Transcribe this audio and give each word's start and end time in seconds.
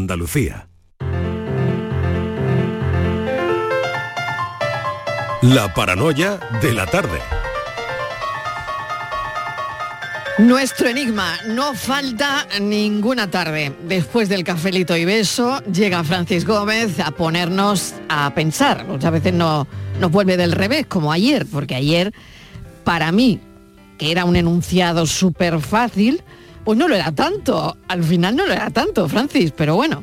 Andalucía. 0.00 0.66
La 5.42 5.72
paranoia 5.74 6.38
de 6.62 6.72
la 6.72 6.86
tarde. 6.86 7.18
Nuestro 10.38 10.88
enigma, 10.88 11.36
no 11.48 11.74
falta 11.74 12.46
ninguna 12.60 13.30
tarde. 13.30 13.74
Después 13.86 14.30
del 14.30 14.42
cafelito 14.42 14.96
y 14.96 15.04
beso, 15.04 15.62
llega 15.64 16.02
Francis 16.02 16.46
Gómez 16.46 16.98
a 16.98 17.10
ponernos 17.10 17.94
a 18.08 18.34
pensar. 18.34 18.86
Muchas 18.86 19.12
veces 19.12 19.34
no, 19.34 19.66
nos 20.00 20.10
vuelve 20.10 20.38
del 20.38 20.52
revés, 20.52 20.86
como 20.86 21.12
ayer, 21.12 21.44
porque 21.44 21.74
ayer, 21.74 22.14
para 22.84 23.12
mí, 23.12 23.38
que 23.98 24.10
era 24.10 24.24
un 24.24 24.36
enunciado 24.36 25.04
súper 25.04 25.60
fácil, 25.60 26.22
pues 26.64 26.78
no 26.78 26.88
lo 26.88 26.94
era 26.94 27.12
tanto. 27.12 27.76
Al 27.88 28.04
final 28.04 28.36
no 28.36 28.46
lo 28.46 28.52
era 28.52 28.70
tanto, 28.70 29.08
Francis, 29.08 29.52
pero 29.56 29.74
bueno. 29.76 30.02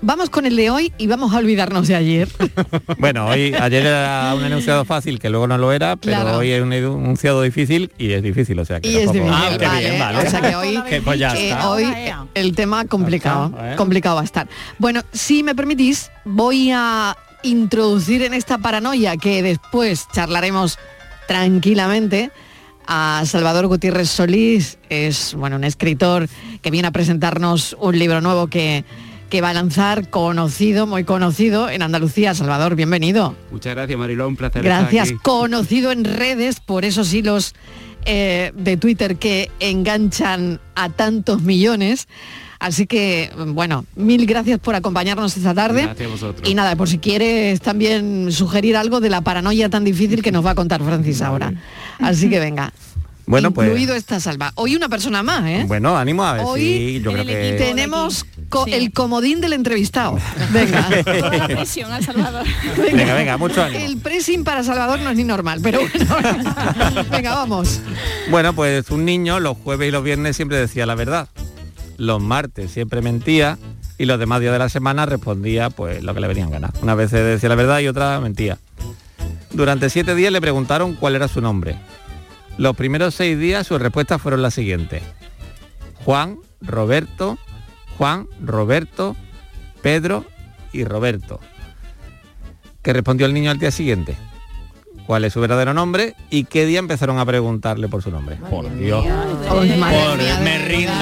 Vamos 0.00 0.30
con 0.30 0.46
el 0.46 0.54
de 0.54 0.70
hoy 0.70 0.92
y 0.96 1.08
vamos 1.08 1.34
a 1.34 1.38
olvidarnos 1.38 1.88
de 1.88 1.96
ayer. 1.96 2.28
Bueno, 2.98 3.26
hoy 3.26 3.52
ayer 3.60 3.84
era 3.84 4.32
un 4.36 4.44
enunciado 4.44 4.84
fácil 4.84 5.18
que 5.18 5.28
luego 5.28 5.48
no 5.48 5.58
lo 5.58 5.72
era, 5.72 5.96
pero 5.96 6.20
Claro. 6.20 6.38
hoy 6.38 6.52
es 6.52 6.62
un 6.62 6.72
enunciado 6.72 7.42
difícil 7.42 7.90
y 7.98 8.12
es 8.12 8.22
difícil, 8.22 8.56
o 8.60 8.64
sea 8.64 8.80
que 8.80 8.88
Y 8.90 8.96
es 8.96 9.10
difícil, 9.12 9.32
Ah, 9.34 9.56
qué 9.58 9.66
vale, 9.66 9.88
bien, 9.88 9.98
vale. 9.98 10.18
O 10.26 10.30
sea 10.30 10.40
que 10.40 10.54
hoy, 10.54 10.80
Que 10.88 11.00
pues 11.02 11.18
ya 11.18 11.32
que 11.32 11.50
está. 11.50 11.68
hoy 11.70 11.84
el 12.34 12.54
tema 12.54 12.84
complicado, 12.84 13.52
complicado 13.76 14.14
va 14.16 14.20
a 14.22 14.24
estar. 14.24 14.48
Bueno, 14.78 15.02
si 15.12 15.42
me 15.42 15.56
permitís, 15.56 16.12
voy 16.24 16.70
a 16.72 17.16
introducir 17.42 18.22
en 18.22 18.34
esta 18.34 18.58
paranoia 18.58 19.16
que 19.16 19.42
después 19.42 20.06
charlaremos 20.12 20.78
tranquilamente 21.26 22.30
a 22.88 23.22
Salvador 23.26 23.66
Gutiérrez 23.66 24.08
Solís, 24.08 24.78
es 24.88 25.34
bueno 25.34 25.56
un 25.56 25.64
escritor 25.64 26.26
que 26.62 26.70
viene 26.70 26.88
a 26.88 26.90
presentarnos 26.90 27.76
un 27.78 27.98
libro 27.98 28.22
nuevo 28.22 28.46
que, 28.46 28.84
que 29.28 29.42
va 29.42 29.50
a 29.50 29.54
lanzar, 29.54 30.08
conocido, 30.08 30.86
muy 30.86 31.04
conocido 31.04 31.68
en 31.68 31.82
Andalucía. 31.82 32.34
Salvador, 32.34 32.76
bienvenido. 32.76 33.36
Muchas 33.52 33.74
gracias, 33.74 33.98
Mariló, 33.98 34.26
un 34.26 34.36
placer 34.36 34.62
Gracias, 34.62 35.08
estar 35.08 35.16
aquí. 35.16 35.22
conocido 35.22 35.92
en 35.92 36.04
redes 36.04 36.60
por 36.60 36.86
esos 36.86 37.12
hilos 37.12 37.54
eh, 38.06 38.52
de 38.54 38.78
Twitter 38.78 39.16
que 39.16 39.50
enganchan 39.60 40.58
a 40.74 40.88
tantos 40.88 41.42
millones. 41.42 42.08
Así 42.60 42.86
que, 42.86 43.30
bueno, 43.48 43.84
mil 43.94 44.26
gracias 44.26 44.58
por 44.58 44.74
acompañarnos 44.74 45.36
esta 45.36 45.54
tarde. 45.54 45.82
Gracias 45.84 46.08
a 46.08 46.10
vosotros. 46.10 46.48
Y 46.48 46.54
nada, 46.54 46.74
por 46.76 46.88
si 46.88 46.98
quieres 46.98 47.60
también 47.60 48.32
sugerir 48.32 48.76
algo 48.76 49.00
de 49.00 49.10
la 49.10 49.20
paranoia 49.20 49.68
tan 49.68 49.84
difícil 49.84 50.22
que 50.22 50.32
nos 50.32 50.44
va 50.44 50.50
a 50.50 50.54
contar 50.56 50.82
Francis 50.82 51.22
ahora. 51.22 51.52
Así 52.00 52.28
que 52.28 52.40
venga. 52.40 52.72
Bueno, 53.28 53.50
pues 53.50 53.68
Incluido 53.68 53.94
esta 53.94 54.20
salva. 54.20 54.52
Hoy 54.54 54.74
una 54.74 54.88
persona 54.88 55.22
más, 55.22 55.44
¿eh? 55.46 55.64
bueno, 55.68 55.98
ánimo 55.98 56.24
a 56.24 56.32
ver 56.32 56.42
Hoy 56.46 56.60
si 56.62 57.00
yo 57.02 57.12
creo 57.12 57.26
que 57.26 57.56
tenemos 57.58 58.24
co- 58.48 58.64
el 58.66 58.90
comodín 58.90 59.42
del 59.42 59.52
entrevistado. 59.52 60.18
Venga. 60.50 60.88
presión 61.46 61.92
al 61.92 62.02
Salvador. 62.02 62.46
Venga, 62.78 63.12
venga, 63.12 63.36
mucho 63.36 63.62
ánimo. 63.62 63.84
El 63.84 63.98
pressing 63.98 64.44
para 64.44 64.64
Salvador 64.64 65.00
no 65.00 65.10
es 65.10 65.16
ni 65.18 65.24
normal, 65.24 65.60
pero 65.62 65.78
bueno. 65.80 67.04
venga, 67.10 67.34
vamos. 67.34 67.80
Bueno, 68.30 68.54
pues 68.54 68.88
un 68.88 69.04
niño 69.04 69.40
los 69.40 69.58
jueves 69.58 69.88
y 69.88 69.90
los 69.90 70.02
viernes 70.02 70.34
siempre 70.34 70.56
decía 70.56 70.86
la 70.86 70.94
verdad. 70.94 71.28
Los 71.98 72.22
martes 72.22 72.70
siempre 72.70 73.02
mentía 73.02 73.58
y 73.98 74.06
los 74.06 74.20
demás 74.20 74.40
días 74.40 74.52
de 74.52 74.60
la 74.60 74.68
semana 74.68 75.04
respondía 75.04 75.68
pues 75.68 76.02
lo 76.02 76.14
que 76.14 76.20
le 76.20 76.28
venían 76.28 76.50
ganas. 76.50 76.70
Una 76.80 76.94
vez 76.94 77.10
decía 77.10 77.48
la 77.48 77.56
verdad 77.56 77.80
y 77.80 77.88
otra 77.88 78.18
mentía. 78.20 78.56
Durante 79.50 79.90
siete 79.90 80.14
días 80.14 80.32
le 80.32 80.40
preguntaron 80.40 80.94
cuál 80.94 81.16
era 81.16 81.26
su 81.26 81.40
nombre. 81.40 81.76
Los 82.56 82.76
primeros 82.76 83.16
seis 83.16 83.36
días 83.36 83.66
sus 83.66 83.82
respuestas 83.82 84.22
fueron 84.22 84.42
las 84.42 84.54
siguientes. 84.54 85.02
Juan, 86.04 86.38
Roberto, 86.60 87.36
Juan, 87.98 88.28
Roberto, 88.40 89.16
Pedro 89.82 90.24
y 90.72 90.84
Roberto. 90.84 91.40
¿Qué 92.82 92.92
respondió 92.92 93.26
el 93.26 93.34
niño 93.34 93.50
al 93.50 93.58
día 93.58 93.72
siguiente? 93.72 94.16
¿Cuál 95.08 95.24
es 95.24 95.32
su 95.32 95.40
verdadero 95.40 95.72
nombre? 95.72 96.14
¿Y 96.28 96.44
qué 96.44 96.66
día 96.66 96.78
empezaron 96.80 97.18
a 97.18 97.24
preguntarle 97.24 97.88
por 97.88 98.02
su 98.02 98.10
nombre? 98.10 98.36
Por 98.50 98.70
Dios. 98.76 99.06
Ay, 99.06 99.48
Por- 99.48 100.42
me 100.42 100.58
rindo, 100.58 100.92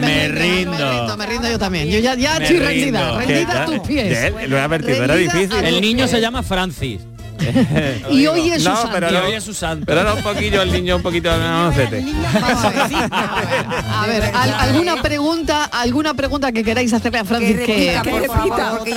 me 0.00 0.06
Me 0.06 0.28
rindo. 0.28 0.70
rindo, 0.78 1.16
me 1.16 1.26
rindo 1.26 1.48
yo 1.50 1.58
también. 1.58 1.88
Yo 1.90 1.98
ya, 1.98 2.14
ya 2.14 2.36
estoy 2.36 2.60
rendida, 2.60 3.18
rendida 3.18 3.64
a 3.64 3.66
tus 3.66 3.80
pies. 3.80 4.32
lo 4.48 4.56
he 4.56 4.60
advertido, 4.60 5.02
era 5.02 5.16
difícil. 5.16 5.52
El 5.64 5.80
niño 5.80 6.04
pies. 6.04 6.10
se 6.12 6.20
llama 6.20 6.44
Francis. 6.44 7.00
Y 8.10 8.26
hoy 8.26 8.50
es 8.50 8.62
su 8.62 8.68
No, 8.70 8.76
santo. 8.76 8.90
pero 8.92 9.10
Y 9.10 9.12
no, 9.12 9.20
hoy 9.24 9.32
es 9.34 9.44
su 9.44 9.54
santo. 9.54 9.84
pero 9.86 10.00
era 10.00 10.14
un 10.14 10.22
poquillo 10.22 10.62
el 10.62 10.72
niño 10.72 10.96
un 10.96 11.02
poquito 11.02 11.30
mocete. 11.36 12.04
Vamos 12.40 12.64
a 12.64 12.70
ver. 12.70 13.10
A 13.12 14.06
ver, 14.06 14.22
al- 14.34 14.54
alguna 14.54 15.02
pregunta, 15.02 15.64
alguna 15.64 16.14
pregunta 16.14 16.52
que 16.52 16.62
queráis 16.64 16.92
hacerle 16.92 17.18
a 17.20 17.24
Francis 17.24 17.56
que, 17.60 17.66
repita, 17.66 18.02
Que 18.02 18.10
no 18.10 18.16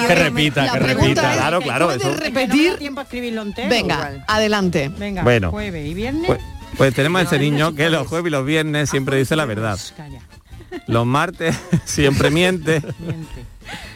me- 0.03 0.15
repita, 0.15 0.71
que 0.71 0.79
pregunta 0.79 0.79
repita. 0.79 1.31
es- 1.31 1.37
Claro, 1.37 1.61
claro, 1.61 1.85
¿puedes 1.87 2.01
eso. 2.01 2.13
repetir? 2.15 2.77
tiempo 2.77 2.99
a 2.99 3.03
escribirlo 3.03 3.41
entero. 3.41 3.69
Venga, 3.69 4.23
adelante. 4.27 4.89
Venga, 4.97 5.23
Bueno. 5.23 5.51
jueves 5.51 5.85
y 5.87 5.93
viernes. 5.93 6.25
Pues, 6.27 6.39
pues 6.77 6.93
tenemos 6.93 7.21
ese 7.21 7.39
niño 7.39 7.73
que 7.75 7.89
los 7.89 8.07
jueves 8.07 8.29
y 8.29 8.31
los 8.31 8.45
viernes 8.45 8.89
siempre 8.89 9.17
dice 9.17 9.35
la 9.35 9.45
verdad. 9.45 9.77
Los 10.87 11.05
martes 11.05 11.55
siempre 11.85 12.29
miente. 12.29 12.81
miente. 12.99 13.45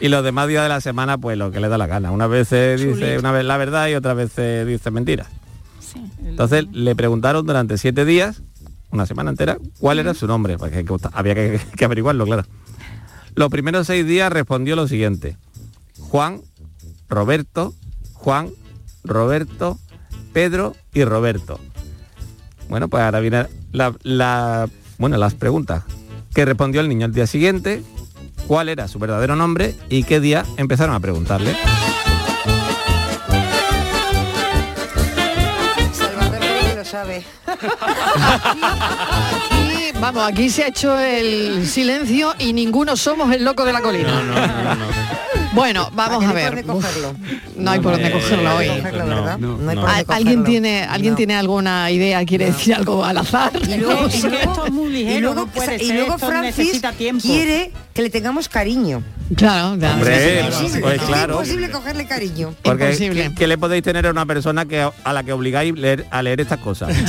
Y 0.00 0.08
los 0.08 0.24
demás 0.24 0.48
días 0.48 0.62
de 0.62 0.68
la 0.68 0.80
semana, 0.80 1.18
pues 1.18 1.36
lo 1.38 1.50
que 1.50 1.60
le 1.60 1.68
da 1.68 1.78
la 1.78 1.86
gana. 1.86 2.10
Unas 2.10 2.28
veces 2.30 2.80
dice 2.80 3.18
una 3.18 3.32
vez 3.32 3.44
la 3.44 3.56
verdad 3.56 3.88
y 3.88 3.94
otras 3.94 4.16
veces 4.16 4.66
dice 4.66 4.90
mentiras. 4.90 5.28
Entonces 6.24 6.66
le 6.72 6.94
preguntaron 6.96 7.46
durante 7.46 7.78
siete 7.78 8.04
días, 8.04 8.42
una 8.90 9.06
semana 9.06 9.30
entera, 9.30 9.58
cuál 9.78 9.98
era 9.98 10.14
su 10.14 10.26
nombre, 10.26 10.58
porque 10.58 10.84
había 11.12 11.34
que, 11.34 11.60
que 11.76 11.84
averiguarlo, 11.84 12.24
claro. 12.24 12.44
Los 13.34 13.48
primeros 13.50 13.86
seis 13.86 14.06
días 14.06 14.32
respondió 14.32 14.76
lo 14.76 14.86
siguiente. 14.88 15.36
Juan, 15.98 16.40
Roberto, 17.08 17.74
Juan, 18.12 18.50
Roberto, 19.04 19.78
Pedro 20.32 20.74
y 20.92 21.04
Roberto. 21.04 21.58
Bueno, 22.68 22.88
pues 22.88 23.02
ahora 23.02 23.20
viene 23.20 23.46
la, 23.72 23.94
la- 24.02 24.68
bueno, 24.98 25.16
las 25.16 25.34
preguntas. 25.34 25.82
¿Qué 26.32 26.44
respondió 26.44 26.80
el 26.80 26.88
niño 26.88 27.06
el 27.06 27.12
día 27.12 27.26
siguiente? 27.26 27.82
¿Cuál 28.46 28.68
era 28.68 28.86
su 28.88 28.98
verdadero 28.98 29.36
nombre? 29.36 29.74
¿Y 29.88 30.04
qué 30.04 30.20
día 30.20 30.44
empezaron 30.56 30.94
a 30.94 31.00
preguntarle? 31.00 31.56
Salvador 35.92 36.38
creo 36.38 36.70
que 36.70 36.76
lo 36.76 36.84
sabe. 36.84 37.24
Aquí, 37.46 38.60
vamos, 40.00 40.24
aquí 40.28 40.50
se 40.50 40.64
ha 40.64 40.68
hecho 40.68 40.98
el 40.98 41.66
silencio 41.66 42.34
y 42.38 42.52
ninguno 42.52 42.96
somos 42.96 43.32
el 43.32 43.44
loco 43.44 43.64
de 43.64 43.72
la 43.72 43.80
colina. 43.80 44.76
Bueno, 45.54 45.88
vamos 45.94 46.24
a 46.24 46.32
ver. 46.32 46.64
No 47.56 47.70
hay 47.70 47.78
por 47.80 47.92
dónde 47.92 48.10
cogerlo 48.10 48.56
hoy. 48.56 48.66
Cogerlo, 48.68 49.86
¿Al- 49.86 50.04
¿Alguien 50.08 50.42
tiene, 50.42 50.82
¿alguien 50.82 51.12
No. 51.12 51.16
tiene 51.16 51.36
alguna 51.36 51.88
idea? 51.92 52.24
¿Quiere 52.26 52.46
decir 52.46 52.74
algo 52.74 53.04
al 53.04 53.18
azar? 53.18 53.52
Y 53.62 53.76
luego, 53.76 53.94
Vamos 54.02 54.14
y 54.16 54.26
a- 54.26 54.30
luego- 54.30 54.50
esto 54.52 54.66
es 54.66 54.72
muy 54.72 54.88
ligero, 54.90 55.16
y 55.16 55.20
luego, 55.20 55.34
no 55.36 55.46
puede 55.46 55.76
y 55.76 55.86
ser, 55.86 55.94
luego 55.96 56.14
esto 56.16 56.26
Francis 56.26 56.58
necesita 56.58 56.92
tiempo. 56.92 57.22
quiere 57.22 57.70
que 57.94 58.02
le 58.02 58.10
tengamos 58.10 58.48
cariño. 58.48 59.02
Claro, 59.36 59.78
claro. 59.78 59.94
Hombre, 59.94 60.42
pues 60.50 60.64
es 60.64 61.28
imposible 61.28 61.70
cogerle 61.70 62.06
cariño. 62.06 62.52
Porque 62.62 62.84
Imposible. 62.86 63.28
¿qué, 63.30 63.34
qué 63.34 63.46
le 63.46 63.56
podéis 63.56 63.82
tener 63.84 64.06
a 64.06 64.10
una 64.10 64.26
persona 64.26 64.66
que 64.66 64.82
a 65.04 65.12
la 65.12 65.22
que 65.22 65.32
obligáis 65.32 65.72
leer- 65.74 66.04
a 66.10 66.20
leer 66.22 66.40
estas 66.40 66.58
cosas? 66.58 66.94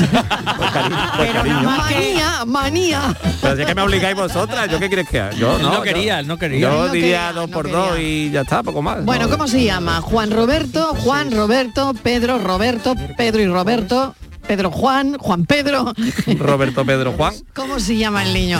Pues, 0.55 0.71
pues, 0.71 0.85
Pero 1.17 1.33
cariño. 1.33 1.61
Manía, 1.63 2.45
manía. 2.45 3.15
Pero 3.41 3.55
si 3.55 3.61
es 3.63 3.67
que 3.67 3.75
me 3.75 3.81
obligáis 3.81 4.15
vosotras, 4.15 4.69
¿yo 4.69 4.79
qué 4.79 4.87
quieres 4.87 5.09
que 5.09 5.19
haga? 5.19 5.31
Yo 5.35 5.57
no. 5.57 5.73
no 5.73 5.81
quería, 5.81 6.21
yo, 6.21 6.27
no 6.27 6.37
quería. 6.37 6.59
Yo 6.59 6.69
no 6.87 6.93
diría 6.93 7.27
quería, 7.27 7.33
dos 7.33 7.49
por 7.49 7.69
dos 7.69 7.99
y 7.99 8.31
ya 8.31 8.41
está, 8.41 8.63
poco 8.63 8.81
más. 8.81 9.03
Bueno, 9.03 9.25
No. 9.25 9.31
¿cómo 9.31 9.47
se 9.47 9.63
llama? 9.63 9.99
Juan 10.01 10.31
Roberto, 10.31 10.93
Juan 11.03 11.31
Roberto, 11.31 11.93
Pedro 12.03 12.37
Roberto, 12.39 12.95
Pedro 13.17 13.41
y 13.41 13.47
Roberto, 13.47 14.15
Pedro 14.47 14.71
Juan, 14.71 15.17
Juan 15.17 15.45
Pedro. 15.45 15.93
Roberto 16.39 16.85
Pedro 16.85 17.11
Juan. 17.13 17.33
¿Cómo 17.53 17.79
se 17.79 17.97
llama 17.97 18.23
el 18.23 18.33
niño? 18.33 18.59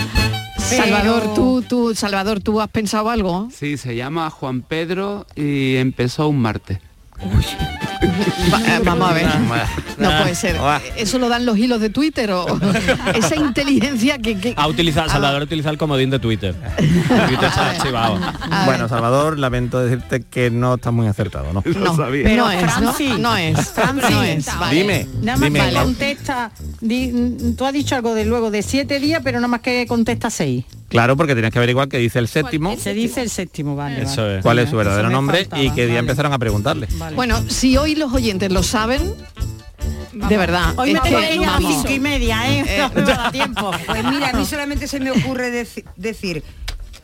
Pero- 0.70 0.84
Salvador, 0.84 1.34
tú, 1.36 1.62
tú, 1.62 1.94
Salvador, 1.96 2.40
¿tú 2.42 2.60
has 2.60 2.70
pensado 2.70 3.10
algo? 3.10 3.50
Sí, 3.52 3.78
se 3.78 3.96
llama 3.96 4.30
Juan 4.30 4.62
Pedro 4.62 5.28
y 5.36 5.76
empezó 5.76 6.28
un 6.28 6.40
martes. 6.40 6.80
Va- 7.22 8.80
vamos 8.84 9.10
a 9.10 9.14
ver. 9.14 9.26
No 9.98 10.10
Ah, 10.10 10.20
puede 10.22 10.36
ser. 10.36 10.58
ah. 10.60 10.82
¿Eso 10.98 11.18
lo 11.20 11.30
dan 11.30 11.46
los 11.46 11.58
hilos 11.58 11.80
de 11.80 11.90
Twitter 11.90 12.32
o 12.32 12.46
esa 13.16 13.36
inteligencia 13.36 14.18
que... 14.18 14.38
que- 14.38 14.54
Ha 14.58 14.68
utilizado, 14.68 15.10
Salvador 15.10 15.42
utiliza 15.44 15.70
el 15.70 15.78
comodín 15.78 16.10
de 16.10 16.20
Twitter. 16.20 16.54
Twitter 17.28 17.50
ha. 17.56 18.66
Bueno, 18.66 18.88
Salvador, 18.90 19.40
lamento 19.40 19.80
decirte 19.80 20.22
que 20.24 20.52
no 20.52 20.76
está 20.76 20.92
muy 20.92 21.08
acertado, 21.08 21.54
¿no? 21.54 21.64
no, 21.66 21.96
Pero 21.96 22.46
no 22.46 22.52
es, 22.52 22.62
¿no? 22.62 22.68
Francis, 22.70 23.18
No 23.20 23.38
es. 23.38 23.70
Francis, 23.70 24.10
no 24.12 24.24
es. 24.24 24.46
Vale. 24.60 24.76
Dime, 24.76 25.08
Nada 25.22 25.38
más 25.38 25.42
dime. 25.54 25.70
que 25.70 25.74
contesta, 25.76 26.52
di- 26.82 27.54
tú 27.58 27.66
has 27.66 27.74
dicho 27.74 27.96
algo 27.96 28.14
de 28.14 28.26
luego 28.26 28.52
de 28.52 28.62
siete 28.62 29.00
días, 29.00 29.22
pero 29.24 29.40
nada 29.40 29.48
más 29.48 29.62
que 29.62 29.86
contesta 29.88 30.30
seis. 30.30 30.66
Claro, 30.90 31.18
porque 31.18 31.34
tienes 31.34 31.52
que 31.52 31.58
averiguar 31.60 31.88
qué 31.90 31.98
dice 31.98 32.20
el 32.20 32.28
séptimo, 32.28 32.76
Se 32.78 32.94
dice 32.94 33.22
el 33.22 33.30
séptimo, 33.30 33.76
vale. 33.76 34.04
Eso 34.04 34.22
vale. 34.22 34.38
es. 34.38 34.42
cuál 34.44 34.60
es 34.60 34.70
su 34.70 34.78
verdadero 34.78 35.10
nombre 35.10 35.40
faltaba, 35.40 35.64
y 35.64 35.70
qué 35.72 35.82
día 35.86 35.96
vale. 35.96 36.00
empezaron 36.00 36.34
a 36.34 36.40
preguntarle. 36.40 36.88
Vale. 36.98 37.16
Bueno, 37.16 37.44
si 37.50 37.76
hoy 37.78 37.96
los 37.96 38.14
oyentes 38.14 38.52
lo 38.52 38.64
saben, 38.64 39.14
de 40.14 40.38
verdad. 40.38 40.74
Hoy 40.78 40.90
es 40.92 40.94
me 40.96 41.02
tengo 41.02 41.20
que, 41.20 41.36
ir 41.36 41.44
a 41.46 41.60
las 41.60 41.74
cinco 41.74 41.92
y 41.92 42.00
media, 42.00 42.50
¿eh? 42.50 42.64
No 42.96 43.02
me 43.02 43.02
va 43.02 43.14
a 43.14 43.18
dar 43.18 43.32
tiempo. 43.32 43.72
Pues 43.86 44.04
mira, 44.06 44.30
a 44.30 44.34
mí 44.34 44.46
solamente 44.46 44.88
se 44.88 45.00
me 45.00 45.12
ocurre 45.12 45.52
deci- 45.52 45.84
decir 45.98 46.44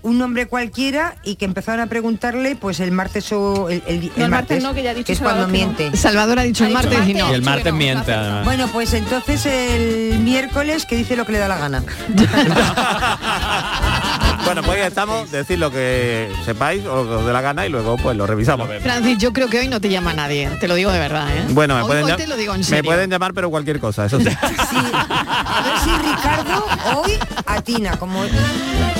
un 0.03 0.17
nombre 0.17 0.47
cualquiera 0.47 1.15
y 1.23 1.35
que 1.35 1.45
empezaron 1.45 1.81
a 1.81 1.87
preguntarle 1.87 2.55
pues 2.55 2.79
el 2.79 2.91
martes 2.91 3.31
o 3.31 3.69
el, 3.69 3.83
el- 3.87 4.03
el 4.05 4.11
No, 4.15 4.25
el 4.25 4.31
martes 4.31 4.31
martes, 4.31 4.63
no, 4.63 4.73
que 4.73 4.83
ya 4.83 4.91
ha 4.91 4.93
dicho 4.93 5.11
es 5.13 5.19
cuando 5.19 5.41
que 5.45 5.47
no. 5.47 5.53
miente. 5.53 5.97
Salvador 5.97 6.39
ha 6.39 6.43
dicho 6.43 6.63
Ha 6.63 6.67
el 6.67 6.73
dicho 6.73 6.83
martes 6.89 7.09
y 7.09 7.13
martes. 7.13 7.23
no. 7.25 7.31
Y 7.31 7.35
el 7.35 7.41
martes 7.41 7.73
miente, 7.73 8.13
además. 8.13 8.45
Bueno, 8.45 8.67
pues 8.71 8.93
entonces 8.93 9.45
el 9.45 10.19
miércoles 10.19 10.85
que 10.85 10.95
dice 10.95 11.15
lo 11.15 11.25
que 11.25 11.33
le 11.33 11.37
da 11.39 11.47
la 11.47 11.57
gana. 11.57 11.83
Bueno, 14.45 14.63
pues 14.63 14.79
ya 14.79 14.87
estamos, 14.87 15.31
decir 15.31 15.59
lo 15.59 15.71
que 15.71 16.29
sepáis 16.45 16.85
o 16.85 17.03
lo 17.03 17.07
que 17.07 17.15
os 17.15 17.25
dé 17.25 17.31
la 17.33 17.41
gana 17.41 17.65
y 17.65 17.69
luego 17.69 17.95
pues 17.97 18.17
lo 18.17 18.27
revisamos. 18.27 18.67
Francis, 18.81 19.17
yo 19.17 19.31
creo 19.31 19.47
que 19.49 19.59
hoy 19.59 19.67
no 19.67 19.79
te 19.79 19.89
llama 19.89 20.13
nadie, 20.13 20.49
te 20.59 20.67
lo 20.67 20.75
digo 20.75 20.91
de 20.91 20.99
verdad, 20.99 21.29
¿eh? 21.35 21.45
Bueno, 21.49 21.75
me 21.75 21.81
Hoy- 21.83 21.87
pueden, 21.87 22.05
hoy 22.05 22.13
te 22.17 22.27
lo 22.27 22.35
digo 22.35 22.53
en 22.53 22.59
me 22.61 22.65
serio. 22.65 22.83
pueden 22.83 23.09
llamar 23.09 23.33
pero 23.33 23.49
cualquier 23.49 23.79
cosa, 23.79 24.05
eso 24.05 24.19
sí. 24.19 24.25
Sí. 24.71 24.77
A 24.93 25.61
ver 25.63 25.77
si 25.83 25.89
Ricardo 26.07 26.65
hoy 26.95 27.17
atina, 27.45 27.97
como... 27.97 28.21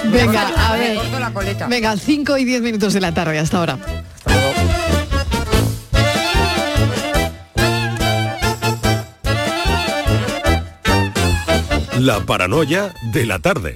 Venga, 0.05 0.31
Me 0.31 0.37
a 0.37 0.43
corto- 0.45 0.71
me 0.73 0.79
ver. 0.79 0.97
corto 0.97 1.19
la 1.19 1.31
coleta. 1.33 1.67
Venga, 1.67 1.95
5 1.97 2.37
y 2.37 2.45
10 2.45 2.61
minutos 2.61 2.93
de 2.93 3.01
la 3.01 3.13
tarde 3.13 3.39
hasta 3.39 3.57
ahora. 3.57 3.77
La 11.99 12.19
paranoia 12.25 12.93
de 13.13 13.25
la 13.25 13.39
tarde. 13.39 13.75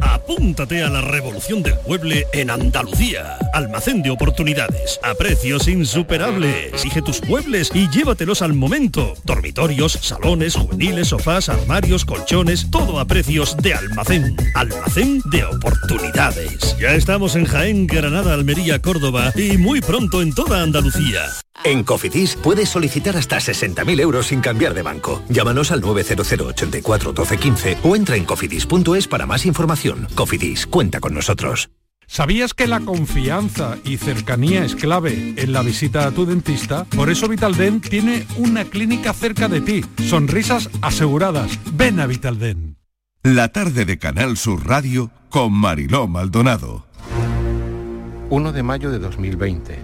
Apúntate 0.00 0.82
a 0.82 0.90
la 0.90 1.00
revolución 1.00 1.62
del 1.62 1.74
mueble 1.86 2.26
en 2.32 2.50
Andalucía. 2.50 3.38
Almacén 3.52 4.02
de 4.02 4.10
oportunidades. 4.10 5.00
A 5.02 5.14
precios 5.14 5.68
insuperables. 5.68 6.72
Exige 6.72 7.02
tus 7.02 7.22
muebles 7.24 7.70
y 7.74 7.88
llévatelos 7.88 8.42
al 8.42 8.54
momento. 8.54 9.14
Dormitorios, 9.24 9.92
salones, 9.92 10.54
juveniles, 10.54 11.08
sofás, 11.08 11.48
armarios, 11.48 12.04
colchones. 12.04 12.70
Todo 12.70 13.00
a 13.00 13.04
precios 13.06 13.56
de 13.56 13.74
almacén. 13.74 14.36
Almacén 14.54 15.22
de 15.30 15.44
oportunidades. 15.44 16.76
Ya 16.78 16.94
estamos 16.94 17.36
en 17.36 17.44
Jaén, 17.44 17.86
Granada, 17.86 18.34
Almería, 18.34 18.80
Córdoba 18.80 19.32
y 19.34 19.56
muy 19.56 19.80
pronto 19.80 20.22
en 20.22 20.34
toda 20.34 20.62
Andalucía. 20.62 21.22
En 21.64 21.82
Cofidis 21.82 22.36
puedes 22.36 22.68
solicitar 22.68 23.16
hasta 23.16 23.38
60.000 23.38 24.00
euros 24.00 24.26
sin 24.28 24.40
cambiar 24.40 24.74
de 24.74 24.82
banco. 24.82 25.22
Llámanos 25.28 25.72
al 25.72 25.80
900 25.80 26.32
84 26.32 27.12
12 27.12 27.36
15 27.38 27.78
o 27.82 27.96
entra 27.96 28.16
en 28.16 28.24
cofidis.es 28.24 29.08
para 29.08 29.26
más 29.26 29.44
información. 29.44 29.87
Cofidis, 30.14 30.66
cuenta 30.66 31.00
con 31.00 31.14
nosotros. 31.14 31.70
¿Sabías 32.06 32.54
que 32.54 32.66
la 32.66 32.80
confianza 32.80 33.76
y 33.84 33.98
cercanía 33.98 34.64
es 34.64 34.74
clave 34.74 35.34
en 35.36 35.52
la 35.52 35.62
visita 35.62 36.06
a 36.06 36.10
tu 36.10 36.24
dentista? 36.24 36.84
Por 36.84 37.10
eso 37.10 37.28
Vitaldent 37.28 37.86
tiene 37.86 38.26
una 38.38 38.64
clínica 38.64 39.12
cerca 39.12 39.46
de 39.46 39.60
ti. 39.60 39.84
Sonrisas 40.08 40.70
aseguradas. 40.80 41.58
Ven 41.74 42.00
a 42.00 42.06
Vitaldent. 42.06 42.78
La 43.22 43.48
tarde 43.48 43.84
de 43.84 43.98
Canal 43.98 44.38
Sur 44.38 44.66
Radio 44.66 45.10
con 45.28 45.52
Mariló 45.52 46.08
Maldonado. 46.08 46.86
1 48.30 48.52
de 48.52 48.62
mayo 48.62 48.90
de 48.90 48.98
2020. 48.98 49.78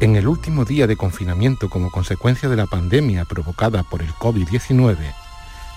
En 0.00 0.16
el 0.16 0.28
último 0.28 0.64
día 0.64 0.86
de 0.86 0.96
confinamiento 0.96 1.70
como 1.70 1.90
consecuencia 1.90 2.48
de 2.48 2.56
la 2.56 2.66
pandemia 2.66 3.24
provocada 3.24 3.82
por 3.82 4.02
el 4.02 4.08
COVID-19, 4.14 4.96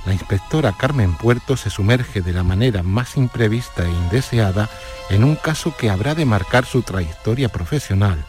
la 0.05 0.13
inspectora 0.13 0.73
Carmen 0.73 1.15
Puerto 1.15 1.57
se 1.57 1.69
sumerge 1.69 2.21
de 2.21 2.33
la 2.33 2.43
manera 2.43 2.83
más 2.83 3.17
imprevista 3.17 3.85
e 3.85 3.89
indeseada 3.89 4.69
en 5.09 5.23
un 5.23 5.35
caso 5.35 5.75
que 5.75 5.89
habrá 5.89 6.13
de 6.15 6.25
marcar 6.25 6.65
su 6.65 6.83
trayectoria 6.83 7.49
profesional, 7.49 8.23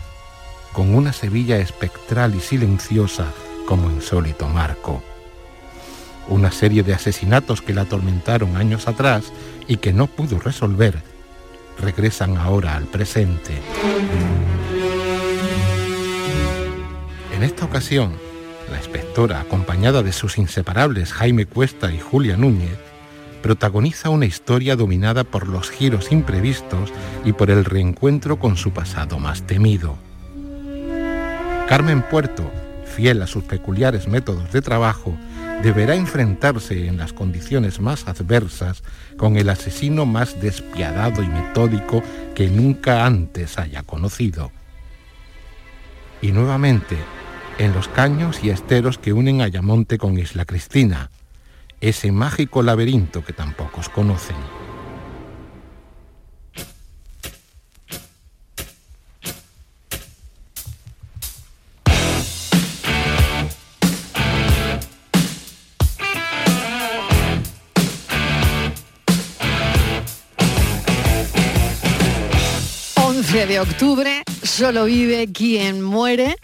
con 0.72 0.94
una 0.94 1.12
Sevilla 1.12 1.58
espectral 1.58 2.34
y 2.34 2.40
silenciosa 2.40 3.26
como 3.66 3.90
insólito 3.90 4.48
marco. 4.48 5.02
Una 6.28 6.50
serie 6.50 6.82
de 6.82 6.94
asesinatos 6.94 7.62
que 7.62 7.74
la 7.74 7.82
atormentaron 7.82 8.56
años 8.56 8.88
atrás 8.88 9.32
y 9.68 9.76
que 9.76 9.92
no 9.92 10.06
pudo 10.06 10.38
resolver, 10.38 11.02
regresan 11.78 12.36
ahora 12.36 12.74
al 12.74 12.84
presente. 12.84 13.60
En 17.34 17.42
esta 17.42 17.66
ocasión, 17.66 18.25
la 18.70 18.78
inspectora, 18.78 19.40
acompañada 19.40 20.02
de 20.02 20.12
sus 20.12 20.38
inseparables 20.38 21.12
Jaime 21.12 21.46
Cuesta 21.46 21.92
y 21.92 22.00
Julia 22.00 22.36
Núñez, 22.36 22.78
protagoniza 23.42 24.10
una 24.10 24.26
historia 24.26 24.76
dominada 24.76 25.24
por 25.24 25.48
los 25.48 25.70
giros 25.70 26.10
imprevistos 26.10 26.92
y 27.24 27.32
por 27.32 27.50
el 27.50 27.64
reencuentro 27.64 28.38
con 28.38 28.56
su 28.56 28.72
pasado 28.72 29.18
más 29.18 29.42
temido. 29.42 29.96
Carmen 31.68 32.02
Puerto, 32.02 32.50
fiel 32.96 33.22
a 33.22 33.26
sus 33.26 33.44
peculiares 33.44 34.08
métodos 34.08 34.52
de 34.52 34.62
trabajo, 34.62 35.16
deberá 35.62 35.94
enfrentarse 35.94 36.86
en 36.86 36.96
las 36.96 37.12
condiciones 37.12 37.80
más 37.80 38.06
adversas 38.08 38.82
con 39.16 39.36
el 39.36 39.48
asesino 39.48 40.06
más 40.06 40.40
despiadado 40.40 41.22
y 41.22 41.28
metódico 41.28 42.02
que 42.34 42.48
nunca 42.48 43.06
antes 43.06 43.58
haya 43.58 43.82
conocido. 43.82 44.50
Y 46.22 46.32
nuevamente, 46.32 46.96
en 47.58 47.72
los 47.72 47.88
caños 47.88 48.42
y 48.42 48.50
esteros 48.50 48.98
que 48.98 49.12
unen 49.12 49.40
Ayamonte 49.40 49.98
con 49.98 50.18
Isla 50.18 50.44
Cristina, 50.44 51.10
ese 51.80 52.12
mágico 52.12 52.62
laberinto 52.62 53.24
que 53.24 53.32
tan 53.32 53.54
pocos 53.54 53.88
conocen. 53.88 54.36
de 73.44 73.60
octubre, 73.60 74.22
solo 74.42 74.86
vive 74.86 75.30
quien 75.30 75.82
muere. 75.82 76.36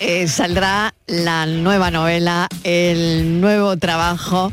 Eh, 0.00 0.28
saldrá 0.28 0.94
la 1.06 1.46
nueva 1.46 1.90
novela, 1.90 2.48
el 2.64 3.40
nuevo 3.40 3.76
trabajo 3.76 4.52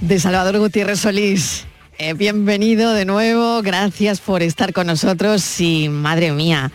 de 0.00 0.18
Salvador 0.18 0.58
Gutiérrez 0.58 1.00
Solís. 1.00 1.66
Eh, 1.98 2.14
bienvenido 2.14 2.92
de 2.92 3.04
nuevo, 3.04 3.62
gracias 3.62 4.20
por 4.20 4.42
estar 4.42 4.72
con 4.72 4.86
nosotros 4.86 5.60
y 5.60 5.88
madre 5.88 6.32
mía, 6.32 6.70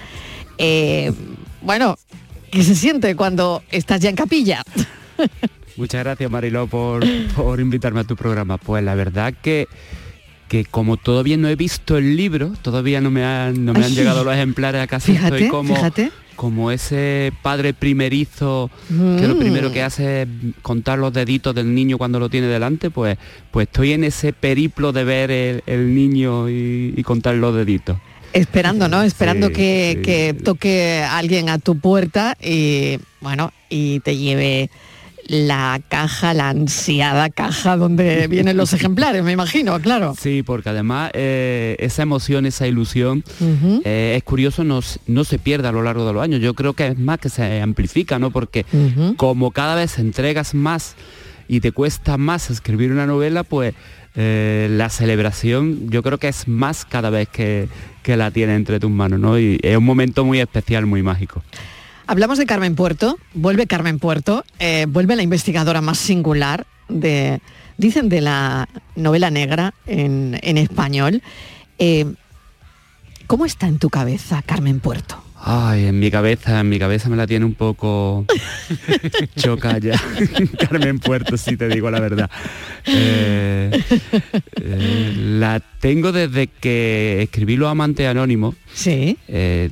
eh, 0.58 1.14
bueno, 1.62 1.98
¿qué 2.52 2.64
se 2.64 2.76
siente 2.76 3.16
cuando 3.16 3.64
estás 3.72 4.02
ya 4.02 4.10
en 4.10 4.16
capilla? 4.16 4.62
Muchas 5.78 6.04
gracias 6.04 6.30
Mariló 6.30 6.68
por, 6.68 7.04
por 7.36 7.60
invitarme 7.60 8.02
a 8.02 8.04
tu 8.04 8.16
programa. 8.16 8.58
Pues 8.58 8.84
la 8.84 8.96
verdad 8.96 9.34
que 9.42 9.68
que 10.54 10.66
como 10.66 10.98
todavía 10.98 11.36
no 11.36 11.48
he 11.48 11.56
visto 11.56 11.98
el 11.98 12.16
libro, 12.16 12.52
todavía 12.62 13.02
no 13.02 13.10
me 13.10 13.26
han, 13.26 13.66
no 13.66 13.74
me 13.74 13.84
han 13.84 13.96
llegado 13.96 14.24
los 14.24 14.36
ejemplares 14.36 14.84
a 14.84 14.86
casa, 14.86 15.08
Fíjate, 15.08 15.36
estoy 15.36 15.50
como, 15.50 15.76
fíjate. 15.76 16.12
Como 16.36 16.72
ese 16.72 17.32
padre 17.42 17.74
primerizo 17.74 18.70
que 18.88 19.28
lo 19.28 19.36
Mm. 19.36 19.40
primero 19.40 19.72
que 19.72 19.82
hace 19.84 20.24
es 20.24 20.28
contar 20.62 21.00
los 21.00 21.14
deditos 21.14 21.54
del 21.56 21.74
niño 21.74 21.98
cuando 21.98 22.20
lo 22.20 22.30
tiene 22.30 22.48
delante, 22.48 22.90
pues, 22.90 23.18
pues 23.52 23.68
estoy 23.68 23.94
en 23.94 24.04
ese 24.04 24.34
periplo 24.34 24.92
de 24.92 25.04
ver 25.04 25.32
el, 25.32 25.64
el 25.66 25.94
niño 25.96 26.50
y, 26.50 26.94
y 26.96 27.04
contar 27.04 27.36
los 27.36 27.56
deditos. 27.56 27.98
Esperando, 28.34 28.88
¿no? 28.88 29.04
Esperando 29.04 29.48
Sí, 29.50 29.54
que, 29.54 29.94
sí. 29.98 30.02
que 30.02 30.34
toque 30.44 31.04
alguien 31.08 31.50
a 31.50 31.60
tu 31.60 31.78
puerta 31.78 32.36
y, 32.42 32.98
bueno, 33.22 33.52
y 33.70 34.00
te 34.00 34.18
lleve 34.18 34.72
la 35.28 35.82
caja, 35.88 36.34
la 36.34 36.50
ansiada 36.50 37.30
caja 37.30 37.78
donde 37.78 38.28
vienen 38.30 38.58
los 38.58 38.74
ejemplares, 38.74 39.24
me 39.24 39.32
imagino, 39.32 39.80
claro. 39.80 40.16
Sí, 40.20 40.44
porque 40.44 40.70
además 40.70 41.12
eh, 41.14 41.76
esa 41.80 42.04
emoción, 42.04 42.46
esa 42.46 42.68
ilusión, 42.68 43.24
eh, 43.84 44.16
es 44.18 44.24
curioso, 44.24 44.64
no, 44.64 44.82
no 45.08 45.24
se 45.24 45.40
pierde 45.40 45.68
a 45.68 45.72
lo 45.72 45.84
largo 45.84 46.06
de 46.06 46.14
los 46.14 46.24
años. 46.24 46.42
Yo 46.42 46.54
creo 46.54 46.74
que 46.74 46.88
es 46.88 47.00
más 47.00 47.20
que 47.20 47.30
se 47.30 47.62
amplifica, 47.62 48.20
¿no? 48.20 48.32
Porque 48.32 48.66
como 49.18 49.52
cada 49.52 49.76
vez 49.76 50.00
entregas 50.00 50.54
más 50.54 50.96
y 51.48 51.60
te 51.60 51.72
cuesta 51.72 52.18
más 52.18 52.50
escribir 52.50 52.92
una 52.92 53.06
novela, 53.06 53.44
pues 53.44 53.74
eh, 54.16 54.68
la 54.70 54.90
celebración 54.90 55.90
yo 55.90 56.04
creo 56.04 56.20
que 56.20 56.28
es 56.28 56.48
más 56.48 56.86
cada 56.86 57.10
vez 57.10 57.28
que, 57.30 57.68
que 58.04 58.16
la 58.16 58.30
tienes 58.32 58.58
entre 58.58 58.80
tus 58.80 58.92
manos, 58.92 59.20
¿no? 59.20 59.40
Y 59.40 59.60
es 59.64 59.78
un 59.78 59.86
momento 59.86 60.24
muy 60.24 60.40
especial, 60.40 60.86
muy 60.86 61.02
mágico. 61.02 61.42
Hablamos 62.06 62.38
de 62.38 62.46
Carmen 62.46 62.76
Puerto, 62.76 63.18
vuelve 63.34 63.68
Carmen 63.68 64.00
Puerto, 64.00 64.44
eh, 64.60 64.86
vuelve 64.90 65.16
la 65.16 65.24
investigadora 65.24 65.82
más 65.82 65.98
singular 65.98 66.68
de, 66.90 67.40
dicen, 67.78 68.10
de 68.10 68.22
la 68.22 68.68
novela 68.96 69.30
negra 69.30 69.74
en, 69.88 70.40
en 70.42 70.58
español. 70.58 71.22
Eh, 71.80 72.06
¿Cómo 73.28 73.46
está 73.46 73.68
en 73.68 73.80
tu 73.80 73.90
cabeza 73.90 74.42
Carmen 74.46 74.80
Puerto? 74.80 75.24
Ay, 75.46 75.88
en 75.88 76.00
mi 76.00 76.10
cabeza, 76.10 76.62
en 76.62 76.70
mi 76.70 76.80
cabeza 76.80 77.10
me 77.10 77.18
la 77.18 77.28
tiene 77.28 77.44
un 77.44 77.54
poco 77.54 78.26
choca 79.36 79.78
ya. 79.78 80.00
Carmen 80.70 81.00
Puerto, 81.00 81.36
si 81.36 81.58
te 81.58 81.68
digo 81.68 81.92
la 81.92 82.00
verdad. 82.00 82.30
Eh, 82.86 83.72
eh, 84.62 85.14
la 85.18 85.60
tengo 85.60 86.14
desde 86.14 86.48
que 86.48 87.24
escribí 87.24 87.58
Los 87.58 87.70
Amantes 87.70 88.08
Anónimos. 88.08 88.56
Sí. 88.74 89.18
Eh, 89.28 89.70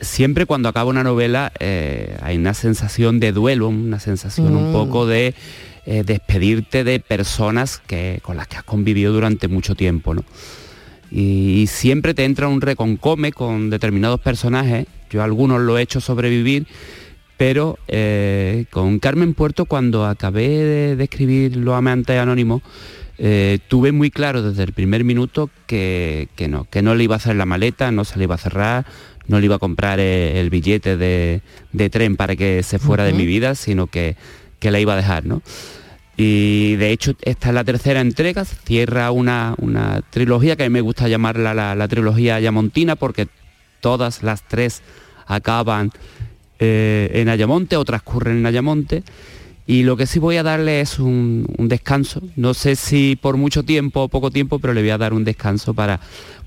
siempre 0.00 0.46
cuando 0.46 0.68
acaba 0.68 0.90
una 0.90 1.02
novela 1.04 1.52
eh, 1.60 2.16
hay 2.22 2.36
una 2.36 2.54
sensación 2.54 3.20
de 3.20 3.32
duelo, 3.32 3.68
una 3.68 4.00
sensación 4.00 4.56
un 4.56 4.70
Mm. 4.70 4.72
poco 4.72 5.06
de 5.06 5.34
eh, 5.86 6.02
despedirte 6.04 6.84
de 6.84 7.00
personas 7.00 7.78
que, 7.86 8.20
con 8.22 8.36
las 8.36 8.46
que 8.48 8.56
has 8.58 8.64
convivido 8.64 9.12
durante 9.12 9.48
mucho 9.48 9.74
tiempo. 9.74 10.14
¿no? 10.14 10.24
y 11.10 11.66
siempre 11.66 12.14
te 12.14 12.24
entra 12.24 12.46
un 12.46 12.60
reconcome 12.60 13.32
con 13.32 13.68
determinados 13.68 14.20
personajes. 14.20 14.86
Yo 15.10 15.22
algunos 15.24 15.60
lo 15.60 15.76
he 15.76 15.82
hecho 15.82 16.00
sobrevivir, 16.00 16.66
pero 17.36 17.78
eh, 17.88 18.66
con 18.70 19.00
Carmen 19.00 19.34
Puerto 19.34 19.64
cuando 19.64 20.06
acabé 20.06 20.48
de, 20.48 20.96
de 20.96 21.04
escribir 21.04 21.56
Los 21.56 21.74
Amantes 21.74 22.16
Anónimos, 22.16 22.62
eh, 23.18 23.58
tuve 23.68 23.92
muy 23.92 24.10
claro 24.10 24.42
desde 24.42 24.62
el 24.62 24.72
primer 24.72 25.02
minuto 25.04 25.50
que, 25.66 26.28
que 26.36 26.46
no, 26.48 26.64
que 26.70 26.80
no 26.80 26.94
le 26.94 27.04
iba 27.04 27.16
a 27.16 27.18
hacer 27.18 27.34
la 27.34 27.44
maleta, 27.44 27.90
no 27.90 28.04
se 28.04 28.16
le 28.18 28.24
iba 28.24 28.36
a 28.36 28.38
cerrar, 28.38 28.86
no 29.30 29.38
le 29.38 29.46
iba 29.46 29.56
a 29.56 29.60
comprar 29.60 30.00
eh, 30.00 30.40
el 30.40 30.50
billete 30.50 30.96
de, 30.96 31.40
de 31.72 31.88
tren 31.88 32.16
para 32.16 32.34
que 32.34 32.64
se 32.64 32.80
fuera 32.80 33.04
de 33.04 33.12
mi 33.12 33.26
vida, 33.26 33.54
sino 33.54 33.86
que, 33.86 34.16
que 34.58 34.72
la 34.72 34.80
iba 34.80 34.94
a 34.94 34.96
dejar, 34.96 35.24
¿no? 35.24 35.40
Y 36.16 36.74
de 36.76 36.90
hecho 36.90 37.14
esta 37.22 37.48
es 37.48 37.54
la 37.54 37.62
tercera 37.62 38.00
entrega, 38.00 38.44
cierra 38.44 39.12
una, 39.12 39.54
una 39.58 40.02
trilogía 40.10 40.56
que 40.56 40.64
a 40.64 40.68
mí 40.68 40.72
me 40.72 40.80
gusta 40.80 41.06
llamarla 41.06 41.54
la, 41.54 41.76
la 41.76 41.88
trilogía 41.88 42.34
Ayamontina 42.34 42.96
porque 42.96 43.28
todas 43.80 44.24
las 44.24 44.46
tres 44.46 44.82
acaban 45.26 45.92
eh, 46.58 47.10
en 47.14 47.28
Ayamonte 47.28 47.76
o 47.76 47.84
transcurren 47.84 48.38
en 48.38 48.46
Ayamonte. 48.46 49.04
Y 49.66 49.84
lo 49.84 49.96
que 49.96 50.06
sí 50.06 50.18
voy 50.18 50.36
a 50.36 50.42
darle 50.42 50.80
es 50.80 50.98
un, 50.98 51.46
un 51.56 51.68
descanso. 51.68 52.20
No 52.34 52.54
sé 52.54 52.74
si 52.74 53.16
por 53.16 53.36
mucho 53.36 53.62
tiempo 53.62 54.02
o 54.02 54.08
poco 54.08 54.32
tiempo, 54.32 54.58
pero 54.58 54.74
le 54.74 54.80
voy 54.80 54.90
a 54.90 54.98
dar 54.98 55.12
un 55.12 55.22
descanso 55.22 55.74
para. 55.74 56.00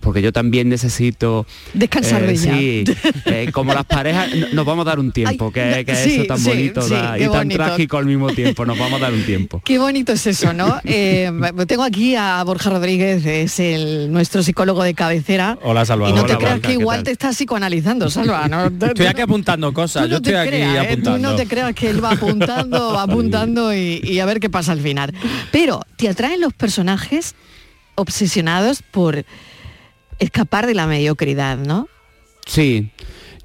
Porque 0.03 0.21
yo 0.21 0.33
también 0.33 0.67
necesito. 0.67 1.45
Descansar 1.73 2.25
de 2.25 2.33
ella. 2.33 2.57
Sí, 2.57 2.83
eh, 3.25 3.49
como 3.53 3.73
las 3.73 3.85
parejas, 3.85 4.29
nos 4.51 4.65
vamos 4.65 4.85
a 4.85 4.89
dar 4.89 4.99
un 4.99 5.11
tiempo, 5.11 5.51
Ay, 5.55 5.83
que, 5.83 5.85
que 5.85 5.95
sí, 5.95 6.15
eso 6.15 6.25
tan 6.25 6.37
sí, 6.37 6.49
bonito 6.49 6.81
sí, 6.81 6.93
da, 6.93 7.13
qué 7.17 7.23
y 7.23 7.27
tan 7.27 7.37
bonito. 7.37 7.55
trágico 7.63 7.97
al 7.97 8.05
mismo 8.05 8.29
tiempo. 8.31 8.65
Nos 8.65 8.77
vamos 8.77 8.99
a 9.01 9.05
dar 9.05 9.13
un 9.13 9.23
tiempo. 9.25 9.61
Qué 9.63 9.79
bonito 9.79 10.11
es 10.11 10.27
eso, 10.27 10.51
¿no? 10.53 10.79
Eh, 10.83 11.31
tengo 11.67 11.83
aquí 11.83 12.15
a 12.15 12.43
Borja 12.43 12.69
Rodríguez, 12.69 13.25
es 13.25 13.59
el, 13.59 14.11
nuestro 14.11 14.43
psicólogo 14.43 14.83
de 14.83 14.93
cabecera. 14.93 15.57
Hola, 15.63 15.85
Salvador. 15.85 16.13
Y 16.13 16.19
no 16.19 16.25
te 16.25 16.33
Hola, 16.33 16.39
creas 16.39 16.53
Borja, 16.55 16.67
que 16.67 16.75
¿qué 16.75 16.81
igual 16.81 17.03
te 17.03 17.11
estás 17.11 17.37
psicoanalizando, 17.37 18.09
Salva. 18.09 18.47
¿no? 18.49 18.65
Estoy 18.85 19.05
aquí 19.05 19.21
apuntando 19.21 19.73
cosas, 19.73 20.09
yo 20.09 20.15
no 20.15 20.21
te 20.21 20.31
estoy 20.31 20.41
aquí 20.41 20.49
creas, 20.49 20.85
¿eh? 20.85 20.87
Tú 20.87 20.93
apuntando. 21.09 21.29
no 21.29 21.35
te 21.37 21.47
creas 21.47 21.73
que 21.73 21.89
él 21.89 22.03
va 22.03 22.11
apuntando, 22.11 22.93
va 22.93 23.01
apuntando 23.03 23.73
y, 23.73 24.01
y 24.03 24.19
a 24.19 24.25
ver 24.25 24.41
qué 24.41 24.49
pasa 24.49 24.73
al 24.73 24.81
final. 24.81 25.13
Pero 25.51 25.81
te 25.95 26.09
atraen 26.09 26.41
los 26.41 26.53
personajes 26.53 27.35
obsesionados 27.95 28.81
por 28.81 29.23
escapar 30.23 30.67
de 30.67 30.73
la 30.73 30.87
mediocridad, 30.87 31.57
¿no? 31.57 31.87
Sí, 32.45 32.91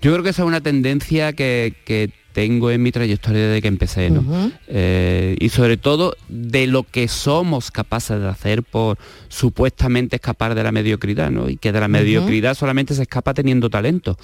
yo 0.00 0.12
creo 0.12 0.23
que 0.23 0.30
esa 0.30 0.42
es 0.42 0.49
una 0.49 0.61
tendencia 0.61 1.32
que, 1.32 1.75
que 1.85 2.11
tengo 2.38 2.70
en 2.70 2.80
mi 2.80 2.92
trayectoria 2.92 3.49
desde 3.49 3.62
que 3.62 3.66
empecé, 3.66 4.11
¿no? 4.11 4.52
Eh, 4.68 5.37
y 5.40 5.49
sobre 5.49 5.76
todo 5.76 6.14
de 6.28 6.68
lo 6.68 6.85
que 6.85 7.08
somos 7.08 7.73
capaces 7.73 8.20
de 8.20 8.28
hacer 8.28 8.62
por 8.62 8.97
supuestamente 9.26 10.14
escapar 10.14 10.54
de 10.54 10.62
la 10.62 10.70
mediocridad, 10.70 11.32
¿no? 11.32 11.49
Y 11.49 11.56
que 11.56 11.73
de 11.73 11.80
la 11.80 11.88
mediocridad 11.88 12.54
solamente 12.54 12.94
se 12.94 13.02
escapa 13.02 13.35
teniendo 13.35 13.70
talento. 13.70 14.16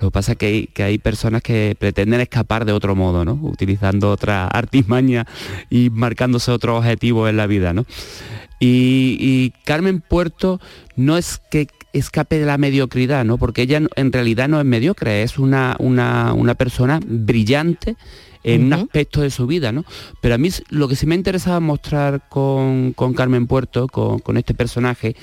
Lo 0.00 0.08
que 0.08 0.10
pasa 0.12 0.32
es 0.32 0.38
que 0.38 0.46
hay, 0.46 0.66
que 0.68 0.84
hay 0.84 0.96
personas 0.96 1.42
que 1.42 1.76
pretenden 1.78 2.22
escapar 2.22 2.64
de 2.64 2.72
otro 2.72 2.96
modo, 2.96 3.26
¿no? 3.26 3.34
Utilizando 3.42 4.10
otra 4.10 4.46
artimaña 4.46 5.26
y 5.68 5.90
marcándose 5.90 6.50
otros 6.52 6.78
objetivos 6.78 7.28
en 7.28 7.36
la 7.36 7.46
vida, 7.46 7.74
¿no? 7.74 7.84
Y, 8.58 9.18
y 9.20 9.52
Carmen 9.64 10.00
Puerto 10.00 10.60
no 10.96 11.18
es 11.18 11.42
que 11.50 11.68
escape 11.92 12.38
de 12.38 12.46
la 12.46 12.58
mediocridad, 12.58 13.24
¿no? 13.24 13.38
Porque 13.38 13.62
ella 13.62 13.80
en 13.96 14.12
realidad 14.12 14.48
no 14.48 14.58
es 14.60 14.66
mediocre, 14.66 15.22
es 15.22 15.38
una, 15.38 15.76
una, 15.78 16.32
una 16.32 16.54
persona 16.54 17.00
brillante 17.04 17.96
en 18.42 18.64
un 18.64 18.72
aspecto 18.72 19.20
de 19.20 19.30
su 19.30 19.46
vida, 19.46 19.72
¿no? 19.72 19.84
Pero 20.20 20.34
a 20.34 20.38
mí 20.38 20.48
lo 20.70 20.88
que 20.88 20.96
sí 20.96 21.06
me 21.06 21.14
interesaba 21.14 21.60
mostrar 21.60 22.28
con, 22.28 22.92
con 22.92 23.14
Carmen 23.14 23.46
Puerto, 23.46 23.86
con, 23.86 24.18
con 24.20 24.36
este 24.36 24.54
personaje, 24.54 25.14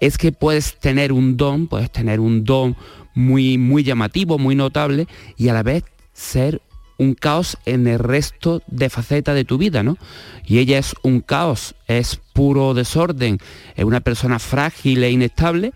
es 0.00 0.18
que 0.18 0.32
puedes 0.32 0.78
tener 0.78 1.12
un 1.12 1.36
don, 1.36 1.68
puedes 1.68 1.90
tener 1.90 2.20
un 2.20 2.44
don 2.44 2.76
muy, 3.14 3.56
muy 3.56 3.84
llamativo, 3.84 4.38
muy 4.38 4.54
notable, 4.54 5.06
y 5.36 5.48
a 5.48 5.54
la 5.54 5.62
vez 5.62 5.84
ser 6.12 6.60
un 6.98 7.14
caos 7.14 7.58
en 7.66 7.86
el 7.86 7.98
resto 7.98 8.62
de 8.66 8.90
facetas 8.90 9.34
de 9.34 9.44
tu 9.44 9.58
vida, 9.58 9.82
¿no? 9.82 9.96
Y 10.44 10.58
ella 10.58 10.78
es 10.78 10.94
un 11.02 11.20
caos, 11.20 11.74
es 11.86 12.20
puro 12.32 12.74
desorden, 12.74 13.38
es 13.74 13.84
una 13.84 14.00
persona 14.00 14.38
frágil 14.38 15.02
e 15.04 15.10
inestable, 15.10 15.72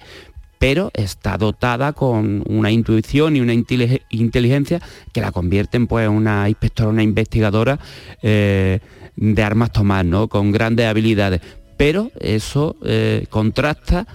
pero 0.58 0.90
está 0.94 1.36
dotada 1.36 1.92
con 1.92 2.42
una 2.46 2.70
intuición 2.70 3.36
y 3.36 3.40
una 3.40 3.52
inteligencia 3.52 4.80
que 5.12 5.20
la 5.20 5.32
convierten 5.32 5.86
pues 5.86 6.06
en 6.06 6.12
una 6.12 6.48
inspectora, 6.48 6.90
una 6.90 7.02
investigadora 7.02 7.78
eh, 8.22 8.80
de 9.16 9.42
armas 9.42 9.72
tomar, 9.72 10.04
¿no? 10.04 10.28
Con 10.28 10.52
grandes 10.52 10.86
habilidades. 10.86 11.40
Pero 11.76 12.10
eso 12.20 12.76
eh, 12.84 13.26
contrasta 13.28 14.06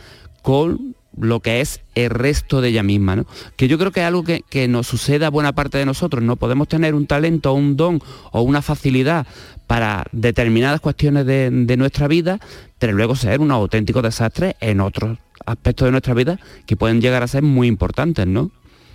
con 0.41 0.90
lo 1.17 1.39
que 1.39 1.61
es 1.61 1.81
el 1.95 2.09
resto 2.09 2.61
de 2.61 2.69
ella 2.69 2.83
misma, 2.83 3.15
¿no? 3.15 3.25
Que 3.55 3.67
yo 3.67 3.77
creo 3.77 3.91
que 3.91 4.01
es 4.01 4.05
algo 4.05 4.23
que, 4.23 4.43
que 4.49 4.67
nos 4.67 4.87
sucede 4.87 5.25
a 5.25 5.29
buena 5.29 5.53
parte 5.53 5.77
de 5.77 5.85
nosotros, 5.85 6.23
¿no? 6.23 6.35
Podemos 6.35 6.67
tener 6.67 6.95
un 6.95 7.07
talento, 7.07 7.53
un 7.53 7.75
don 7.75 8.01
o 8.31 8.41
una 8.41 8.61
facilidad 8.61 9.27
para 9.67 10.05
determinadas 10.11 10.81
cuestiones 10.81 11.25
de, 11.25 11.49
de 11.49 11.77
nuestra 11.77 12.07
vida, 12.07 12.39
pero 12.79 12.93
luego 12.93 13.15
ser 13.15 13.41
un 13.41 13.51
auténtico 13.51 14.01
desastre 14.01 14.55
en 14.59 14.81
otros 14.81 15.17
aspectos 15.45 15.85
de 15.85 15.91
nuestra 15.91 16.13
vida 16.13 16.39
que 16.65 16.75
pueden 16.75 17.01
llegar 17.01 17.23
a 17.23 17.27
ser 17.27 17.43
muy 17.43 17.67
importantes, 17.67 18.27
¿no? 18.27 18.51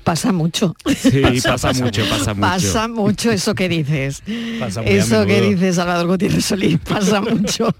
Pasa 0.06 0.30
mucho. 0.32 0.72
Sí, 0.96 1.20
pasa, 1.44 1.72
mucho, 1.72 2.02
pasa 2.08 2.32
mucho. 2.32 2.40
Pasa 2.40 2.86
mucho 2.86 3.32
eso 3.32 3.56
que 3.56 3.68
dices. 3.68 4.22
Pasa 4.60 4.80
muy 4.80 4.92
eso 4.92 5.26
que 5.26 5.32
menudo. 5.40 5.50
dice 5.50 5.72
Salvador 5.72 6.06
Gutiérrez 6.06 6.44
Solís, 6.44 6.78
pasa 6.88 7.20
mucho. 7.20 7.74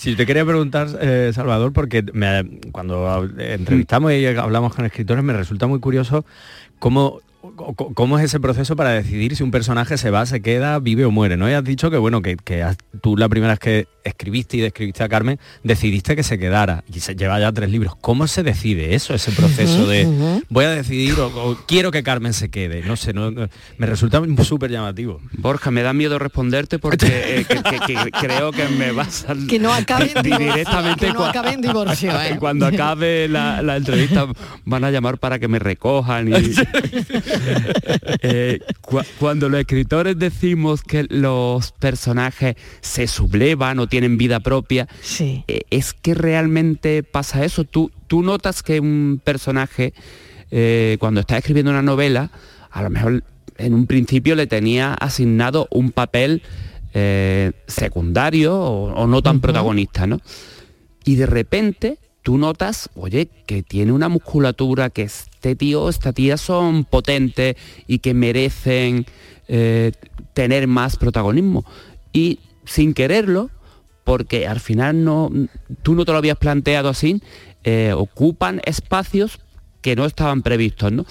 Sí, 0.00 0.16
te 0.16 0.26
quería 0.26 0.44
preguntar, 0.44 0.88
eh, 1.00 1.30
Salvador, 1.32 1.72
porque 1.72 2.02
me- 2.12 2.58
cuando 2.72 3.28
entrevistamos 3.38 4.12
y 4.12 4.26
hablamos 4.26 4.74
con 4.74 4.84
escritores 4.84 5.22
me 5.22 5.32
resulta 5.32 5.68
muy 5.68 5.78
curioso 5.78 6.24
cómo, 6.80 7.20
cómo 7.94 8.18
es 8.18 8.24
ese 8.24 8.40
proceso 8.40 8.74
para 8.74 8.90
decidir 8.90 9.36
si 9.36 9.44
un 9.44 9.52
personaje 9.52 9.98
se 9.98 10.10
va, 10.10 10.26
se 10.26 10.40
queda, 10.42 10.80
vive 10.80 11.04
o 11.04 11.12
muere. 11.12 11.36
¿no? 11.36 11.48
Y 11.48 11.52
has 11.52 11.62
dicho 11.62 11.92
que 11.92 11.96
bueno, 11.98 12.22
que, 12.22 12.36
que 12.38 12.66
tú 13.00 13.16
la 13.16 13.28
primera 13.28 13.52
vez 13.52 13.60
que 13.60 13.86
escribiste 14.04 14.56
y 14.56 14.60
describiste 14.60 15.02
a 15.04 15.08
Carmen, 15.08 15.38
decidiste 15.62 16.16
que 16.16 16.22
se 16.22 16.38
quedara. 16.38 16.84
Y 16.92 17.00
se 17.00 17.14
lleva 17.16 17.38
ya 17.40 17.52
tres 17.52 17.70
libros. 17.70 17.94
¿Cómo 18.00 18.26
se 18.26 18.42
decide 18.42 18.94
eso, 18.94 19.14
ese 19.14 19.32
proceso 19.32 19.86
de 19.86 20.42
voy 20.48 20.64
a 20.64 20.70
decidir 20.70 21.18
o, 21.20 21.26
o 21.26 21.56
quiero 21.66 21.90
que 21.90 22.02
Carmen 22.02 22.32
se 22.32 22.50
quede? 22.50 22.82
No 22.82 22.96
sé, 22.96 23.12
no, 23.12 23.30
no- 23.30 23.48
me 23.78 23.86
resulta 23.86 24.20
súper 24.44 24.70
llamativo. 24.70 25.20
Borja, 25.32 25.70
me 25.70 25.82
da 25.82 25.92
miedo 25.92 26.18
responderte 26.18 26.78
porque 26.78 27.06
eh, 27.40 27.44
que- 27.48 27.62
que- 27.62 27.94
que 28.04 28.10
creo 28.12 28.52
que 28.52 28.66
me 28.68 28.92
vas 28.92 29.24
a... 29.28 29.34
Que 29.48 29.58
no 29.58 29.72
acabe 29.72 30.10
en 30.14 30.22
di- 30.22 30.30
divorcio, 30.30 30.52
directamente 30.52 31.06
que 31.06 31.12
no 31.12 31.24
acabe 31.24 31.52
en 31.52 31.60
divorcio, 31.60 32.10
¿eh? 32.22 32.36
Cuando 32.40 32.66
acabe 32.66 33.28
la, 33.28 33.62
la 33.62 33.76
entrevista 33.76 34.26
van 34.64 34.84
a 34.84 34.90
llamar 34.90 35.18
para 35.18 35.38
que 35.38 35.48
me 35.48 35.58
recojan 35.58 36.28
y... 36.28 36.32
Eh, 38.22 38.60
cua- 38.82 39.06
cuando 39.18 39.48
los 39.48 39.60
escritores 39.60 40.18
decimos 40.18 40.82
que 40.82 41.06
los 41.08 41.72
personajes 41.72 42.56
se 42.80 43.06
sublevan 43.06 43.78
o 43.78 43.86
tienen 43.90 44.16
vida 44.16 44.40
propia, 44.40 44.88
eh, 45.18 45.60
es 45.70 45.92
que 45.92 46.14
realmente 46.14 47.02
pasa 47.02 47.44
eso. 47.44 47.64
Tú, 47.64 47.90
tú 48.06 48.22
notas 48.22 48.62
que 48.62 48.80
un 48.80 49.20
personaje, 49.22 49.92
eh, 50.50 50.96
cuando 50.98 51.20
está 51.20 51.36
escribiendo 51.36 51.70
una 51.70 51.82
novela, 51.82 52.30
a 52.70 52.82
lo 52.82 52.88
mejor 52.88 53.22
en 53.58 53.74
un 53.74 53.86
principio 53.86 54.34
le 54.34 54.46
tenía 54.46 54.94
asignado 54.94 55.68
un 55.70 55.90
papel 55.90 56.42
eh, 56.94 57.52
secundario 57.66 58.58
o, 58.58 58.94
o 58.94 59.06
no 59.06 59.20
tan 59.20 59.40
protagonista, 59.40 60.06
¿no? 60.06 60.20
Y 61.04 61.16
de 61.16 61.26
repente 61.26 61.98
tú 62.22 62.38
notas, 62.38 62.90
oye, 62.94 63.28
que 63.46 63.62
tiene 63.62 63.92
una 63.92 64.08
musculatura, 64.08 64.90
que 64.90 65.02
este 65.02 65.56
tío, 65.56 65.88
esta 65.88 66.12
tía 66.12 66.36
son 66.36 66.84
potentes 66.84 67.56
y 67.86 67.98
que 67.98 68.14
merecen 68.14 69.06
eh, 69.48 69.92
tener 70.34 70.66
más 70.66 70.96
protagonismo. 70.96 71.64
Y 72.12 72.38
sin 72.64 72.94
quererlo, 72.94 73.50
porque 74.04 74.46
al 74.46 74.60
final 74.60 75.04
no, 75.04 75.30
tú 75.82 75.94
no 75.94 76.04
te 76.04 76.12
lo 76.12 76.18
habías 76.18 76.38
planteado 76.38 76.88
así, 76.88 77.22
eh, 77.64 77.92
ocupan 77.94 78.60
espacios 78.64 79.38
que 79.80 79.96
no 79.96 80.04
estaban 80.04 80.42
previstos, 80.42 80.92
¿no? 80.92 81.06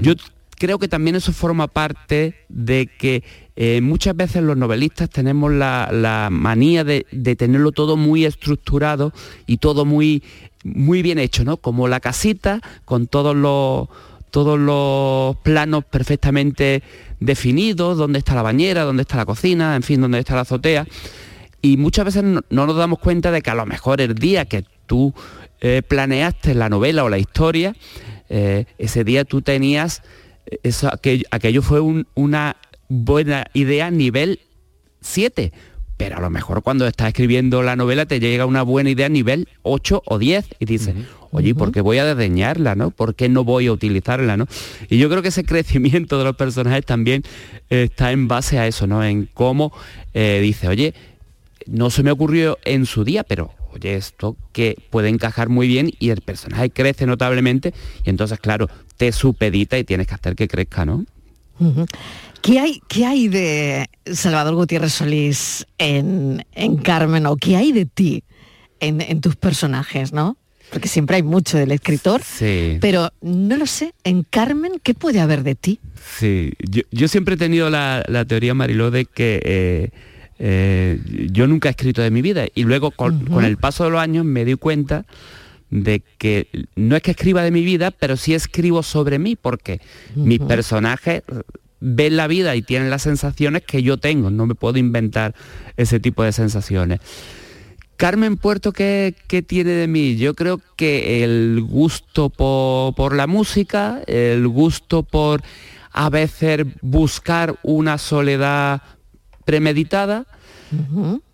Yo 0.00 0.14
creo 0.58 0.78
que 0.78 0.88
también 0.88 1.16
eso 1.16 1.32
forma 1.32 1.66
parte 1.66 2.36
de 2.48 2.86
que 2.86 3.24
eh, 3.56 3.80
muchas 3.80 4.16
veces 4.16 4.42
los 4.42 4.56
novelistas 4.56 5.10
tenemos 5.10 5.52
la, 5.52 5.88
la 5.92 6.28
manía 6.30 6.84
de, 6.84 7.06
de 7.10 7.36
tenerlo 7.36 7.72
todo 7.72 7.96
muy 7.96 8.24
estructurado 8.24 9.12
y 9.46 9.56
todo 9.56 9.84
muy, 9.84 10.22
muy 10.62 11.02
bien 11.02 11.18
hecho, 11.18 11.44
¿no? 11.44 11.56
Como 11.56 11.88
la 11.88 12.00
casita 12.00 12.60
con 12.84 13.06
todos 13.06 13.34
los 13.34 13.88
todos 14.32 14.58
los 14.58 15.36
planos 15.42 15.84
perfectamente 15.84 16.82
definidos, 17.20 17.98
dónde 17.98 18.18
está 18.18 18.34
la 18.34 18.40
bañera, 18.40 18.82
dónde 18.82 19.02
está 19.02 19.18
la 19.18 19.26
cocina, 19.26 19.76
en 19.76 19.82
fin, 19.82 20.00
dónde 20.00 20.20
está 20.20 20.34
la 20.34 20.40
azotea. 20.40 20.86
Y 21.62 21.76
muchas 21.76 22.04
veces 22.04 22.24
no, 22.24 22.42
no 22.50 22.66
nos 22.66 22.76
damos 22.76 22.98
cuenta 22.98 23.30
de 23.30 23.40
que 23.40 23.50
a 23.50 23.54
lo 23.54 23.64
mejor 23.66 24.00
el 24.00 24.14
día 24.16 24.44
que 24.46 24.64
tú 24.86 25.14
eh, 25.60 25.80
planeaste 25.86 26.54
la 26.54 26.68
novela 26.68 27.04
o 27.04 27.08
la 27.08 27.18
historia, 27.18 27.74
eh, 28.28 28.64
ese 28.78 29.04
día 29.04 29.24
tú 29.24 29.42
tenías, 29.42 30.02
eh, 30.46 30.58
eso, 30.64 30.88
aquello, 30.92 31.24
aquello 31.30 31.62
fue 31.62 31.78
un- 31.80 32.06
una 32.14 32.56
buena 32.88 33.46
idea 33.54 33.90
nivel 33.90 34.40
7. 35.00 35.52
Pero 35.96 36.16
a 36.16 36.20
lo 36.20 36.30
mejor 36.30 36.62
cuando 36.64 36.86
estás 36.88 37.08
escribiendo 37.08 37.62
la 37.62 37.76
novela 37.76 38.06
te 38.06 38.18
llega 38.18 38.44
una 38.44 38.62
buena 38.62 38.90
idea 38.90 39.08
nivel 39.08 39.46
8 39.62 40.02
o 40.04 40.18
10 40.18 40.46
y 40.58 40.64
dices, 40.64 40.94
oye, 41.30 41.50
¿y 41.50 41.54
¿por 41.54 41.70
qué 41.70 41.80
voy 41.80 41.98
a 41.98 42.04
desdeñarla? 42.04 42.74
¿no? 42.74 42.90
¿Por 42.90 43.14
qué 43.14 43.28
no 43.28 43.44
voy 43.44 43.68
a 43.68 43.72
utilizarla? 43.72 44.36
¿no? 44.36 44.46
Y 44.88 44.98
yo 44.98 45.08
creo 45.08 45.22
que 45.22 45.28
ese 45.28 45.44
crecimiento 45.44 46.18
de 46.18 46.24
los 46.24 46.34
personajes 46.34 46.84
también 46.84 47.22
eh, 47.70 47.84
está 47.84 48.10
en 48.10 48.26
base 48.26 48.58
a 48.58 48.66
eso, 48.66 48.88
¿no? 48.88 49.04
En 49.04 49.28
cómo 49.32 49.72
eh, 50.12 50.40
dice, 50.42 50.66
oye, 50.66 50.92
no 51.66 51.90
se 51.90 52.02
me 52.02 52.10
ocurrió 52.10 52.58
en 52.64 52.86
su 52.86 53.04
día, 53.04 53.24
pero 53.24 53.52
oye, 53.72 53.94
esto 53.96 54.36
que 54.52 54.76
puede 54.90 55.08
encajar 55.08 55.48
muy 55.48 55.66
bien 55.68 55.90
y 55.98 56.10
el 56.10 56.20
personaje 56.20 56.70
crece 56.70 57.06
notablemente 57.06 57.72
y 58.04 58.10
entonces, 58.10 58.38
claro, 58.38 58.68
te 58.96 59.12
supedita 59.12 59.78
y 59.78 59.84
tienes 59.84 60.06
que 60.06 60.14
hacer 60.14 60.34
que 60.36 60.48
crezca, 60.48 60.84
¿no? 60.84 61.04
¿Qué 62.42 62.58
hay, 62.58 62.80
¿Qué 62.88 63.06
hay 63.06 63.28
de 63.28 63.86
Salvador 64.12 64.54
Gutiérrez 64.56 64.92
Solís 64.92 65.64
en, 65.78 66.44
en 66.52 66.76
Carmen 66.76 67.26
o 67.26 67.36
qué 67.36 67.56
hay 67.56 67.70
de 67.72 67.86
ti 67.86 68.24
en, 68.80 69.00
en 69.00 69.20
tus 69.20 69.36
personajes, 69.36 70.12
no? 70.12 70.36
Porque 70.72 70.88
siempre 70.88 71.16
hay 71.16 71.22
mucho 71.22 71.58
del 71.58 71.70
escritor, 71.70 72.22
Sí. 72.24 72.78
pero 72.80 73.12
no 73.20 73.56
lo 73.58 73.66
sé, 73.66 73.92
en 74.04 74.22
Carmen, 74.24 74.80
¿qué 74.82 74.94
puede 74.94 75.20
haber 75.20 75.42
de 75.44 75.54
ti? 75.54 75.78
Sí, 76.18 76.52
yo, 76.58 76.82
yo 76.90 77.06
siempre 77.08 77.34
he 77.34 77.38
tenido 77.38 77.68
la, 77.70 78.02
la 78.08 78.24
teoría, 78.24 78.54
Mariló, 78.54 78.90
de 78.90 79.04
que 79.04 79.40
eh, 79.44 79.90
eh, 80.38 81.00
yo 81.30 81.46
nunca 81.46 81.68
he 81.68 81.70
escrito 81.70 82.02
de 82.02 82.10
mi 82.10 82.22
vida 82.22 82.46
y 82.54 82.64
luego 82.64 82.90
con, 82.90 83.44
el 83.44 83.56
paso 83.56 83.84
de 83.84 83.90
los 83.90 84.00
años 84.00 84.24
me 84.24 84.44
di 84.44 84.54
cuenta 84.54 85.04
de 85.70 86.02
que 86.18 86.48
no 86.76 86.96
es 86.96 87.02
que 87.02 87.12
escriba 87.12 87.42
de 87.42 87.50
mi 87.50 87.64
vida, 87.64 87.90
pero 87.90 88.16
sí 88.16 88.34
escribo 88.34 88.82
sobre 88.82 89.18
mí, 89.18 89.36
porque 89.36 89.80
mis 90.14 90.38
personajes 90.38 91.22
ven 91.80 92.16
la 92.16 92.26
vida 92.26 92.54
y 92.56 92.62
tienen 92.62 92.90
las 92.90 93.02
sensaciones 93.02 93.62
que 93.62 93.82
yo 93.82 93.96
tengo, 93.96 94.30
no 94.30 94.46
me 94.46 94.54
puedo 94.54 94.78
inventar 94.78 95.34
ese 95.76 95.98
tipo 95.98 96.22
de 96.22 96.32
sensaciones. 96.32 97.00
Carmen 97.96 98.36
Puerto, 98.36 98.72
¿qué, 98.72 99.14
qué 99.28 99.42
tiene 99.42 99.70
de 99.70 99.86
mí? 99.86 100.16
Yo 100.16 100.34
creo 100.34 100.60
que 100.76 101.22
el 101.22 101.62
gusto 101.62 102.30
po- 102.30 102.94
por, 102.96 103.14
la 103.14 103.26
música, 103.26 104.02
el 104.06 104.48
gusto 104.48 105.04
por 105.04 105.42
a 105.92 106.10
veces 106.10 106.66
buscar 106.80 107.56
una 107.62 107.98
soledad 107.98 108.82
premeditada 109.44 110.26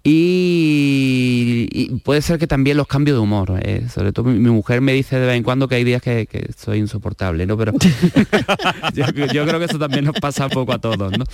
y, 0.03 1.69
y 1.71 1.99
puede 2.01 2.23
ser 2.23 2.39
que 2.39 2.47
también 2.47 2.77
los 2.77 2.87
cambios 2.87 3.17
de 3.17 3.21
humor. 3.21 3.61
eh, 3.63 3.87
sobre 3.93 4.13
todo 4.13 4.25
mi, 4.27 4.39
mi 4.39 4.51
mujer 4.51 4.81
me 4.81 4.93
dice 4.93 5.19
de 5.19 5.27
vez 5.27 5.37
en 5.37 5.43
cuando 5.43 5.69
que 5.69 5.77
hay 5.77 5.85
días 5.85 6.03
que, 6.03 6.27
que 6.27 6.51
soy 6.57 6.79
insoportable, 6.79 7.47
¿no? 7.47 7.57
Pero 7.57 7.73
yo, 8.95 9.05
yo 9.33 9.47
creo 9.47 9.59
que 9.59 9.67
eso 9.67 9.79
también 9.79 10.05
nos 10.07 10.15
pasa 10.21 10.47
un 10.47 10.51
poco 10.51 10.73
a 10.73 10.79
todos, 10.79 11.13
¿no? 11.17 11.25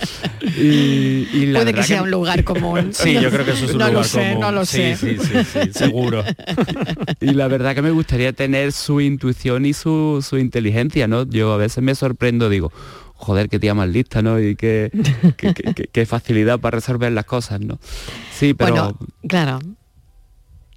Y, 0.57 1.27
y 1.33 1.45
la 1.47 1.59
Puede 1.61 1.73
que 1.73 1.83
sea 1.83 2.03
un 2.03 2.11
lugar 2.11 2.43
común. 2.43 2.89
Sí, 2.93 3.13
yo 3.19 3.29
creo 3.31 3.45
que 3.45 3.51
eso 3.51 3.65
es 3.65 3.71
un 3.71 3.77
no 3.79 3.87
lugar 3.87 3.93
lo 3.93 4.03
sé, 4.03 4.19
común. 4.19 4.39
No 4.39 4.51
lo 4.51 4.65
Sí, 4.65 4.77
sé. 4.77 4.95
sí, 4.97 5.17
sí, 5.19 5.43
sí, 5.63 5.73
seguro. 5.73 6.23
y 7.21 7.31
la 7.33 7.47
verdad 7.47 7.75
que 7.75 7.81
me 7.81 7.91
gustaría 7.91 8.33
tener 8.33 8.71
su 8.71 9.01
intuición 9.01 9.65
y 9.65 9.73
su, 9.73 10.23
su 10.27 10.37
inteligencia, 10.37 11.07
¿no? 11.07 11.23
Yo 11.27 11.53
a 11.53 11.57
veces 11.57 11.83
me 11.83 11.95
sorprendo, 11.95 12.49
digo, 12.49 12.71
joder, 13.15 13.49
qué 13.49 13.59
tía 13.59 13.73
más 13.73 13.89
lista, 13.89 14.21
¿no? 14.21 14.39
Y 14.39 14.55
qué, 14.55 14.91
qué, 15.37 15.53
qué- 15.53 15.73
qué- 15.73 15.87
qué 15.91 16.05
facilidad 16.05 16.59
para 16.59 16.75
resolver 16.75 17.11
las 17.11 17.25
cosas, 17.25 17.59
¿no? 17.61 17.79
Sí, 18.31 18.53
pero 18.53 18.71
Bueno, 18.71 18.97
claro. 19.27 19.59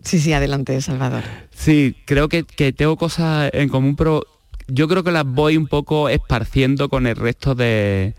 Sí, 0.03 0.19
sí, 0.21 0.33
adelante, 0.33 0.81
Salvador. 0.81 1.25
sí, 1.51 1.97
creo 2.07 2.29
que, 2.29 2.45
que 2.45 2.73
tengo 2.73 2.97
cosas 2.97 3.51
en 3.53 3.69
común, 3.69 3.97
pero 3.97 4.23
yo 4.69 4.87
creo 4.89 5.03
que 5.03 5.11
las 5.11 5.25
voy 5.27 5.57
un 5.57 5.67
poco 5.67 6.09
esparciendo 6.09 6.89
con 6.89 7.07
el 7.07 7.17
resto 7.17 7.55
de, 7.55 8.15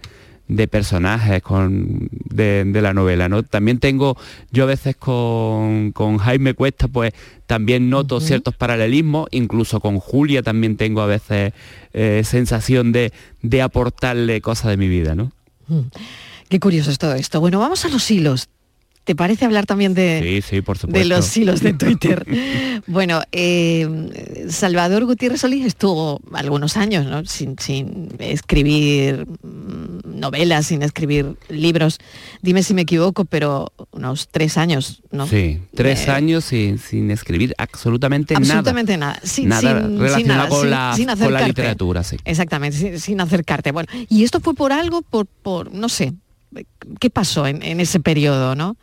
de 0.49 0.67
personajes 0.67 1.41
con, 1.41 2.09
de, 2.11 2.65
de 2.65 2.81
la 2.81 2.93
novela, 2.93 3.29
¿no? 3.29 3.43
También 3.43 3.79
tengo, 3.79 4.17
yo 4.51 4.63
a 4.63 4.67
veces 4.67 4.95
con, 4.97 5.91
con 5.93 6.17
Jaime 6.17 6.55
Cuesta, 6.55 6.87
pues 6.87 7.13
también 7.45 7.89
noto 7.89 8.19
ciertos 8.19 8.55
paralelismos, 8.55 9.29
incluso 9.31 9.79
con 9.79 9.99
Julia 9.99 10.43
también 10.43 10.75
tengo 10.75 11.01
a 11.01 11.05
veces 11.05 11.53
eh, 11.93 12.23
sensación 12.25 12.91
de, 12.91 13.13
de 13.41 13.61
aportarle 13.61 14.41
cosas 14.41 14.71
de 14.71 14.77
mi 14.77 14.87
vida, 14.87 15.15
¿no? 15.15 15.31
Mm. 15.67 15.81
Qué 16.49 16.59
curioso 16.59 16.89
es 16.89 16.97
todo 16.97 17.13
esto. 17.13 17.39
Bueno, 17.39 17.59
vamos 17.59 17.85
a 17.85 17.89
los 17.89 18.09
hilos. 18.09 18.49
¿Te 19.09 19.15
parece 19.15 19.43
hablar 19.43 19.65
también 19.65 19.95
de, 19.95 20.21
Sí, 20.43 20.47
sí, 20.57 20.61
por 20.61 20.77
supuesto. 20.77 20.99
de 20.99 21.05
los 21.05 21.35
hilos 21.35 21.61
de 21.61 21.73
Twitter? 21.73 22.27
bueno, 22.85 23.23
eh, 23.31 24.45
Salvador 24.49 25.05
Gutiérrez 25.05 25.41
Solís 25.41 25.65
estuvo 25.65 26.21
algunos 26.31 26.77
años 26.77 27.07
¿no? 27.07 27.25
sin, 27.25 27.57
sin 27.57 28.09
escribir 28.19 29.25
mm, 29.41 30.19
novelas, 30.19 30.67
sin 30.67 30.83
escribir 30.83 31.35
libros. 31.49 31.97
Dime 32.43 32.61
si 32.61 32.75
me 32.75 32.83
equivoco, 32.83 33.25
pero 33.25 33.73
unos 33.89 34.27
tres 34.29 34.59
años, 34.59 35.01
¿no? 35.11 35.25
Sí, 35.25 35.59
tres 35.73 36.07
Eh, 36.07 36.11
años 36.11 36.45
sin, 36.45 36.77
sin 36.77 37.09
escribir 37.09 37.55
absolutamente, 37.57 38.35
Absolutamente 38.35 38.95
nada. 38.95 39.19
Sin, 39.23 39.49
nada 39.49 39.81
sin- 39.81 39.97
relacionado 39.99 40.37
nada, 40.37 40.49
con, 40.49 40.61
sin- 40.95 41.07
la, 41.07 41.15
con 41.17 41.47
literatura, 41.47 42.03
sí. 42.03 42.17
Exactamente, 42.25 42.77
sin, 42.77 42.99
sin 42.99 43.21
acercarte. 43.21 43.71
Bueno, 43.71 43.89
y 44.07 44.23
esto 44.23 44.39
fue 44.39 44.53
por 44.53 44.71
algo, 44.71 45.01
por, 45.01 45.25
por 45.25 45.73
no 45.73 45.89
sé, 45.89 46.13
¿qué 46.99 47.09
pasó 47.09 47.45
en, 47.47 47.61
en 47.63 47.79
ese 47.79 47.99
periodo, 47.99 48.55
no? 48.55 48.77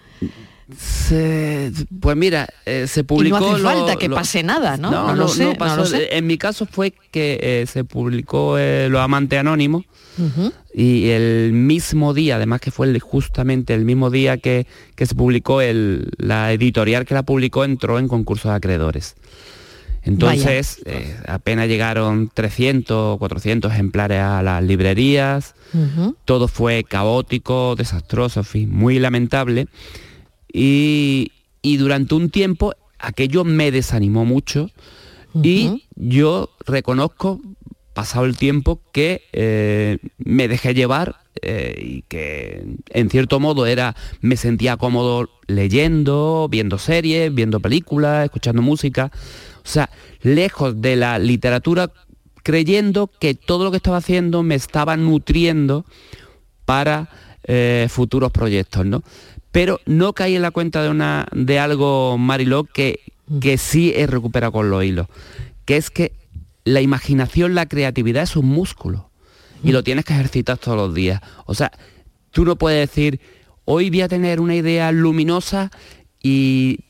Se- 0.76 1.70
pues 2.00 2.16
mira, 2.16 2.48
eh, 2.64 2.86
se 2.88 3.04
publicó... 3.04 3.38
y 3.38 3.40
no 3.40 3.50
hace 3.52 3.62
lo- 3.62 3.68
falta 3.70 3.96
que 3.96 4.08
lo- 4.08 4.16
pase 4.16 4.42
nada, 4.42 4.76
¿no? 4.76 4.90
No, 4.90 5.14
lo 5.14 5.28
sé, 5.28 5.44
no 5.44 5.50
no 5.52 5.56
pasó. 5.58 5.76
lo 5.76 5.86
sé. 5.86 6.16
En 6.16 6.26
mi 6.26 6.38
caso 6.38 6.66
fue 6.66 6.92
que 7.12 7.38
eh, 7.40 7.66
se 7.66 7.84
publicó 7.84 8.58
eh, 8.58 8.88
Los 8.90 9.00
Amantes 9.00 9.38
Anónimos 9.38 9.84
y 10.74 11.10
el 11.10 11.52
mismo 11.52 12.14
día, 12.14 12.36
además 12.36 12.60
que 12.60 12.70
fue 12.70 12.88
el- 12.88 12.98
justamente 13.00 13.74
el 13.74 13.84
mismo 13.84 14.10
día 14.10 14.38
que, 14.38 14.66
que 14.96 15.06
se 15.06 15.14
publicó, 15.14 15.60
el, 15.60 16.10
la 16.16 16.52
editorial 16.52 17.04
que 17.04 17.14
la 17.14 17.22
publicó 17.22 17.64
entró 17.64 17.98
en 17.98 18.08
concurso 18.08 18.48
de 18.48 18.54
acreedores. 18.56 19.14
Entonces, 20.06 20.80
eh, 20.86 21.16
apenas 21.26 21.66
llegaron 21.66 22.30
300 22.32 22.96
o 22.96 23.18
400 23.18 23.72
ejemplares 23.72 24.20
a 24.20 24.40
las 24.40 24.62
librerías, 24.62 25.54
todo 26.24 26.48
fue 26.48 26.84
caótico, 26.84 27.74
desastroso, 27.76 28.40
en 28.40 28.46
fin, 28.46 28.70
muy 28.70 28.98
lamentable. 28.98 29.66
Y, 30.50 31.32
y 31.60 31.76
durante 31.76 32.14
un 32.14 32.30
tiempo 32.30 32.72
aquello 32.98 33.44
me 33.44 33.70
desanimó 33.70 34.24
mucho. 34.24 34.70
Y 35.42 35.84
yo 35.96 36.50
reconozco, 36.64 37.42
pasado 37.92 38.24
el 38.24 38.38
tiempo, 38.38 38.80
que 38.92 39.22
eh, 39.32 39.98
me 40.16 40.48
dejé 40.48 40.72
llevar 40.72 41.16
eh, 41.42 41.78
y 41.78 42.02
que 42.02 42.64
en 42.88 43.10
cierto 43.10 43.38
modo 43.38 43.66
era, 43.66 43.94
me 44.22 44.38
sentía 44.38 44.78
cómodo 44.78 45.28
leyendo, 45.46 46.48
viendo 46.50 46.78
series, 46.78 47.34
viendo 47.34 47.60
películas, 47.60 48.24
escuchando 48.24 48.62
música. 48.62 49.10
O 49.66 49.68
sea, 49.68 49.90
lejos 50.22 50.80
de 50.80 50.94
la 50.94 51.18
literatura, 51.18 51.90
creyendo 52.44 53.08
que 53.08 53.34
todo 53.34 53.64
lo 53.64 53.72
que 53.72 53.78
estaba 53.78 53.96
haciendo 53.96 54.44
me 54.44 54.54
estaba 54.54 54.96
nutriendo 54.96 55.84
para 56.64 57.08
eh, 57.42 57.88
futuros 57.90 58.30
proyectos, 58.30 58.86
¿no? 58.86 59.02
Pero 59.50 59.80
no 59.84 60.12
caí 60.12 60.36
en 60.36 60.42
la 60.42 60.52
cuenta 60.52 60.82
de, 60.84 60.88
una, 60.88 61.26
de 61.32 61.58
algo, 61.58 62.16
Mariló, 62.16 62.62
que, 62.62 63.00
que 63.40 63.58
sí 63.58 63.92
he 63.96 64.06
recuperado 64.06 64.52
con 64.52 64.70
los 64.70 64.84
hilos, 64.84 65.08
que 65.64 65.76
es 65.76 65.90
que 65.90 66.12
la 66.64 66.80
imaginación, 66.80 67.56
la 67.56 67.66
creatividad 67.66 68.22
es 68.22 68.36
un 68.36 68.46
músculo 68.46 69.10
y 69.64 69.72
lo 69.72 69.82
tienes 69.82 70.04
que 70.04 70.12
ejercitar 70.12 70.58
todos 70.58 70.76
los 70.76 70.94
días. 70.94 71.20
O 71.46 71.54
sea, 71.54 71.72
tú 72.30 72.44
no 72.44 72.54
puedes 72.54 72.88
decir, 72.88 73.20
hoy 73.64 73.90
voy 73.90 74.02
a 74.02 74.08
tener 74.08 74.38
una 74.38 74.54
idea 74.54 74.92
luminosa 74.92 75.72
y 76.22 76.80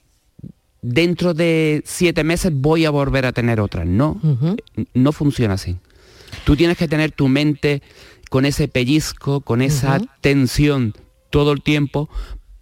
dentro 0.87 1.35
de 1.35 1.83
siete 1.85 2.23
meses 2.23 2.53
voy 2.55 2.85
a 2.85 2.91
volver 2.91 3.27
a 3.27 3.33
tener 3.33 3.61
otra. 3.61 3.85
No, 3.85 4.21
no 4.95 5.13
funciona 5.13 5.55
así. 5.55 5.77
Tú 6.45 6.57
tienes 6.57 6.77
que 6.77 6.87
tener 6.87 7.11
tu 7.11 7.29
mente 7.29 7.83
con 8.31 8.45
ese 8.45 8.69
pellizco, 8.69 9.41
con 9.41 9.63
esa 9.63 9.97
Ujú. 9.97 10.07
tensión 10.21 10.95
todo 11.31 11.53
el 11.53 11.63
tiempo 11.63 12.09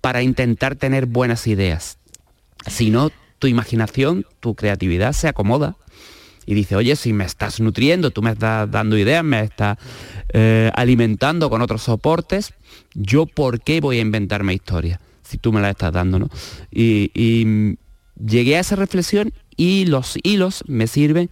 para 0.01 0.23
intentar 0.23 0.77
tener 0.77 1.07
buenas 1.07 1.47
ideas. 1.47 1.99
Si 2.67 2.91
no, 2.91 3.11
tu 3.39 3.47
imaginación, 3.47 4.25
tu 4.41 4.55
creatividad 4.55 5.13
se 5.13 5.29
acomoda 5.29 5.77
y 6.47 6.55
dice, 6.55 6.77
oye, 6.77 6.97
si 6.97 7.13
me 7.13 7.25
estás 7.25 7.61
nutriendo, 7.61 8.11
tú 8.11 8.23
me 8.23 8.31
estás 8.31 8.71
dando 8.71 8.97
ideas, 8.97 9.25
me 9.25 9.41
estás 9.43 9.79
eh, 10.33 10.71
alimentando 10.75 11.51
con 11.51 11.61
otros 11.63 11.83
soportes, 11.83 12.53
yo 12.95 13.27
por 13.27 13.61
qué 13.61 13.81
voy 13.81 13.99
a 13.99 14.03
inventarme 14.03 14.55
historias 14.55 14.99
si 15.23 15.39
tú 15.39 15.53
me 15.53 15.61
las 15.61 15.71
estás 15.71 15.93
dando, 15.93 16.19
¿no? 16.19 16.29
Y, 16.71 17.11
y, 17.15 17.77
llegué 18.17 18.57
a 18.57 18.61
esa 18.61 18.77
reflexión 18.77 19.33
y 19.57 19.87
los 19.87 20.19
hilos 20.23 20.65
me 20.67 20.87
sirven 20.87 21.31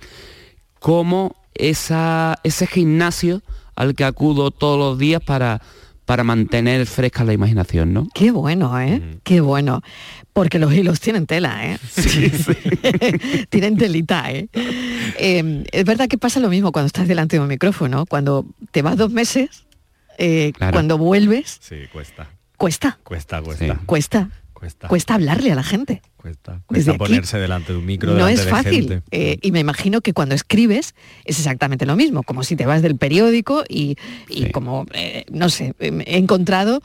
como 0.79 1.35
esa, 1.55 2.39
ese 2.45 2.67
gimnasio 2.67 3.43
al 3.77 3.95
que 3.95 4.05
acudo 4.05 4.51
todos 4.51 4.79
los 4.79 4.99
días 4.99 5.23
para, 5.23 5.61
para 6.05 6.25
mantener 6.25 6.87
fresca 6.87 7.25
la 7.25 7.33
imaginación, 7.33 7.93
¿no? 7.93 8.09
Qué 8.15 8.31
bueno, 8.31 8.79
¿eh? 8.81 9.19
Qué 9.23 9.41
bueno. 9.41 9.83
Porque 10.33 10.59
los 10.59 10.73
hilos 10.73 10.99
tienen 11.01 11.27
tela, 11.27 11.67
¿eh? 11.67 11.79
tienen 13.51 13.77
telita, 13.77 14.31
¿eh? 14.33 14.49
Eh, 15.19 15.65
Es 15.73 15.85
verdad 15.85 16.09
que 16.09 16.19
pasa 16.19 16.41
lo 16.41 16.49
mismo 16.49 16.73
cuando 16.73 16.87
estás 16.87 17.07
delante 17.09 17.37
de 17.37 17.41
un 17.43 17.49
micrófono. 17.49 18.07
Cuando 18.07 18.47
te 18.71 18.83
vas 18.83 18.97
dos 18.97 19.11
meses, 19.11 19.65
eh, 20.19 20.53
Claro. 20.57 20.73
cuando 20.73 20.99
vuelves, 20.99 21.59
Sí, 21.61 21.77
cuesta. 21.93 22.31
cuesta, 22.57 22.99
Cuesta, 23.03 23.43
cuesta. 23.43 23.81
cuesta, 23.87 24.31
Cuesta. 24.63 24.87
cuesta 24.87 25.15
hablarle 25.15 25.51
a 25.51 25.57
la 25.57 25.65
gente. 25.65 26.03
Cuesta. 26.17 26.61
Aquí 26.71 26.93
ponerse 26.97 27.37
delante 27.37 27.73
de 27.73 27.79
un 27.81 27.85
micro, 27.85 28.15
no 28.15 28.29
es 28.29 28.45
de 28.45 28.51
fácil. 28.51 28.89
gente. 28.89 29.03
eh, 29.11 29.39
y 29.43 29.51
me 29.51 29.59
imagino 29.59 30.03
que 30.03 30.13
cuando 30.13 30.37
escribes 30.37 30.95
es 31.25 31.39
exactamente 31.41 31.85
lo 31.85 31.97
mismo, 31.97 32.23
como 32.23 32.45
si 32.45 32.55
te 32.55 32.65
vas 32.65 32.81
del 32.81 32.97
periódico 32.97 33.65
y, 33.69 33.97
y 34.29 34.51
como, 34.53 34.87
eh, 34.93 35.25
no 35.33 35.49
sé, 35.49 35.75
eh, 35.81 36.05
he 36.07 36.17
encontrado, 36.17 36.81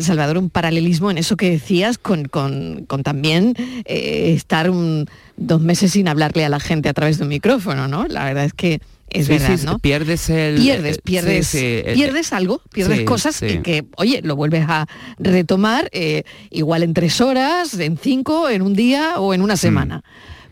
Salvador, 0.00 0.38
un 0.38 0.48
paralelismo 0.48 1.10
en 1.10 1.18
eso 1.18 1.36
que 1.36 1.50
decías 1.50 1.98
con, 1.98 2.24
con- 2.26 2.86
con 2.86 3.02
también 3.02 3.54
eh, 3.84 4.32
estar 4.34 4.70
un- 4.70 5.06
dos 5.36 5.60
meses 5.60 5.90
sin 5.92 6.08
hablarle 6.08 6.44
a 6.46 6.48
la 6.48 6.60
gente 6.60 6.88
a 6.88 6.94
través 6.94 7.18
de 7.18 7.24
un 7.24 7.28
micrófono, 7.28 7.88
¿no? 7.88 8.06
La 8.06 8.24
verdad 8.24 8.44
es 8.46 8.54
que 8.54 8.80
es 9.12 9.26
Sí, 9.26 9.32
verdad, 9.32 9.56
sí, 9.58 9.66
¿no? 9.66 9.78
Pierdes 9.78 10.30
el... 10.30 10.56
Pierdes, 10.56 10.96
eh, 10.96 11.00
pierdes, 11.02 11.46
sí, 11.46 11.58
sí, 11.58 11.64
eh, 11.64 11.92
pierdes 11.94 12.32
algo, 12.32 12.62
pierdes 12.72 13.02
cosas 13.02 13.40
que, 13.40 13.84
oye, 13.96 14.20
lo 14.22 14.36
vuelves 14.36 14.64
a 14.68 14.86
retomar 15.18 15.88
eh, 15.92 16.24
igual 16.50 16.82
en 16.82 16.94
tres 16.94 17.20
horas, 17.20 17.74
en 17.78 17.96
cinco, 17.98 18.48
en 18.48 18.62
un 18.62 18.74
día 18.74 19.18
o 19.18 19.34
en 19.34 19.42
una 19.42 19.56
semana. 19.56 20.02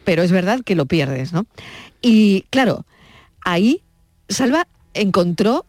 Pero 0.04 0.22
es 0.22 0.32
verdad 0.32 0.60
que 0.64 0.74
lo 0.74 0.86
pierdes, 0.86 1.32
¿no? 1.32 1.46
Y 2.02 2.42
claro, 2.50 2.86
ahí 3.44 3.82
Salva 4.28 4.66
encontró 4.94 5.66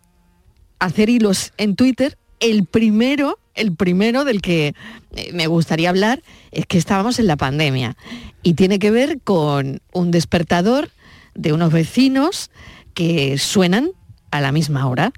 hacer 0.80 1.10
hilos 1.10 1.54
en 1.58 1.75
Twitter. 1.75 2.17
El 2.39 2.65
primero, 2.65 3.39
el 3.54 3.75
primero 3.75 4.23
del 4.25 4.41
que 4.41 4.73
eh, 5.15 5.32
me 5.34 5.47
gustaría 5.47 5.89
hablar 5.89 6.23
es 6.51 6.65
que 6.65 6.77
estábamos 6.77 7.19
en 7.19 7.27
la 7.27 7.38
pandemia 7.38 7.95
y 8.43 8.56
tiene 8.56 8.80
que 8.80 8.91
ver 8.91 9.19
con 9.21 9.82
un 9.93 10.12
despertador 10.12 10.89
de 11.36 11.54
unos 11.54 11.71
vecinos 11.71 12.49
que 12.93 13.38
suenan 13.38 13.91
a 14.32 14.41
la 14.41 14.51
misma 14.51 14.88
hora. 14.88 15.12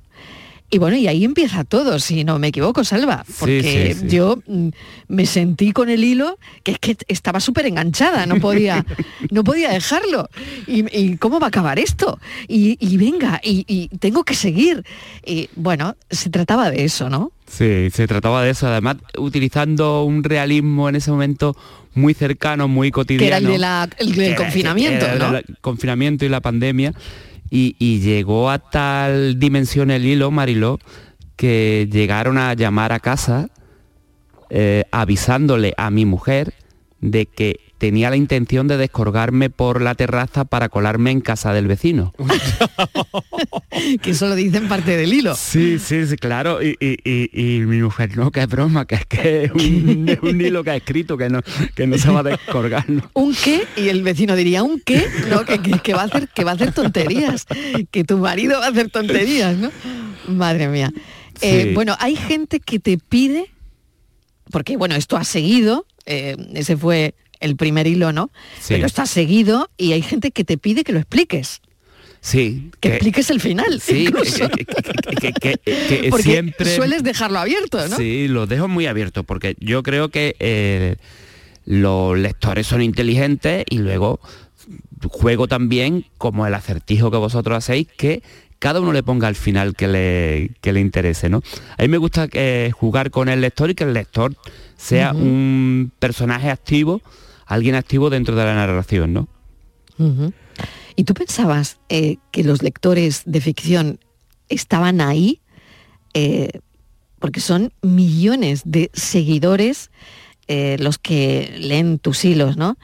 Y 0.69 0.79
bueno, 0.79 0.97
y 0.97 1.07
ahí 1.07 1.23
empieza 1.23 1.63
todo, 1.65 1.99
si 1.99 2.23
no 2.23 2.39
me 2.39 2.47
equivoco, 2.47 2.83
Salva, 2.83 3.23
porque 3.39 3.93
sí, 3.93 3.99
sí. 4.09 4.15
yo 4.15 4.39
mm, 4.47 4.69
me 5.07 5.27
sentí 5.27 5.71
con 5.71 5.87
el 5.87 6.03
hilo 6.03 6.39
que 6.63 6.71
es 6.71 6.79
que 6.79 6.97
estaba 7.09 7.39
súper 7.39 7.67
enganchada, 7.67 8.25
no 8.25 8.37
podía, 8.39 8.83
no 9.29 9.43
podía 9.43 9.69
dejarlo. 9.69 10.27
Y, 10.65 10.83
y 10.97 11.17
cómo 11.17 11.39
va 11.39 11.45
a 11.45 11.49
acabar 11.49 11.77
esto? 11.77 12.19
Y, 12.47 12.75
y 12.79 12.97
venga, 12.97 13.39
y, 13.43 13.65
y 13.67 13.89
tengo 13.99 14.23
que 14.23 14.33
seguir. 14.33 14.83
Y 15.23 15.47
bueno, 15.55 15.95
se 16.09 16.31
trataba 16.31 16.71
de 16.71 16.85
eso, 16.85 17.07
¿no? 17.07 17.31
Sí, 17.45 17.89
se 17.91 18.07
trataba 18.07 18.41
de 18.43 18.49
eso, 18.49 18.65
además 18.65 18.95
utilizando 19.15 20.03
un 20.05 20.23
realismo 20.23 20.89
en 20.89 20.95
ese 20.95 21.11
momento 21.11 21.55
muy 21.93 22.15
cercano, 22.15 22.67
muy 22.67 22.89
cotidiano. 22.89 23.21
Que 23.21 23.27
era 23.27 23.37
el, 23.37 23.45
de 23.45 23.57
la- 23.59 23.89
el 23.99 24.15
del 24.15 24.25
era- 24.31 24.35
confinamiento, 24.37 25.05
era 25.05 25.29
¿no? 25.31 25.37
el 25.37 25.45
confinamiento 25.61 26.25
y 26.25 26.29
la 26.29 26.41
pandemia. 26.41 26.93
Y, 27.55 27.99
llegó 27.99 28.49
a 28.49 28.57
tal 28.57 29.37
dimensión 29.37 29.91
el 29.91 30.07
hilo, 30.07 30.31
Mariló, 30.31 30.79
que 31.35 31.87
llegaron 31.91 32.39
a 32.39 32.55
llamar 32.55 32.91
a 32.91 32.99
casa 32.99 33.47
eh, 34.49 34.85
avisándole 34.91 35.75
a 35.77 35.91
mi 35.91 36.03
mujer 36.05 36.55
de 36.99 37.27
que 37.27 37.59
tenía 37.83 38.09
la 38.09 38.15
intención 38.15 38.69
de 38.69 38.77
descolgarme 38.77 39.49
por 39.49 39.81
la 39.81 39.93
terraza 39.93 40.45
para 40.45 40.69
colarme 40.69 41.11
en 41.11 41.19
casa 41.19 41.51
del 41.51 41.67
vecino. 41.67 42.13
que 44.01 44.11
eso 44.11 44.29
lo 44.29 44.35
dicen 44.35 44.69
parte 44.69 44.95
del 44.95 45.13
hilo. 45.13 45.35
Sí, 45.35 45.79
sí, 45.79 46.07
sí, 46.07 46.15
claro. 46.15 46.63
Y, 46.63 46.77
y- 46.79 46.97
y- 47.03 47.29
y 47.57 47.59
mi 47.59 47.81
mujer, 47.81 48.15
no, 48.15 48.31
que 48.31 48.39
es 48.39 48.47
broma, 48.47 48.85
que 48.85 48.95
es 48.95 49.05
que 49.05 49.43
es 49.43 49.51
un, 49.51 50.07
es 50.07 50.19
un 50.21 50.39
hilo 50.39 50.63
que 50.63 50.69
ha 50.71 50.75
escrito, 50.77 51.17
que 51.17 51.27
no, 51.29 51.41
que 51.75 51.85
no 51.85 51.97
se 51.97 52.09
va 52.09 52.21
a 52.21 52.23
descolgar. 52.23 52.89
¿no? 52.89 53.09
un 53.15 53.35
qué 53.35 53.65
y 53.75 53.89
el 53.89 54.01
vecino 54.01 54.37
diría 54.37 54.63
un 54.63 54.79
qué 54.79 55.05
no 55.29 55.43
que, 55.43 55.59
que- 55.59 55.79
que 55.79 55.93
va 55.93 56.03
a 56.03 56.05
hacer 56.05 56.29
que 56.29 56.45
va 56.45 56.51
a 56.51 56.53
hacer 56.53 56.71
tonterías 56.73 57.45
que 57.91 58.03
tu 58.05 58.17
marido 58.17 58.59
va 58.61 58.67
a 58.67 58.69
hacer 58.69 58.89
tonterías 58.89 59.57
no 59.57 59.71
madre 60.27 60.69
mía 60.69 60.91
Eh, 61.41 61.71
bueno 61.75 61.95
hay 61.99 62.15
gente 62.15 62.59
que 62.61 62.79
te 62.79 62.97
pide 62.97 63.51
porque 64.51 64.77
bueno 64.77 64.95
esto 64.95 65.17
ha 65.17 65.23
seguido 65.25 65.85
eh, 66.05 66.35
ese 66.53 66.77
fue 66.77 67.15
el 67.43 67.55
primer 67.55 67.85
hilo 67.87 68.11
no 68.11 68.31
Sí. 68.59 68.73
pero 68.75 68.85
está 68.87 69.05
seguido 69.05 69.69
y 69.77 69.91
hay 69.93 70.01
gente 70.01 70.31
que 70.31 70.43
te 70.43 70.57
pide 70.57 70.83
que 70.83 70.91
lo 70.93 70.99
expliques 70.99 71.61
Sí. 72.21 72.71
que 72.79 72.89
expliques 72.89 73.29
el 73.29 73.41
final 73.41 73.81
Sí, 73.81 73.93
que- 73.93 74.01
incluso. 74.03 74.49
que- 74.49 74.65
que- 74.65 75.33
que- 75.33 75.57
que 75.63 76.07
porque 76.09 76.23
siempre... 76.23 76.75
sueles 76.75 77.03
dejarlo 77.03 77.39
abierto 77.39 77.85
no 77.87 77.97
Sí, 77.97 78.27
lo 78.29 78.47
dejo 78.47 78.67
muy 78.67 78.87
abierto 78.87 79.23
porque 79.23 79.55
yo 79.59 79.83
creo 79.83 80.09
que 80.09 80.35
eh, 80.39 80.95
los 81.65 82.17
lectores 82.17 82.65
son 82.67 82.81
inteligentes 82.81 83.65
y 83.69 83.77
luego 83.79 84.19
juego 85.09 85.47
también 85.47 86.05
como 86.17 86.47
el 86.47 86.53
acertijo 86.53 87.11
que 87.11 87.17
vosotros 87.17 87.57
hacéis 87.57 87.87
que 87.97 88.23
cada 88.59 88.79
uno 88.79 88.93
le 88.93 89.03
ponga 89.03 89.27
al 89.27 89.35
final 89.35 89.75
que 89.75 89.89
le, 89.89 90.51
que 90.61 90.71
le 90.71 90.79
interese, 90.79 91.27
¿no? 91.27 91.43
A 91.77 91.81
mí 91.81 91.89
me 91.89 91.97
gusta 91.97 92.29
eh, 92.31 92.71
jugar 92.73 93.11
con 93.11 93.27
el 93.27 93.41
lector 93.41 93.69
y 93.69 93.75
que 93.75 93.83
el 93.83 93.91
lector 93.93 94.33
sea 94.77 95.11
un 95.11 95.91
personaje 95.99 96.49
activo, 96.49 97.01
alguien 97.45 97.75
activo 97.75 98.09
dentro 98.09 98.35
de 98.35 98.45
la 98.45 98.55
narración, 98.55 99.13
¿no? 99.13 99.27
¿Y 100.95 101.03
tú 101.03 101.13
pensabas 101.13 101.79
eh, 101.89 102.17
que 102.31 102.43
los 102.43 102.61
lectores 102.61 103.23
de 103.25 103.41
ficción 103.41 103.99
estaban 104.49 105.01
ahí? 105.01 105.41
Eh, 106.13 106.59
porque 107.19 107.39
son 107.39 107.73
millones 107.81 108.63
de 108.65 108.91
seguidores 108.93 109.91
eh, 110.47 110.77
los 110.79 110.97
que 110.97 111.55
leen 111.57 111.99
tus 111.99 112.25
hilos, 112.25 112.57
¿no? 112.57 112.77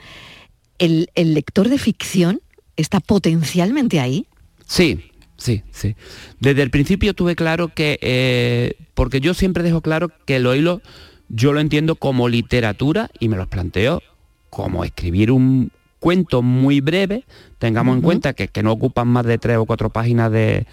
¿El, 0.77 1.09
el 1.15 1.33
lector 1.33 1.67
de 1.67 1.77
ficción 1.77 2.41
está 2.77 3.01
potencialmente 3.01 3.99
ahí? 3.99 4.27
Sí, 4.65 5.11
sí, 5.35 5.63
sí. 5.71 5.95
Desde 6.39 6.61
el 6.61 6.69
principio 6.69 7.13
tuve 7.13 7.35
claro 7.35 7.73
que, 7.73 8.77
porque 8.93 9.19
yo 9.19 9.33
siempre 9.33 9.63
dejo 9.63 9.81
claro 9.81 10.09
que 10.25 10.39
los 10.39 10.55
hilos 10.55 10.81
yo 11.27 11.53
lo 11.53 11.59
entiendo 11.59 11.95
como 11.95 12.27
literatura 12.27 13.09
y 13.19 13.29
me 13.29 13.37
los 13.37 13.47
planteo 13.47 14.01
como 14.49 14.83
escribir 14.83 15.31
un 15.31 15.71
cuento 15.99 16.41
muy 16.41 16.79
breve, 16.81 17.25
tengamos 17.57 17.95
en 17.95 18.01
cuenta 18.01 18.33
que, 18.33 18.47
que 18.47 18.63
no 18.63 18.71
ocupan 18.71 19.07
más 19.07 19.25
de 19.25 19.37
tres 19.37 19.57
o 19.57 19.65
cuatro 19.65 19.89
páginas 19.89 20.31
de, 20.31 20.65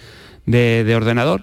de- 0.47 0.85
de 0.85 0.95
ordenador 0.97 1.43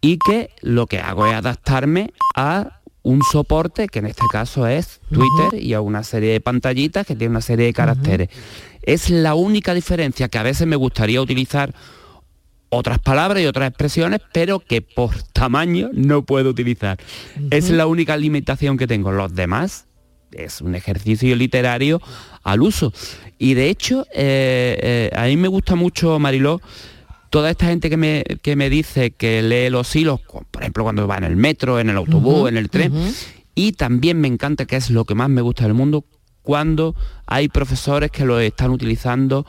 y 0.00 0.18
que 0.18 0.50
lo 0.62 0.86
que 0.86 1.00
hago 1.00 1.26
es 1.26 1.34
adaptarme 1.34 2.12
a 2.36 2.80
un 3.02 3.22
soporte 3.22 3.88
que 3.88 3.98
en 4.00 4.06
este 4.06 4.22
caso 4.30 4.66
es 4.66 5.00
Twitter 5.10 5.60
y 5.60 5.72
a 5.74 5.80
una 5.80 6.04
serie 6.04 6.32
de 6.32 6.40
pantallitas 6.40 7.06
que 7.06 7.16
tiene 7.16 7.30
una 7.32 7.40
serie 7.40 7.66
de 7.66 7.72
caracteres. 7.72 8.28
Es 8.82 9.10
la 9.10 9.34
única 9.34 9.74
diferencia 9.74 10.28
que 10.28 10.38
a 10.38 10.42
veces 10.42 10.66
me 10.66 10.76
gustaría 10.76 11.20
utilizar 11.20 11.74
otras 12.70 12.98
palabras 12.98 13.42
y 13.42 13.46
otras 13.46 13.68
expresiones, 13.70 14.20
pero 14.32 14.60
que 14.60 14.82
por 14.82 15.22
tamaño 15.32 15.88
no 15.94 16.22
puedo 16.22 16.50
utilizar. 16.50 16.98
Es 17.50 17.70
la 17.70 17.86
única 17.86 18.16
limitación 18.16 18.76
que 18.76 18.86
tengo. 18.86 19.10
Los 19.10 19.34
demás 19.34 19.86
es 20.32 20.60
un 20.60 20.74
ejercicio 20.74 21.34
literario 21.36 22.00
al 22.42 22.62
uso. 22.62 22.92
Y 23.38 23.54
de 23.54 23.68
hecho, 23.68 24.06
eh, 24.12 24.78
eh, 24.82 25.10
a 25.16 25.26
mí 25.26 25.36
me 25.36 25.48
gusta 25.48 25.74
mucho, 25.74 26.18
Mariló, 26.18 26.60
toda 27.30 27.50
esta 27.50 27.66
gente 27.66 27.90
que 27.90 27.96
me, 27.96 28.24
que 28.42 28.56
me 28.56 28.70
dice 28.70 29.10
que 29.10 29.42
lee 29.42 29.70
los 29.70 29.94
hilos, 29.94 30.20
por 30.20 30.62
ejemplo, 30.62 30.84
cuando 30.84 31.06
va 31.06 31.18
en 31.18 31.24
el 31.24 31.36
metro, 31.36 31.78
en 31.78 31.90
el 31.90 31.96
autobús, 31.96 32.48
en 32.48 32.56
el 32.56 32.70
tren. 32.70 32.92
Y 33.54 33.72
también 33.72 34.20
me 34.20 34.28
encanta, 34.28 34.66
que 34.66 34.76
es 34.76 34.90
lo 34.90 35.04
que 35.04 35.14
más 35.14 35.28
me 35.28 35.42
gusta 35.42 35.64
del 35.64 35.74
mundo, 35.74 36.04
cuando 36.42 36.94
hay 37.26 37.48
profesores 37.48 38.10
que 38.10 38.24
lo 38.24 38.40
están 38.40 38.70
utilizando 38.70 39.44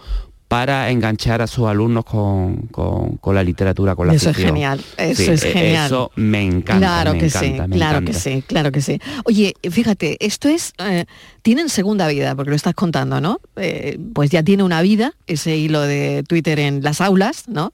para 0.50 0.90
enganchar 0.90 1.44
a 1.44 1.48
sus 1.48 1.68
alumnos 1.68 2.04
con, 2.06 2.64
con- 2.72 3.18
con 3.18 3.36
la 3.36 3.44
literatura, 3.44 3.96
con 3.96 4.08
la 4.08 4.14
Eso 4.16 4.32
es 4.32 4.38
genial, 4.38 4.82
eso 4.98 5.24
Sí, 5.24 5.30
es 5.30 5.44
eh, 5.44 5.52
genial. 5.54 5.86
Eso 5.86 6.12
me 6.16 6.42
encanta. 6.42 6.78
claro 6.80 7.14
me 7.14 7.20
que 7.20 7.26
encanta, 7.28 7.66
sí, 7.66 7.72
claro 7.72 8.02
que 8.04 8.14
sí, 8.14 8.44
claro 8.48 8.72
que 8.72 8.82
sí. 8.82 9.00
Oye, 9.26 9.54
fíjate, 9.70 10.18
esto 10.26 10.50
es, 10.50 10.74
eh, 10.80 11.06
tienen 11.44 11.70
segunda 11.70 12.08
vida, 12.08 12.36
porque 12.36 12.50
lo 12.50 12.56
estás 12.56 12.74
contando, 12.74 13.22
¿no? 13.22 13.40
Eh, 13.58 14.00
pues 14.14 14.32
ya 14.32 14.42
tiene 14.42 14.64
una 14.64 14.82
vida 14.82 15.14
ese 15.28 15.56
hilo 15.56 15.82
de 15.82 16.24
Twitter 16.28 16.60
en 16.60 16.82
las 16.84 17.00
aulas, 17.00 17.44
¿no? 17.48 17.72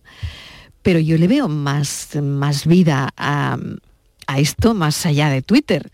Pero 0.81 0.99
yo 0.99 1.17
le 1.17 1.27
veo 1.29 1.47
más, 1.47 2.09
más 2.21 2.67
vida 2.67 3.09
a, 3.15 3.57
a 4.27 4.39
esto 4.39 4.73
más 4.73 5.05
allá 5.05 5.29
de 5.29 5.41
Twitter. 5.41 5.89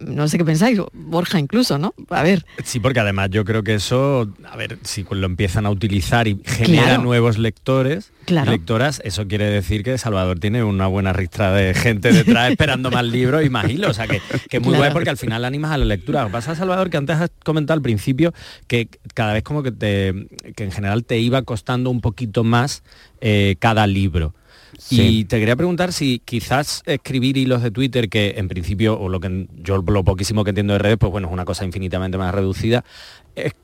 No 0.00 0.28
sé 0.28 0.38
qué 0.38 0.44
pensáis, 0.46 0.80
Borja 0.92 1.38
incluso, 1.38 1.76
¿no? 1.78 1.94
A 2.08 2.22
ver, 2.22 2.44
Sí, 2.64 2.80
porque 2.80 3.00
además 3.00 3.28
yo 3.30 3.44
creo 3.44 3.62
que 3.62 3.74
eso, 3.74 4.32
a 4.50 4.56
ver, 4.56 4.78
si 4.82 5.04
lo 5.10 5.26
empiezan 5.26 5.66
a 5.66 5.70
utilizar 5.70 6.26
y 6.26 6.40
genera 6.44 6.84
Claro. 6.84 7.02
nuevos 7.02 7.36
lectores, 7.38 8.10
Claro. 8.24 8.50
lectoras, 8.50 9.02
eso 9.04 9.26
quiere 9.28 9.44
decir 9.46 9.82
que 9.82 9.98
Salvador 9.98 10.38
tiene 10.38 10.64
una 10.64 10.86
buena 10.86 11.12
ristra 11.12 11.52
de 11.52 11.74
gente 11.74 12.12
detrás 12.12 12.50
esperando 12.50 12.90
más 12.90 13.04
libros 13.04 13.44
y 13.44 13.50
más 13.50 13.68
hilos. 13.68 13.90
O 13.90 13.94
sea, 13.94 14.06
que, 14.08 14.20
que 14.48 14.56
es 14.56 14.62
muy 14.62 14.70
Claro. 14.70 14.78
guay 14.84 14.92
porque 14.92 15.10
al 15.10 15.16
final 15.18 15.44
animas 15.44 15.72
a 15.72 15.78
la 15.78 15.84
lectura. 15.84 16.22
Lo 16.22 16.28
que 16.28 16.32
pasa, 16.32 16.54
Salvador, 16.54 16.88
que 16.88 16.96
antes 16.96 17.16
has 17.16 17.30
comentado 17.44 17.76
al 17.76 17.82
principio 17.82 18.32
que 18.68 18.88
cada 19.14 19.34
vez 19.34 19.42
como 19.42 19.62
que 19.62 19.72
te 19.72 20.28
que 20.56 20.64
en 20.64 20.72
general 20.72 21.04
te 21.04 21.18
iba 21.18 21.42
costando 21.42 21.90
un 21.90 22.00
poquito 22.00 22.42
más 22.44 22.82
eh, 23.20 23.56
cada 23.58 23.86
libro. 23.86 24.34
Y 24.90 25.24
te 25.24 25.38
quería 25.38 25.56
preguntar 25.56 25.92
si 25.92 26.20
quizás 26.24 26.82
escribir 26.86 27.36
hilos 27.36 27.62
de 27.62 27.70
Twitter, 27.70 28.08
que 28.08 28.34
en 28.36 28.48
principio, 28.48 28.98
o 28.98 29.08
lo 29.08 29.20
que 29.20 29.46
yo 29.62 29.78
lo 29.78 30.04
poquísimo 30.04 30.44
que 30.44 30.50
entiendo 30.50 30.72
de 30.74 30.78
redes, 30.78 30.98
pues 30.98 31.10
bueno, 31.12 31.28
es 31.28 31.32
una 31.32 31.44
cosa 31.44 31.64
infinitamente 31.64 32.18
más 32.18 32.34
reducida, 32.34 32.84
es 33.34 33.54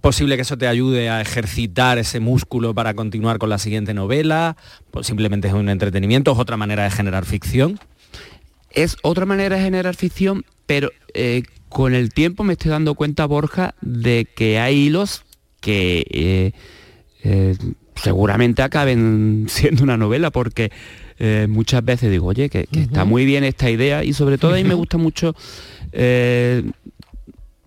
posible 0.00 0.36
que 0.36 0.42
eso 0.42 0.58
te 0.58 0.66
ayude 0.66 1.10
a 1.10 1.20
ejercitar 1.20 1.98
ese 1.98 2.20
músculo 2.20 2.74
para 2.74 2.94
continuar 2.94 3.38
con 3.38 3.50
la 3.50 3.58
siguiente 3.58 3.94
novela, 3.94 4.56
pues 4.90 5.06
simplemente 5.06 5.48
es 5.48 5.54
un 5.54 5.68
entretenimiento, 5.68 6.32
es 6.32 6.38
otra 6.38 6.56
manera 6.56 6.84
de 6.84 6.90
generar 6.90 7.24
ficción. 7.24 7.78
es 8.70 8.96
otra 9.02 9.24
manera 9.26 9.56
de 9.56 9.62
generar 9.62 9.96
ficción, 9.96 10.44
pero 10.66 10.90
eh, 11.14 11.44
con 11.68 11.94
el 11.94 12.12
tiempo 12.12 12.44
me 12.44 12.54
estoy 12.54 12.70
dando 12.70 12.94
cuenta, 12.94 13.26
Borja, 13.26 13.74
de 13.80 14.26
que 14.36 14.58
hay 14.58 14.86
hilos 14.86 15.24
que 15.60 16.04
eh, 16.10 16.52
eh, 17.22 17.56
seguramente 18.02 18.62
acaben 18.62 19.46
siendo 19.48 19.82
una 19.82 19.96
novela, 19.96 20.30
porque 20.30 20.70
eh, 21.18 21.46
muchas 21.48 21.84
veces 21.84 22.10
digo, 22.10 22.26
oye, 22.26 22.48
que, 22.50 22.64
que 22.66 22.80
está 22.82 23.04
muy 23.04 23.24
bien 23.24 23.42
esta 23.44 23.70
idea, 23.70 24.04
y 24.04 24.12
sobre 24.12 24.38
todo 24.38 24.52
a 24.52 24.56
mí 24.56 24.64
me 24.64 24.74
gusta 24.74 24.98
mucho... 24.98 25.34
eh, 25.92 26.62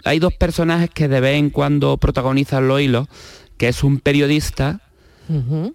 hay 0.05 0.19
dos 0.19 0.33
personajes 0.33 0.89
que 0.89 1.07
de 1.09 1.19
vez 1.19 1.35
en 1.37 1.49
cuando 1.49 1.97
protagonizan 1.97 2.67
los 2.69 2.79
hilos, 2.81 3.07
que 3.57 3.67
es 3.67 3.83
un 3.83 3.99
periodista 3.99 4.79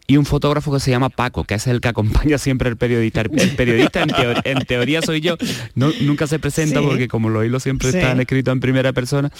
y 0.08 0.16
un 0.16 0.24
fotógrafo 0.24 0.72
que 0.72 0.80
se 0.80 0.90
llama 0.90 1.10
Paco, 1.10 1.44
que 1.44 1.54
es 1.54 1.66
el 1.68 1.80
que 1.80 1.86
acompaña 1.88 2.38
siempre 2.38 2.68
al 2.70 2.76
periodista. 2.76 3.20
El, 3.20 3.30
periodista 3.54 4.02
en, 4.02 4.08
teo- 4.08 4.40
en 4.44 4.58
teoría 4.64 5.00
soy 5.02 5.20
yo, 5.20 5.36
No- 5.76 5.92
nunca 6.00 6.26
se 6.26 6.38
presenta 6.40 6.80
Sí. 6.80 6.86
porque 6.86 7.06
como 7.06 7.28
los 7.28 7.44
hilos 7.44 7.62
siempre 7.62 7.92
Sí. 7.92 7.98
están 7.98 8.18
escritos 8.18 8.50
en 8.52 8.58
primera 8.60 8.92
persona. 8.92 9.30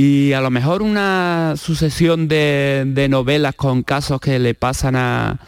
Y 0.00 0.32
a 0.32 0.40
lo 0.40 0.50
mejor 0.50 0.80
una 0.82 1.54
sucesión 1.56 2.28
de, 2.28 2.84
de 2.86 3.08
novelas 3.08 3.54
con 3.56 3.82
casos 3.82 4.20
que 4.20 4.38
le 4.38 4.54
pasan 4.54 4.94
a, 4.94 5.40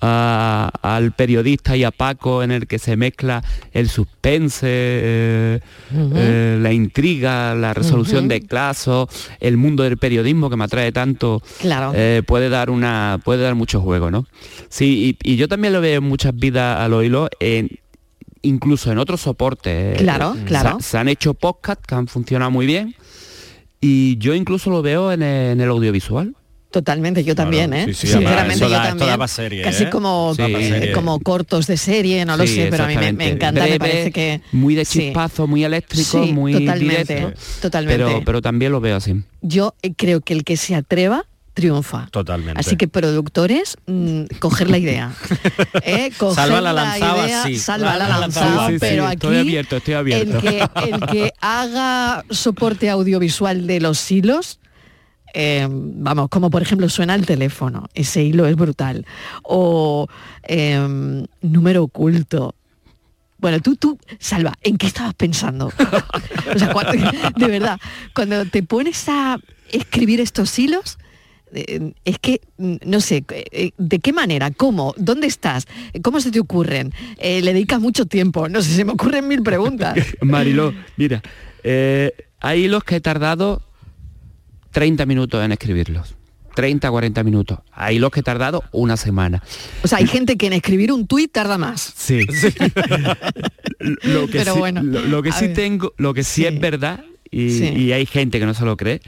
a- 0.00 0.70
al 0.80 1.12
periodista 1.12 1.76
y 1.76 1.84
a 1.84 1.90
Paco 1.90 2.42
en 2.42 2.50
el 2.50 2.66
que 2.66 2.78
se 2.78 2.96
mezcla 2.96 3.44
el 3.72 3.90
suspense, 3.90 4.66
eh, 4.66 5.60
eh, 6.14 6.58
la 6.62 6.72
intriga, 6.72 7.54
la 7.54 7.74
resolución 7.74 8.26
de 8.26 8.40
casos, 8.40 9.08
el 9.38 9.58
mundo 9.58 9.82
del 9.82 9.98
periodismo 9.98 10.48
que 10.48 10.56
me 10.56 10.64
atrae 10.64 10.92
tanto, 10.92 11.42
Claro. 11.60 11.92
eh, 11.94 12.22
puede 12.26 12.48
dar 12.48 12.70
una 12.70 13.20
puede 13.22 13.42
dar 13.42 13.54
mucho 13.54 13.82
juego, 13.82 14.10
¿no? 14.10 14.26
Sí, 14.70 15.18
y, 15.22 15.32
y 15.32 15.36
yo 15.36 15.46
también 15.46 15.74
lo 15.74 15.82
veo 15.82 15.98
en 15.98 16.04
muchas 16.04 16.34
vidas 16.34 16.80
a 16.80 16.88
lo 16.88 17.02
hilo, 17.02 17.28
en, 17.38 17.68
incluso 18.40 18.90
en 18.90 18.96
otros 18.96 19.20
soportes. 19.20 19.98
Claro, 19.98 20.34
se- 20.36 20.44
claro. 20.44 20.78
Se, 20.80 20.96
han 20.96 21.08
hecho 21.08 21.34
podcasts 21.34 21.84
que 21.86 21.94
han 21.94 22.06
funcionado 22.06 22.50
muy 22.50 22.64
bien 22.64 22.94
y 23.80 24.18
yo 24.18 24.34
incluso 24.34 24.70
lo 24.70 24.82
veo 24.82 25.12
en 25.12 25.22
el, 25.22 25.52
en 25.52 25.60
el 25.60 25.68
audiovisual. 25.68 26.34
Totalmente, 26.70 27.24
yo 27.24 27.34
también, 27.34 27.72
¿eh? 27.72 27.86
sí, 27.86 27.94
sí, 27.94 28.06
Sinceramente, 28.06 28.60
yo 28.60 28.70
también. 28.70 29.28
serie, 29.28 29.62
Casi 29.62 29.84
¿eh? 29.84 29.90
como, 29.90 30.34
Sí, 30.36 30.92
como 30.94 31.18
cortos 31.18 31.66
de 31.66 31.76
serie, 31.76 32.24
no 32.24 32.36
lo 32.36 32.46
Sí, 32.46 32.54
sé, 32.54 32.68
pero 32.70 32.84
a 32.84 32.86
mí 32.86 32.94
me, 33.12 33.30
encanta, 33.30 33.66
me 33.66 33.78
parece 33.78 34.12
que... 34.12 34.40
Muy 34.52 34.76
de 34.76 34.84
sí. 34.84 35.00
chispazo, 35.00 35.48
muy 35.48 35.64
eléctrico, 35.64 36.22
Sí, 36.24 36.32
muy 36.32 36.52
totalmente, 36.52 37.14
directo. 37.16 37.40
totalmente. 37.60 38.04
Pero, 38.04 38.22
pero 38.24 38.40
también 38.40 38.70
lo 38.70 38.80
veo 38.80 38.96
así. 38.96 39.16
Yo 39.42 39.74
eh, 39.82 39.94
creo 39.96 40.20
que 40.20 40.32
el 40.32 40.44
que 40.44 40.56
se 40.56 40.76
atreva 40.76 41.24
triunfa. 41.60 42.08
Totalmente. 42.10 42.58
Así 42.58 42.76
que 42.76 42.88
productores, 42.88 43.76
mm, 43.86 44.22
coger 44.38 44.70
la 44.70 44.78
idea. 44.78 45.12
¿eh? 45.84 46.10
Coger 46.18 46.34
Salva 46.36 46.60
la 46.60 46.72
lanzada, 46.72 47.44
sí. 47.44 47.58
Salva 47.58 47.96
la 47.96 48.08
lanzada, 48.08 48.46
lanzada, 48.46 48.66
sí, 48.68 48.72
sí, 48.74 48.78
pero 48.80 49.06
aquí 49.06 49.14
estoy 49.14 49.36
abierto, 49.38 49.76
estoy 49.76 49.94
abierto. 49.94 50.36
El, 50.38 50.42
que, 50.42 50.68
el 50.90 51.00
que 51.06 51.32
haga 51.40 52.24
soporte 52.30 52.90
audiovisual 52.90 53.66
de 53.66 53.80
los 53.80 54.10
hilos, 54.10 54.58
eh, 55.34 55.68
vamos, 55.70 56.28
como 56.28 56.50
por 56.50 56.62
ejemplo 56.62 56.88
suena 56.88 57.14
el 57.14 57.26
teléfono, 57.26 57.88
ese 57.94 58.22
hilo 58.22 58.46
es 58.46 58.56
brutal. 58.56 59.06
O 59.42 60.08
eh, 60.42 61.24
número 61.40 61.84
oculto. 61.84 62.54
Bueno, 63.38 63.60
tú, 63.60 63.74
tú, 63.76 63.98
Salva, 64.18 64.52
¿en 64.62 64.76
qué 64.76 64.86
estabas 64.86 65.14
pensando? 65.14 65.68
o 66.54 66.58
sea, 66.58 66.72
cuando- 66.72 66.92
de 67.36 67.46
verdad, 67.46 67.80
cuando 68.14 68.44
te 68.44 68.62
pones 68.62 69.08
a 69.08 69.38
escribir 69.72 70.20
estos 70.20 70.58
hilos, 70.58 70.98
eh, 71.52 71.92
es 72.04 72.18
que, 72.18 72.40
mm, 72.58 72.76
no 72.86 73.00
sé, 73.00 73.24
eh, 73.30 73.70
¿de 73.78 73.98
qué 73.98 74.12
manera? 74.12 74.50
¿Cómo? 74.50 74.94
¿Dónde 74.96 75.26
estás? 75.26 75.66
¿Cómo 76.02 76.20
se 76.20 76.30
te 76.30 76.40
ocurren? 76.40 76.92
Eh, 77.18 77.40
¿Le 77.42 77.52
dedicas 77.52 77.80
mucho 77.80 78.06
tiempo? 78.06 78.48
No 78.48 78.62
sé, 78.62 78.74
se 78.74 78.84
me 78.84 78.92
ocurren 78.92 79.26
mil 79.28 79.42
preguntas. 79.42 79.96
Mariló, 80.20 80.72
mira, 80.96 81.22
eh, 81.62 82.12
hay 82.40 82.64
hilos 82.64 82.84
que 82.84 82.96
he 82.96 83.00
tardado 83.00 83.62
30 84.72 85.06
minutos 85.06 85.44
en 85.44 85.52
escribirlos. 85.52 86.14
30, 86.54 86.90
40 86.90 87.22
minutos. 87.22 87.58
Hay 87.72 87.96
hilos 87.96 88.10
que 88.10 88.20
he 88.20 88.22
tardado 88.24 88.64
una 88.72 88.96
semana. 88.96 89.42
O 89.84 89.88
sea, 89.88 89.98
hay 89.98 90.06
gente 90.06 90.36
que 90.36 90.48
en 90.48 90.52
escribir 90.52 90.92
un 90.92 91.06
tuit 91.06 91.30
tarda 91.32 91.58
más. 91.58 91.92
Sí. 91.96 92.26
lo 93.78 94.26
que 94.26 94.38
Pero 94.38 94.54
sí, 94.54 94.58
bueno, 94.58 94.82
lo, 94.82 95.00
lo 95.02 95.22
que 95.22 95.32
sí 95.32 95.46
ver. 95.46 95.54
tengo, 95.54 95.92
lo 95.96 96.12
que 96.14 96.24
sí, 96.24 96.42
Sí. 96.42 96.46
es 96.46 96.60
verdad, 96.60 97.04
y, 97.30 97.50
Sí. 97.50 97.64
y 97.68 97.92
hay 97.92 98.04
gente 98.06 98.38
que 98.38 98.46
no 98.46 98.54
se 98.54 98.64
lo 98.64 98.76
cree, 98.76 99.00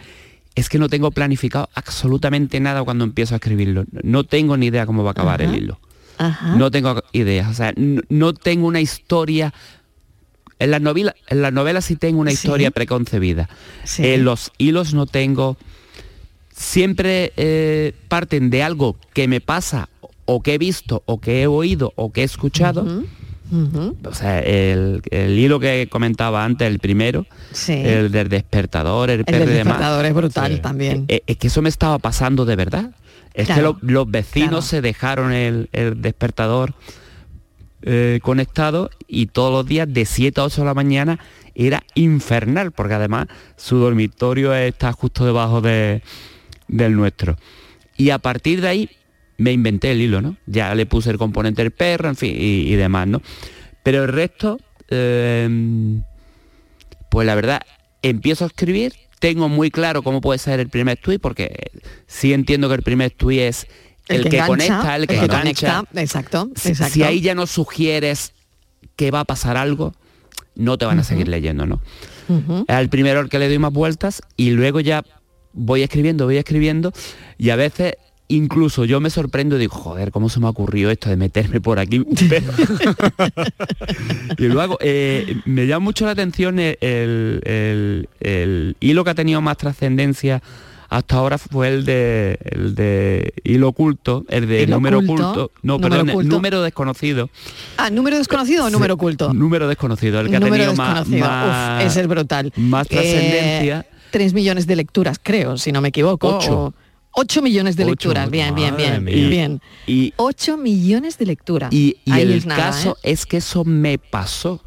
es 0.54 0.68
que 0.68 0.78
no 0.78 0.88
tengo 0.88 1.10
planificado 1.10 1.68
absolutamente 1.74 2.60
nada 2.60 2.82
cuando 2.84 3.04
empiezo 3.04 3.34
a 3.34 3.36
escribirlo. 3.36 3.84
No 4.02 4.24
tengo 4.24 4.56
ni 4.56 4.66
idea 4.66 4.86
cómo 4.86 5.02
va 5.04 5.10
a 5.10 5.12
acabar 5.12 5.40
Ajá. 5.42 5.50
el 5.50 5.56
hilo. 5.62 5.80
Ajá. 6.18 6.56
No 6.56 6.70
tengo 6.70 7.02
ideas. 7.12 7.48
O 7.50 7.54
sea, 7.54 7.72
no, 7.76 8.02
no 8.08 8.34
tengo 8.34 8.66
una 8.66 8.80
historia. 8.80 9.52
En 10.58 10.70
las 10.70 10.80
novelas, 10.80 11.14
en 11.28 11.42
las 11.42 11.52
novelas 11.52 11.84
sí 11.86 11.96
tengo 11.96 12.20
una 12.20 12.30
Sí. 12.30 12.34
historia 12.36 12.70
preconcebida. 12.70 13.48
Sí. 13.84 14.06
En 14.06 14.24
los 14.24 14.52
hilos 14.58 14.94
no 14.94 15.06
tengo. 15.06 15.56
Siempre 16.54 17.32
eh, 17.36 17.94
parten 18.08 18.50
de 18.50 18.62
algo 18.62 18.96
que 19.14 19.26
me 19.26 19.40
pasa 19.40 19.88
o 20.26 20.42
que 20.42 20.54
he 20.54 20.58
visto 20.58 21.02
o 21.06 21.18
que 21.20 21.42
he 21.42 21.46
oído 21.46 21.92
o 21.96 22.12
que 22.12 22.20
he 22.20 22.24
escuchado 22.24 23.02
O 24.04 24.14
sea, 24.14 24.38
el, 24.40 25.02
el 25.10 25.38
hilo 25.38 25.60
que 25.60 25.86
comentaba 25.90 26.44
antes, 26.44 26.66
el 26.68 26.78
primero, 26.78 27.26
Sí. 27.52 27.72
el 27.74 28.10
del 28.10 28.28
despertador, 28.28 29.10
el, 29.10 29.20
El 29.20 29.24
perro 29.26 29.38
del 29.40 29.48
y 29.48 29.52
demás, 29.52 29.74
despertador 29.74 30.04
es 30.06 30.14
brutal 30.14 30.60
también. 30.62 31.04
eh, 31.08 31.22
es 31.26 31.36
que 31.36 31.48
eso 31.48 31.60
me 31.60 31.68
estaba 31.68 31.98
pasando 31.98 32.44
de 32.46 32.56
verdad. 32.56 32.90
Es 33.34 33.46
Claro, 33.46 33.78
que 33.78 33.86
lo- 33.86 33.92
los 33.92 34.10
vecinos 34.10 34.48
claro. 34.50 34.62
se 34.62 34.80
dejaron 34.80 35.32
el, 35.32 35.68
el 35.72 36.00
despertador 36.00 36.74
eh, 37.82 38.20
conectado 38.22 38.90
y 39.08 39.26
todos 39.26 39.52
los 39.52 39.66
días 39.66 39.92
de 39.92 40.04
7 40.04 40.40
a 40.40 40.44
8 40.44 40.60
de 40.60 40.66
la 40.66 40.74
mañana 40.74 41.18
era 41.54 41.82
infernal, 41.94 42.70
porque 42.72 42.94
además 42.94 43.26
su 43.56 43.76
dormitorio 43.76 44.54
está 44.54 44.92
justo 44.92 45.24
debajo 45.26 45.60
de- 45.60 46.00
del 46.68 46.94
nuestro. 46.94 47.36
Y 47.96 48.10
a 48.10 48.18
partir 48.18 48.60
de 48.60 48.68
ahí 48.68 48.90
me 49.38 49.52
inventé 49.52 49.90
el 49.92 50.00
hilo, 50.00 50.20
¿no? 50.22 50.36
Ya 50.46 50.74
le 50.74 50.86
puse 50.86 51.10
el 51.10 51.18
componente 51.18 51.62
del 51.62 51.70
perro, 51.72 52.08
en 52.08 52.16
fin, 52.16 52.34
y, 52.36 52.68
y 52.72 52.74
demás, 52.76 53.06
¿no? 53.08 53.22
Pero 53.82 54.02
el 54.04 54.08
resto, 54.08 54.58
eh, 54.88 55.48
pues 57.10 57.26
la 57.26 57.34
verdad, 57.34 57.62
empiezo 58.02 58.44
a 58.44 58.46
escribir, 58.48 58.94
tengo 59.18 59.48
muy 59.48 59.70
claro 59.70 60.02
cómo 60.02 60.20
puede 60.20 60.38
ser 60.38 60.60
el 60.60 60.68
primer 60.68 60.98
tweet, 60.98 61.18
porque 61.18 61.70
sí 62.06 62.32
entiendo 62.32 62.68
que 62.68 62.74
el 62.76 62.82
primer 62.82 63.10
tweet 63.12 63.48
es 63.48 63.66
el, 64.08 64.22
que, 64.28 64.36
engancha, 64.38 64.46
conecta, 64.46 64.96
el 64.96 65.06
que, 65.06 65.14
engancha. 65.16 65.76
conecta, 65.78 66.00
exacto, 66.00 66.50
Si- 66.56 66.68
exacto. 66.70 66.94
Si 66.94 67.02
ahí 67.02 67.20
ya 67.20 67.34
no 67.34 67.46
sugieres 67.46 68.32
que 68.96 69.10
va 69.10 69.20
a 69.20 69.24
pasar 69.24 69.56
algo, 69.56 69.94
no 70.54 70.76
te 70.78 70.84
van 70.84 70.98
a 70.98 71.04
seguir 71.04 71.28
leyendo, 71.28 71.66
¿no? 71.66 71.80
Ujú. 72.28 72.64
al 72.68 72.88
primero 72.88 73.18
al 73.20 73.28
que 73.28 73.38
le 73.40 73.48
doy 73.48 73.58
más 73.58 73.72
vueltas 73.72 74.22
y 74.36 74.50
luego 74.50 74.78
ya 74.80 75.04
voy 75.52 75.82
escribiendo, 75.82 76.24
voy 76.24 76.36
escribiendo 76.36 76.92
y 77.36 77.50
a 77.50 77.56
veces 77.56 77.94
incluso 78.36 78.84
yo 78.84 79.00
me 79.00 79.10
sorprendo 79.10 79.56
y 79.56 79.60
digo, 79.60 79.74
joder, 79.76 80.10
¿cómo 80.12 80.28
se 80.28 80.40
me 80.40 80.46
ocurrió 80.48 80.90
esto 80.90 81.08
de 81.08 81.16
meterme 81.16 81.60
por 81.60 81.78
aquí? 81.78 82.04
Y 84.38 84.44
luego 84.44 84.78
eh, 84.80 85.36
me 85.44 85.66
llama 85.66 85.84
mucho 85.84 86.04
la 86.06 86.12
atención 86.12 86.58
el, 86.58 86.78
el- 86.80 87.40
el- 87.44 88.08
el 88.20 88.76
hilo 88.80 89.04
que 89.04 89.10
ha 89.10 89.14
tenido 89.14 89.40
más 89.40 89.56
trascendencia 89.56 90.42
hasta 90.88 91.16
ahora 91.16 91.38
fue 91.38 91.68
el 91.68 91.84
de, 91.86 92.38
el 92.44 92.74
de 92.74 93.32
hilo 93.44 93.68
oculto, 93.68 94.26
el 94.28 94.46
de 94.46 94.62
Hilo 94.64 94.76
número 94.76 94.98
oculto, 94.98 95.30
oculto, 95.30 95.50
no, 95.62 95.74
número 95.78 95.90
perdón, 95.90 96.10
oculto. 96.10 96.34
número 96.36 96.62
desconocido. 96.62 97.30
Ah, 97.78 97.88
¿número 97.88 98.18
desconocido 98.18 98.66
o 98.66 98.70
número 98.70 98.94
oculto? 98.94 99.32
Número 99.32 99.68
desconocido, 99.68 100.20
el 100.20 100.28
que 100.28 100.38
número 100.38 100.54
ha 100.64 100.66
tenido 100.66 100.74
más, 100.74 101.08
más- 101.08 101.80
Uf, 101.80 101.86
ese 101.86 102.00
es 102.02 102.06
brutal. 102.08 102.52
más 102.56 102.88
trascendencia. 102.88 103.80
Eh, 103.80 103.96
Tres 104.10 104.34
millones 104.34 104.66
de 104.66 104.76
lecturas, 104.76 105.18
creo, 105.22 105.56
si 105.56 105.72
no 105.72 105.80
me 105.80 105.88
equivoco. 105.88 106.36
Ocho. 106.36 106.58
o- 106.64 106.74
Ocho 107.14 107.42
millones 107.42 107.76
de 107.76 107.84
Ocho, 107.84 107.90
lecturas. 107.90 108.30
Bien, 108.30 108.54
bien, 108.54 108.76
bien. 108.76 109.04
bien. 109.04 109.60
Y, 109.86 110.12
Ocho 110.16 110.56
millones 110.56 111.18
de 111.18 111.26
lecturas. 111.26 111.72
y, 111.72 111.96
el 112.06 112.32
es 112.32 112.46
nada, 112.46 112.70
caso 112.70 112.96
¿eh? 113.02 113.12
es 113.12 113.26
que 113.26 113.38
eso 113.38 113.64
me 113.64 113.98
pasó. 113.98 114.62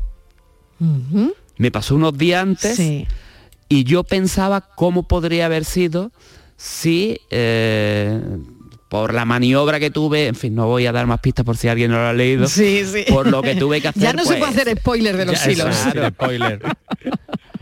Me 1.58 1.72
pasó 1.72 1.96
unos 1.96 2.18
días 2.18 2.44
antes 2.44 2.76
Sí. 2.76 3.08
y 3.70 3.84
yo 3.86 4.04
pensaba 4.04 4.62
cómo 4.62 5.04
podría 5.08 5.46
haber 5.46 5.64
sido 5.66 6.12
si 6.58 7.18
eh, 7.32 8.22
por 8.90 9.14
la 9.14 9.26
maniobra 9.26 9.80
que 9.80 9.90
tuve, 9.90 10.28
en 10.28 10.36
fin, 10.36 10.54
no 10.54 10.68
voy 10.68 10.86
a 10.86 10.92
dar 10.92 11.08
más 11.08 11.20
pistas 11.22 11.46
por 11.46 11.58
si 11.58 11.68
alguien 11.70 11.92
no 11.92 11.98
lo 11.98 12.08
ha 12.08 12.14
leído, 12.14 12.48
Sí, 12.48 12.84
sí. 12.86 13.06
por 13.10 13.28
lo 13.28 13.42
que 13.42 13.56
tuve 13.56 13.82
que 13.82 13.88
hacer. 13.90 14.02
Ya 14.04 14.14
no 14.14 14.24
se 14.24 14.36
puede 14.36 14.52
pues, 14.52 14.58
hacer 14.62 14.78
spoiler 14.78 15.18
de 15.18 15.26
los 15.26 15.44
ya, 15.44 15.52
hilos. 15.52 15.76
claro. 16.18 16.60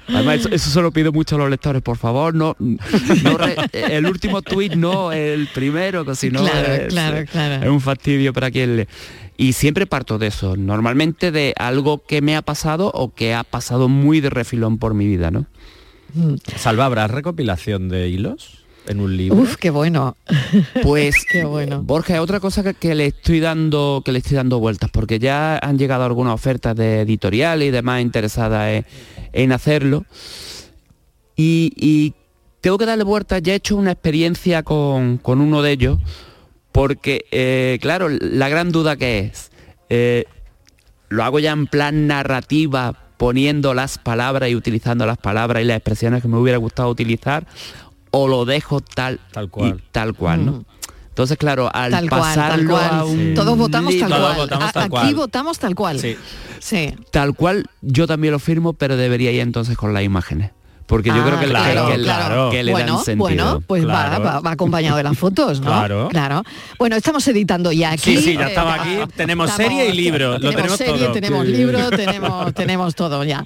Además, 0.07 0.35
eso, 0.39 0.49
eso 0.49 0.69
se 0.69 0.81
lo 0.81 0.91
pido 0.91 1.11
mucho 1.11 1.35
a 1.35 1.39
los 1.39 1.49
lectores, 1.49 1.81
por 1.81 1.97
favor, 1.97 2.35
no, 2.35 2.55
no 2.59 3.37
re- 3.37 3.55
el 3.73 4.05
último 4.05 4.41
tuit, 4.41 4.73
no 4.73 5.11
el 5.11 5.47
primero, 5.53 6.03
que 6.05 6.15
si 6.15 6.29
no 6.29 6.41
Claro, 6.41 6.73
es, 6.73 6.87
claro, 6.87 7.25
claro. 7.31 7.63
es 7.63 7.69
un 7.69 7.79
fastidio 7.81 8.33
para 8.33 8.51
quien 8.51 8.77
lee. 8.77 8.87
Y 9.37 9.53
siempre 9.53 9.85
parto 9.87 10.17
de 10.19 10.27
eso, 10.27 10.55
normalmente 10.57 11.31
de 11.31 11.53
algo 11.57 12.03
que 12.05 12.21
me 12.21 12.35
ha 12.35 12.41
pasado 12.41 12.91
o 12.93 13.13
que 13.13 13.33
ha 13.33 13.43
pasado 13.43 13.89
muy 13.89 14.19
de 14.21 14.29
refilón 14.29 14.77
por 14.77 14.93
mi 14.93 15.07
vida, 15.07 15.31
¿no? 15.31 15.47
Salva, 16.57 16.85
¿habrá 16.85 17.07
recopilación 17.07 17.89
de 17.89 18.07
hilos 18.09 18.63
en 18.87 18.99
un 18.99 19.17
libro? 19.17 19.39
Uf, 19.39 19.55
qué 19.55 19.71
bueno. 19.71 20.15
Pues 20.83 21.15
Qué 21.31 21.43
bueno. 21.45 21.81
Borja, 21.81 22.21
otra 22.21 22.39
cosa 22.39 22.61
que, 22.61 22.75
que 22.75 22.93
le 22.93 23.07
estoy 23.07 23.39
dando 23.39 24.03
que 24.05 24.11
le 24.11 24.19
estoy 24.19 24.35
dando 24.37 24.59
vueltas, 24.59 24.91
porque 24.91 25.17
ya 25.17 25.57
han 25.57 25.79
llegado 25.79 26.03
algunas 26.03 26.35
ofertas 26.35 26.75
de 26.75 27.01
editorial 27.01 27.63
y 27.63 27.71
demás 27.71 28.01
interesadas 28.01 28.69
en, 28.69 28.85
en 29.33 29.51
hacerlo. 29.51 30.05
Y, 31.35 31.73
y 31.75 32.13
tengo 32.61 32.77
que 32.77 32.85
darle 32.85 33.03
vueltas, 33.03 33.41
ya 33.41 33.53
he 33.53 33.55
hecho 33.57 33.75
una 33.75 33.91
experiencia 33.91 34.63
con, 34.63 35.17
con 35.17 35.41
uno 35.41 35.61
de 35.61 35.71
ellos, 35.71 35.99
porque 36.71 37.25
eh, 37.31 37.77
claro, 37.81 38.07
la 38.09 38.49
gran 38.49 38.71
duda 38.71 38.95
que 38.95 39.19
es, 39.19 39.51
eh, 39.89 40.25
lo 41.09 41.23
hago 41.23 41.39
ya 41.39 41.51
en 41.51 41.67
plan 41.67 42.07
narrativa, 42.07 42.99
poniendo 43.17 43.73
las 43.73 43.97
palabras 43.97 44.49
y 44.49 44.55
utilizando 44.55 45.05
las 45.05 45.17
palabras 45.17 45.61
y 45.61 45.65
las 45.65 45.77
expresiones 45.77 46.21
que 46.21 46.27
me 46.27 46.37
hubiera 46.37 46.57
gustado 46.57 46.89
utilizar, 46.89 47.45
o 48.11 48.27
lo 48.27 48.45
dejo 48.45 48.79
tal, 48.79 49.19
Tal 49.31 49.49
cual. 49.49 49.69
y 49.79 49.91
tal 49.91 50.13
cual, 50.13 50.45
¿no? 50.45 50.65
Entonces, 51.13 51.37
claro, 51.37 51.69
al 51.71 51.91
Tal 51.91 52.09
cual, 52.09 52.21
tal 52.21 52.35
pasarlo 52.35 52.69
cual. 52.71 52.89
a 52.91 53.03
un 53.05 53.33
Todos 53.35 53.55
votamos 53.57 53.91
tal 53.99 54.09
libro- 54.09 54.23
cual. 54.23 54.35
votamos 54.35 54.65
A- 54.69 54.71
tal 54.71 54.83
Aquí 54.83 54.89
cual. 54.89 55.15
votamos 55.15 55.59
tal 55.59 55.75
cual. 55.75 55.99
Sí. 55.99 56.17
Sí. 56.59 56.95
Tal 57.11 57.35
cual, 57.35 57.65
yo 57.81 58.07
también 58.07 58.31
lo 58.31 58.39
firmo, 58.39 58.73
pero 58.73 58.97
debería 58.97 59.31
ir 59.31 59.41
entonces 59.41 59.77
con 59.77 59.93
las 59.93 60.01
imágenes. 60.03 60.51
Porque 60.87 61.09
yo 61.09 61.15
Ah, 61.21 61.25
creo 61.25 61.39
que, 61.39 61.45
le- 61.47 61.51
claro, 61.53 61.87
que 61.87 61.95
claro. 62.01 62.49
que 62.49 62.63
le 62.63 62.71
bueno, 62.71 62.95
dan 62.95 63.05
sentido. 63.05 63.17
Bueno, 63.19 63.63
pues 63.65 63.83
va, 63.87 64.07
Claro. 64.07 64.23
va, 64.23 64.39
va 64.41 64.51
acompañado 64.51 64.97
de 64.97 65.03
las 65.03 65.17
fotos, 65.17 65.59
¿no? 65.61 65.67
Claro. 65.67 66.09
Claro. 66.09 66.43
Bueno, 66.77 66.95
estamos 66.97 67.25
editando 67.27 67.71
ya 67.71 67.91
aquí. 67.91 68.17
Sí, 68.17 68.21
sí, 68.21 68.33
ya 68.33 68.45
eh, 68.47 68.49
estaba 68.49 68.73
aquí. 68.75 68.97
Tenemos 69.15 69.49
serie 69.51 69.87
y 69.89 69.93
libro, 69.93 70.37
lo 70.39 70.49
tenemos 70.51 70.77
serie, 70.77 70.97
todo. 71.05 71.11
Tenemos 71.13 71.45
Sí. 71.45 71.51
libro, 71.53 71.89
tenemos, 71.91 72.53
tenemos 72.53 72.95
todo 72.95 73.23
ya. 73.23 73.45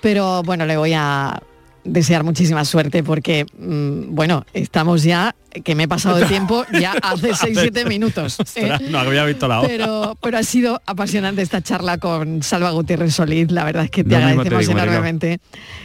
Pero 0.00 0.42
bueno, 0.42 0.64
le 0.64 0.76
voy 0.78 0.92
a 0.94 1.38
desear 1.84 2.24
muchísima 2.24 2.64
suerte 2.64 3.02
porque, 3.02 3.46
mm, 3.58 4.14
bueno, 4.14 4.44
estamos 4.52 5.02
ya, 5.02 5.34
que 5.64 5.74
me 5.74 5.84
he 5.84 5.88
pasado 5.88 6.18
el 6.18 6.28
tiempo 6.28 6.64
ya 6.72 6.92
hace 7.02 7.32
6-7 7.32 7.86
minutos. 7.86 8.38
¿eh? 8.56 8.78
No 8.90 8.98
había 8.98 9.24
visto 9.24 9.48
la 9.48 9.60
hora. 9.60 9.68
Pero, 9.68 10.16
pero 10.20 10.38
ha 10.38 10.42
sido 10.42 10.80
apasionante 10.86 11.42
esta 11.42 11.62
charla 11.62 11.98
con 11.98 12.42
Salva 12.42 12.70
Gutiérrez 12.70 13.14
Solís. 13.14 13.50
La 13.50 13.64
verdad 13.64 13.84
es 13.84 13.90
que 13.90 14.04
te 14.04 14.10
Lo 14.10 14.26
mismo 14.26 14.42
te 14.42 14.48
agradecemos 14.48 14.76
Marilo. 14.76 14.92
enormemente 14.92 15.40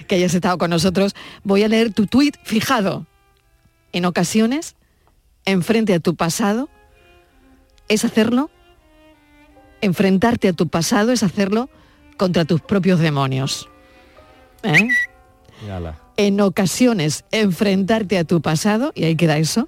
que 0.07 0.15
hayas 0.15 0.33
estado 0.33 0.57
con 0.57 0.69
nosotros. 0.69 1.15
Voy 1.43 1.63
a 1.63 1.67
leer 1.67 1.93
tu 1.93 2.07
tuit 2.07 2.35
fijado. 2.43 3.05
En 3.91 4.05
ocasiones, 4.05 4.75
enfrente 5.45 5.93
a 5.93 5.99
tu 5.99 6.15
pasado, 6.15 6.69
es 7.87 8.03
hacerlo. 8.03 8.49
Enfrentarte 9.81 10.49
a 10.49 10.53
tu 10.53 10.67
pasado 10.67 11.11
es 11.11 11.23
hacerlo 11.23 11.69
contra 12.17 12.45
tus 12.45 12.61
propios 12.61 12.99
demonios. 12.99 13.69
¿Eh? 14.63 14.89
En 16.17 16.39
ocasiones 16.41 17.25
enfrentarte 17.31 18.17
a 18.17 18.23
tu 18.23 18.41
pasado, 18.41 18.91
y 18.95 19.03
ahí 19.03 19.15
queda 19.15 19.37
eso, 19.37 19.67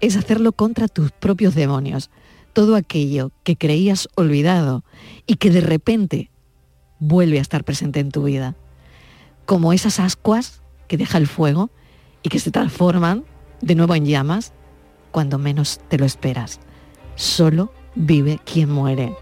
es 0.00 0.16
hacerlo 0.16 0.52
contra 0.52 0.88
tus 0.88 1.10
propios 1.12 1.54
demonios. 1.54 2.10
Todo 2.52 2.74
aquello 2.76 3.32
que 3.44 3.56
creías 3.56 4.08
olvidado 4.14 4.84
y 5.26 5.36
que 5.36 5.50
de 5.50 5.60
repente 5.60 6.30
vuelve 6.98 7.38
a 7.38 7.42
estar 7.42 7.64
presente 7.64 8.00
en 8.00 8.10
tu 8.10 8.24
vida. 8.24 8.56
Como 9.44 9.72
esas 9.72 10.00
ascuas 10.00 10.62
que 10.88 10.96
deja 10.96 11.18
el 11.18 11.26
fuego 11.26 11.70
y 12.22 12.28
que 12.30 12.38
se 12.40 12.50
transforman 12.50 13.24
de 13.60 13.74
nuevo 13.74 13.94
en 13.94 14.06
llamas 14.06 14.52
cuando 15.12 15.38
menos 15.38 15.80
te 15.88 15.98
lo 15.98 16.04
esperas. 16.04 16.60
Solo 17.14 17.72
vive 17.94 18.40
quien 18.44 18.70
muere. 18.70 19.14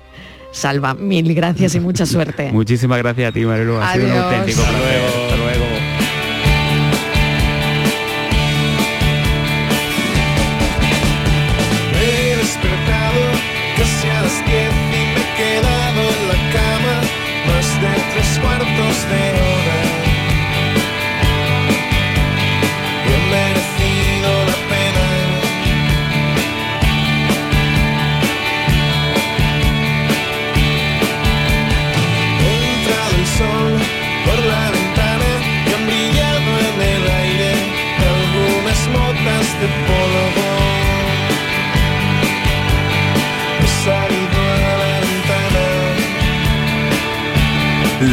Salva, 0.53 0.95
mil 0.95 1.35
gracias 1.35 1.75
y 1.75 1.81
mucha 1.81 2.07
suerte. 2.07 2.53
Muchísimas 2.53 2.99
gracias 2.99 3.31
a 3.31 3.33
ti, 3.33 3.45
Marilu. 3.45 3.77
Ha 3.77 3.93
sido 3.95 4.07
un 4.07 4.13
Adiós. 4.13 4.25
auténtico 4.25 4.63
placer. 4.63 5.44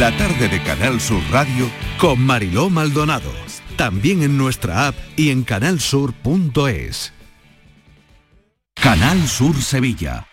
La 0.02 0.10
tarde 0.16 0.48
de 0.48 0.60
Canal 0.64 1.00
Sur 1.00 1.22
Radio 1.30 1.70
con 1.96 2.18
Mariló 2.18 2.68
Maldonado. 2.68 3.30
También 3.76 4.24
en 4.24 4.36
nuestra 4.36 4.88
app 4.88 4.96
y 5.16 5.30
en 5.30 5.44
canalsur.es. 5.44 7.12
Canal 8.74 9.28
Sur 9.28 9.62
Sevilla. 9.62 10.26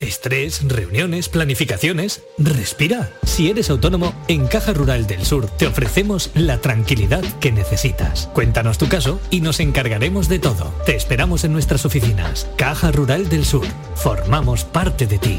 Estrés, 0.00 0.66
reuniones, 0.66 1.28
planificaciones. 1.28 2.24
Respira. 2.38 3.12
Si 3.22 3.50
eres 3.50 3.70
autónomo, 3.70 4.12
en 4.26 4.48
Caja 4.48 4.72
Rural 4.72 5.06
del 5.06 5.24
Sur 5.24 5.46
te 5.46 5.68
ofrecemos 5.68 6.32
la 6.34 6.60
tranquilidad 6.60 7.22
que 7.38 7.52
necesitas. 7.52 8.28
Cuéntanos 8.34 8.78
tu 8.78 8.88
caso 8.88 9.20
y 9.30 9.42
nos 9.42 9.60
encargaremos 9.60 10.28
de 10.28 10.40
todo. 10.40 10.74
Te 10.86 10.96
esperamos 10.96 11.44
en 11.44 11.52
nuestras 11.52 11.86
oficinas. 11.86 12.48
Caja 12.56 12.90
Rural 12.90 13.28
del 13.28 13.44
Sur. 13.44 13.68
Formamos 13.94 14.64
parte 14.64 15.06
de 15.06 15.18
ti. 15.18 15.38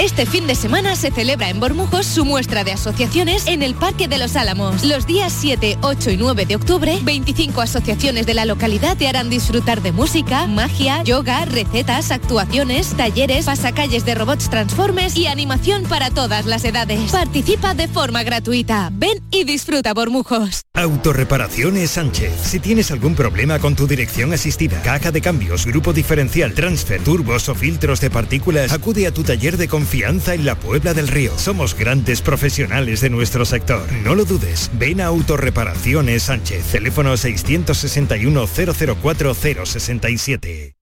Este 0.00 0.24
fin 0.24 0.46
de 0.46 0.54
semana 0.54 0.96
se 0.96 1.10
celebra 1.10 1.50
en 1.50 1.60
Bormujos 1.60 2.06
su 2.06 2.24
muestra 2.24 2.64
de 2.64 2.72
asociaciones 2.72 3.46
en 3.46 3.62
el 3.62 3.74
Parque 3.74 4.08
de 4.08 4.16
los 4.16 4.34
Álamos. 4.34 4.82
Los 4.82 5.06
días 5.06 5.30
7, 5.30 5.76
8 5.82 6.10
y 6.12 6.16
9 6.16 6.46
de 6.46 6.56
octubre, 6.56 6.98
25 7.02 7.60
asociaciones 7.60 8.24
de 8.24 8.32
la 8.32 8.46
localidad 8.46 8.96
te 8.96 9.08
harán 9.08 9.28
disfrutar 9.28 9.82
de 9.82 9.92
música, 9.92 10.46
magia, 10.46 11.02
yoga, 11.02 11.44
recetas, 11.44 12.12
actuaciones, 12.12 12.96
talleres, 12.96 13.44
pasacalles 13.44 14.06
de 14.06 14.14
robots 14.14 14.48
transformes 14.48 15.18
y 15.18 15.26
animación 15.26 15.82
para 15.82 16.08
todas 16.08 16.46
las 16.46 16.64
edades. 16.64 17.12
Participa 17.12 17.74
de 17.74 17.86
forma 17.86 18.22
gratuita. 18.22 18.88
Ven 18.94 19.22
y 19.30 19.44
disfruta 19.44 19.92
Bormujos. 19.92 20.62
Autorreparaciones 20.72 21.90
Sánchez. 21.90 22.32
Si 22.42 22.58
tienes 22.58 22.90
algún 22.90 23.14
problema 23.14 23.58
con 23.58 23.76
tu 23.76 23.86
dirección 23.86 24.32
asistida, 24.32 24.80
caja 24.80 25.10
de 25.12 25.20
cambios, 25.20 25.66
grupo 25.66 25.92
diferencial, 25.92 26.54
transfer, 26.54 27.02
turbos 27.02 27.50
o 27.50 27.54
filtros 27.54 28.00
de 28.00 28.08
partículas, 28.08 28.72
acude 28.72 29.06
a 29.06 29.12
tu 29.12 29.24
taller 29.24 29.58
de 29.58 29.68
confianza 29.68 29.89
en 29.92 30.44
la 30.44 30.54
Puebla 30.54 30.94
del 30.94 31.08
Río. 31.08 31.36
Somos 31.36 31.74
grandes 31.74 32.22
profesionales 32.22 33.00
de 33.00 33.10
nuestro 33.10 33.44
sector. 33.44 33.90
No 34.04 34.14
lo 34.14 34.24
dudes. 34.24 34.70
Ven 34.74 35.00
a 35.00 35.06
Autorreparaciones 35.06 36.22
Sánchez. 36.24 36.64
Teléfono 36.70 37.16
661 37.16 38.46
004 38.46 39.34
067. 39.34 40.76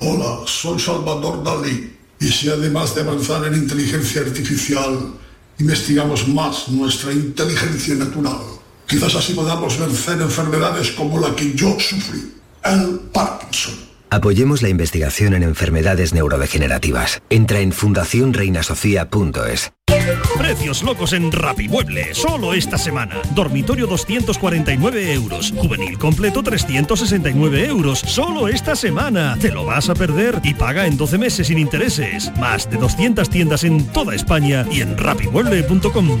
Hola, 0.00 0.40
soy 0.46 0.80
Salvador 0.80 1.44
Dalí. 1.44 1.96
Y 2.18 2.26
si 2.26 2.48
además 2.48 2.94
de 2.94 3.02
avanzar 3.02 3.46
en 3.46 3.54
inteligencia 3.54 4.22
artificial, 4.22 5.14
investigamos 5.60 6.26
más 6.26 6.68
nuestra 6.68 7.12
inteligencia 7.12 7.94
natural, 7.94 8.38
quizás 8.86 9.14
así 9.14 9.32
podamos 9.32 9.78
vencer 9.78 10.20
enfermedades 10.20 10.90
como 10.92 11.20
la 11.20 11.34
que 11.36 11.54
yo 11.54 11.78
sufrí, 11.78 12.32
el 12.64 13.00
Parkinson. 13.12 13.91
Apoyemos 14.12 14.60
la 14.60 14.68
investigación 14.68 15.32
en 15.32 15.42
enfermedades 15.42 16.12
neurodegenerativas. 16.12 17.22
Entra 17.30 17.60
en 17.60 17.72
fundacionreinasofía.es. 17.72 19.72
Precios 20.36 20.82
locos 20.82 21.14
en 21.14 21.32
Rapimueble, 21.32 22.14
solo 22.14 22.52
esta 22.52 22.76
semana. 22.76 23.22
Dormitorio 23.34 23.86
249 23.86 25.14
euros. 25.14 25.54
Juvenil 25.56 25.96
completo 25.96 26.42
369 26.42 27.64
euros. 27.64 28.00
Solo 28.00 28.48
esta 28.48 28.76
semana. 28.76 29.38
Te 29.40 29.50
lo 29.50 29.64
vas 29.64 29.88
a 29.88 29.94
perder 29.94 30.42
y 30.44 30.52
paga 30.52 30.86
en 30.86 30.98
12 30.98 31.16
meses 31.16 31.46
sin 31.46 31.56
intereses. 31.56 32.30
Más 32.36 32.68
de 32.68 32.76
200 32.76 33.30
tiendas 33.30 33.64
en 33.64 33.86
toda 33.94 34.14
España 34.14 34.66
y 34.70 34.82
en 34.82 34.98
rapimueble.com. 34.98 36.20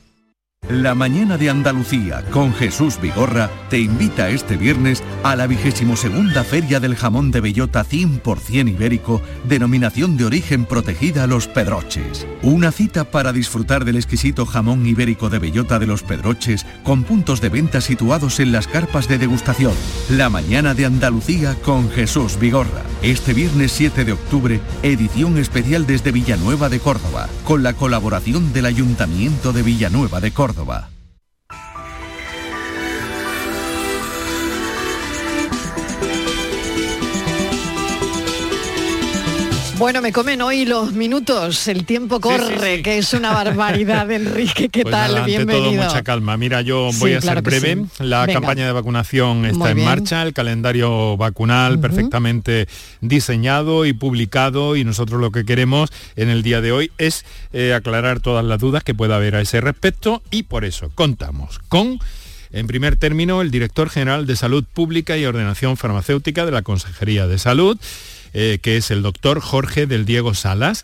La 0.69 0.95
mañana 0.95 1.37
de 1.37 1.49
Andalucía 1.49 2.23
con 2.29 2.53
Jesús 2.53 3.01
Vigorra 3.01 3.49
te 3.69 3.79
invita 3.79 4.29
este 4.29 4.55
viernes 4.55 5.03
a 5.23 5.35
la 5.35 5.47
vigésimo 5.47 5.97
segunda 5.97 6.43
Feria 6.43 6.79
del 6.79 6.95
Jamón 6.95 7.31
de 7.31 7.41
Bellota 7.41 7.83
100% 7.83 8.69
ibérico, 8.69 9.21
denominación 9.43 10.17
de 10.17 10.25
origen 10.25 10.65
protegida 10.65 11.25
Los 11.25 11.47
Pedroches. 11.47 12.27
Una 12.43 12.71
cita 12.71 13.05
para 13.05 13.33
disfrutar 13.33 13.85
del 13.85 13.97
exquisito 13.97 14.45
jamón 14.45 14.85
ibérico 14.85 15.29
de 15.29 15.39
Bellota 15.39 15.79
de 15.79 15.87
Los 15.87 16.03
Pedroches 16.03 16.65
con 16.83 17.03
puntos 17.03 17.41
de 17.41 17.49
venta 17.49 17.81
situados 17.81 18.39
en 18.39 18.51
las 18.51 18.67
carpas 18.67 19.07
de 19.07 19.17
degustación. 19.17 19.73
La 20.09 20.29
mañana 20.29 20.73
de 20.73 20.85
Andalucía 20.85 21.55
con 21.63 21.89
Jesús 21.89 22.39
Vigorra. 22.39 22.83
Este 23.01 23.33
viernes 23.33 23.71
7 23.71 24.05
de 24.05 24.11
octubre, 24.13 24.59
edición 24.83 25.39
especial 25.39 25.87
desde 25.87 26.11
Villanueva 26.11 26.69
de 26.69 26.79
Córdoba, 26.79 27.27
con 27.45 27.63
la 27.63 27.73
colaboración 27.73 28.53
del 28.53 28.67
Ayuntamiento 28.67 29.53
de 29.53 29.63
Villanueva 29.63 30.21
de 30.21 30.31
Córdoba. 30.31 30.50
Córdoba. 30.51 30.90
Bueno, 39.81 39.99
me 40.03 40.11
comen 40.11 40.43
hoy 40.43 40.65
los 40.65 40.93
minutos, 40.93 41.67
el 41.67 41.85
tiempo 41.87 42.19
corre, 42.21 42.83
que 42.83 42.99
es 42.99 43.13
una 43.13 43.31
barbaridad, 43.33 44.09
Enrique, 44.11 44.69
¿qué 44.69 44.83
Pues 44.83 44.91
tal? 44.93 45.15
nada, 45.15 45.25
Bienvenido. 45.25 45.71
todo, 45.71 45.83
mucha 45.87 46.03
calma. 46.03 46.37
Mira, 46.37 46.61
yo 46.61 46.91
voy 46.99 47.13
a 47.13 47.21
ser 47.21 47.41
breve. 47.41 47.85
La 47.97 48.27
Venga. 48.27 48.33
campaña 48.39 48.67
de 48.67 48.73
vacunación 48.73 49.43
está 49.45 49.57
Muy 49.57 49.69
en 49.71 49.75
bien. 49.77 49.87
marcha, 49.87 50.21
el 50.21 50.33
calendario 50.33 51.17
vacunal 51.17 51.79
perfectamente 51.79 52.67
diseñado 53.01 53.87
y 53.87 53.93
publicado 53.93 54.75
y 54.75 54.83
nosotros 54.83 55.19
lo 55.19 55.31
que 55.31 55.45
queremos 55.45 55.89
en 56.15 56.29
el 56.29 56.43
día 56.43 56.61
de 56.61 56.71
hoy 56.71 56.91
es 56.99 57.25
eh, 57.51 57.73
aclarar 57.73 58.19
todas 58.19 58.45
las 58.45 58.59
dudas 58.59 58.83
que 58.83 58.93
pueda 58.93 59.15
haber 59.15 59.35
a 59.35 59.41
ese 59.41 59.61
respecto 59.61 60.21
y 60.29 60.43
por 60.43 60.63
eso 60.63 60.91
contamos 60.93 61.57
con... 61.69 61.97
En 62.53 62.67
primer 62.67 62.97
término, 62.97 63.41
el 63.41 63.49
director 63.49 63.89
general 63.89 64.27
de 64.27 64.35
Salud 64.35 64.65
Pública 64.73 65.17
y 65.17 65.25
Ordenación 65.25 65.77
Farmacéutica 65.77 66.45
de 66.45 66.51
la 66.51 66.63
Consejería 66.63 67.25
de 67.25 67.39
Salud, 67.39 67.77
eh, 68.33 68.59
que 68.61 68.77
es 68.77 68.91
el 68.91 69.01
doctor 69.01 69.39
Jorge 69.39 69.85
del 69.87 70.05
Diego 70.05 70.33
Salas. 70.33 70.83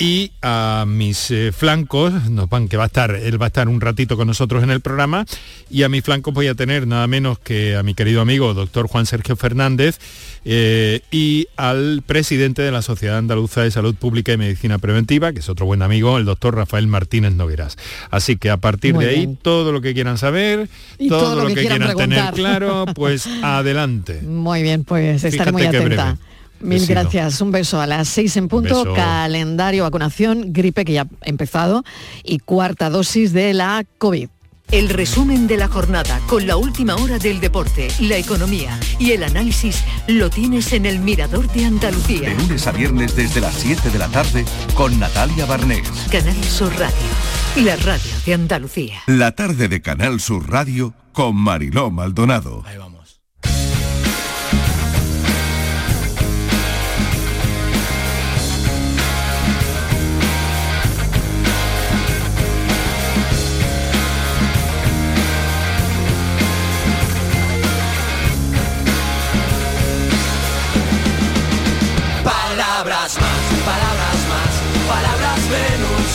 Y 0.00 0.30
a 0.42 0.84
mis 0.86 1.28
eh, 1.32 1.50
flancos, 1.50 2.30
nos 2.30 2.48
van, 2.48 2.68
que 2.68 2.76
va 2.76 2.84
a 2.84 2.86
estar, 2.86 3.16
él 3.16 3.42
va 3.42 3.46
a 3.46 3.48
estar 3.48 3.68
un 3.68 3.80
ratito 3.80 4.16
con 4.16 4.28
nosotros 4.28 4.62
en 4.62 4.70
el 4.70 4.80
programa, 4.80 5.26
y 5.70 5.82
a 5.82 5.88
mis 5.88 6.04
flancos 6.04 6.32
voy 6.32 6.46
a 6.46 6.54
tener 6.54 6.86
nada 6.86 7.08
menos 7.08 7.40
que 7.40 7.74
a 7.74 7.82
mi 7.82 7.94
querido 7.94 8.20
amigo 8.20 8.54
doctor 8.54 8.86
Juan 8.86 9.06
Sergio 9.06 9.34
Fernández 9.34 9.98
eh, 10.44 11.00
y 11.10 11.48
al 11.56 12.02
presidente 12.06 12.62
de 12.62 12.70
la 12.70 12.82
Sociedad 12.82 13.18
Andaluza 13.18 13.62
de 13.62 13.72
Salud 13.72 13.96
Pública 13.96 14.32
y 14.32 14.36
Medicina 14.36 14.78
Preventiva, 14.78 15.32
que 15.32 15.40
es 15.40 15.48
otro 15.48 15.66
buen 15.66 15.82
amigo, 15.82 16.16
el 16.16 16.26
doctor 16.26 16.54
Rafael 16.54 16.86
Martínez 16.86 17.32
Nogueras. 17.32 17.76
Así 18.12 18.36
que 18.36 18.50
a 18.50 18.56
partir 18.56 18.94
Muy 18.94 19.04
de 19.04 19.10
ahí, 19.10 19.36
todo 19.42 19.72
lo 19.72 19.80
que 19.80 19.94
quieran 19.94 20.16
saber, 20.16 20.68
Y 21.00 21.08
todo, 21.08 21.42
lo 21.42 21.48
que, 21.48 21.66
quieran, 21.66 21.96
tener 21.96 22.32
claro, 22.34 22.86
pues 22.94 23.26
adelante. 23.42 24.22
Muy 24.22 24.62
bien, 24.62 24.84
pues 24.84 25.24
estaré 25.24 25.50
muy 25.50 25.62
Fíjate 25.62 25.76
qué 25.76 25.84
atenta. 25.84 26.18
Mil 26.60 26.80
Besito. 26.80 26.92
gracias. 27.00 27.40
Un 27.40 27.52
beso 27.52 27.80
a 27.80 27.86
las 27.86 28.08
seis 28.08 28.36
en 28.36 28.48
punto. 28.48 28.84
Beso. 28.84 28.94
Calendario 28.94 29.84
vacunación, 29.84 30.52
gripe 30.52 30.84
que 30.84 30.92
ya 30.92 31.02
ha 31.02 31.28
empezado 31.28 31.84
y 32.24 32.38
cuarta 32.38 32.90
dosis 32.90 33.32
de 33.32 33.54
la 33.54 33.84
COVID. 33.98 34.28
El 34.70 34.90
resumen 34.90 35.46
de 35.46 35.56
la 35.56 35.66
jornada 35.66 36.20
con 36.26 36.46
la 36.46 36.56
última 36.56 36.94
hora 36.96 37.18
del 37.18 37.40
deporte, 37.40 37.88
la 38.00 38.18
economía 38.18 38.78
y 38.98 39.12
el 39.12 39.24
análisis 39.24 39.82
lo 40.06 40.28
tienes 40.28 40.74
en 40.74 40.84
el 40.84 40.98
Mirador 40.98 41.50
de 41.52 41.64
Andalucía. 41.64 42.28
De 42.28 42.34
lunes 42.34 42.66
a 42.66 42.72
viernes 42.72 43.16
desde 43.16 43.40
las 43.40 43.54
7 43.54 43.88
de 43.88 43.98
la 43.98 44.08
tarde 44.08 44.44
con 44.74 44.98
Natalia 44.98 45.46
Barnés. 45.46 45.88
Canal 46.10 46.44
Sur 46.44 46.70
Radio, 46.72 47.64
la 47.64 47.76
radio 47.76 48.12
de 48.26 48.34
Andalucía. 48.34 49.00
La 49.06 49.32
tarde 49.32 49.68
de 49.68 49.80
Canal 49.80 50.20
Sur 50.20 50.50
Radio 50.50 50.92
con 51.12 51.34
Mariló 51.34 51.90
Maldonado. 51.90 52.62
Palabras 75.48 75.80
menos. 75.80 76.08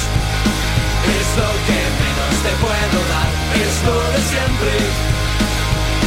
Es 1.03 1.27
lo 1.37 1.51
que 1.65 1.79
menos 2.01 2.33
te 2.43 2.53
puedo 2.61 2.99
dar, 3.09 3.29
es 3.55 3.75
lo 3.85 3.97
de 4.11 4.21
siempre. 4.29 4.73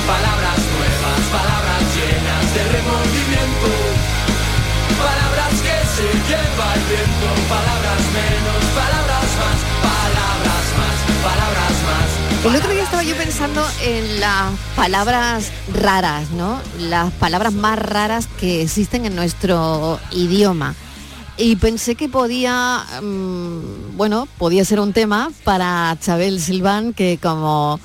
Palabras 0.06 0.58
nuevas, 0.74 1.20
palabras 1.34 1.82
llenas 1.94 2.54
de 2.54 2.62
remordimiento. 2.72 3.70
Palabras 4.96 5.54
que 5.60 5.76
se 5.96 6.08
lleva 6.28 6.74
el 6.74 6.82
viento, 6.88 7.28
palabras 7.48 8.02
menos, 8.14 8.60
palabras 8.74 9.28
más, 9.40 9.58
palabras 11.22 11.74
más, 11.88 12.46
El 12.46 12.56
otro 12.56 12.70
día 12.70 12.84
estaba 12.84 13.02
yo 13.02 13.16
pensando 13.16 13.66
en 13.82 14.20
las 14.20 14.52
palabras 14.76 15.50
raras, 15.74 16.30
¿no? 16.30 16.60
Las 16.78 17.12
palabras 17.14 17.52
más 17.52 17.78
raras 17.78 18.28
que 18.38 18.62
existen 18.62 19.04
en 19.04 19.16
nuestro 19.16 19.98
idioma. 20.12 20.74
Y 21.38 21.56
pensé 21.56 21.96
que 21.96 22.08
podía, 22.08 22.80
mm, 23.02 23.96
bueno, 23.96 24.26
podía 24.38 24.64
ser 24.64 24.80
un 24.80 24.92
tema 24.94 25.30
para 25.44 25.96
Chabel 26.00 26.40
Silván, 26.40 26.94
que 26.94 27.18
como 27.20 27.78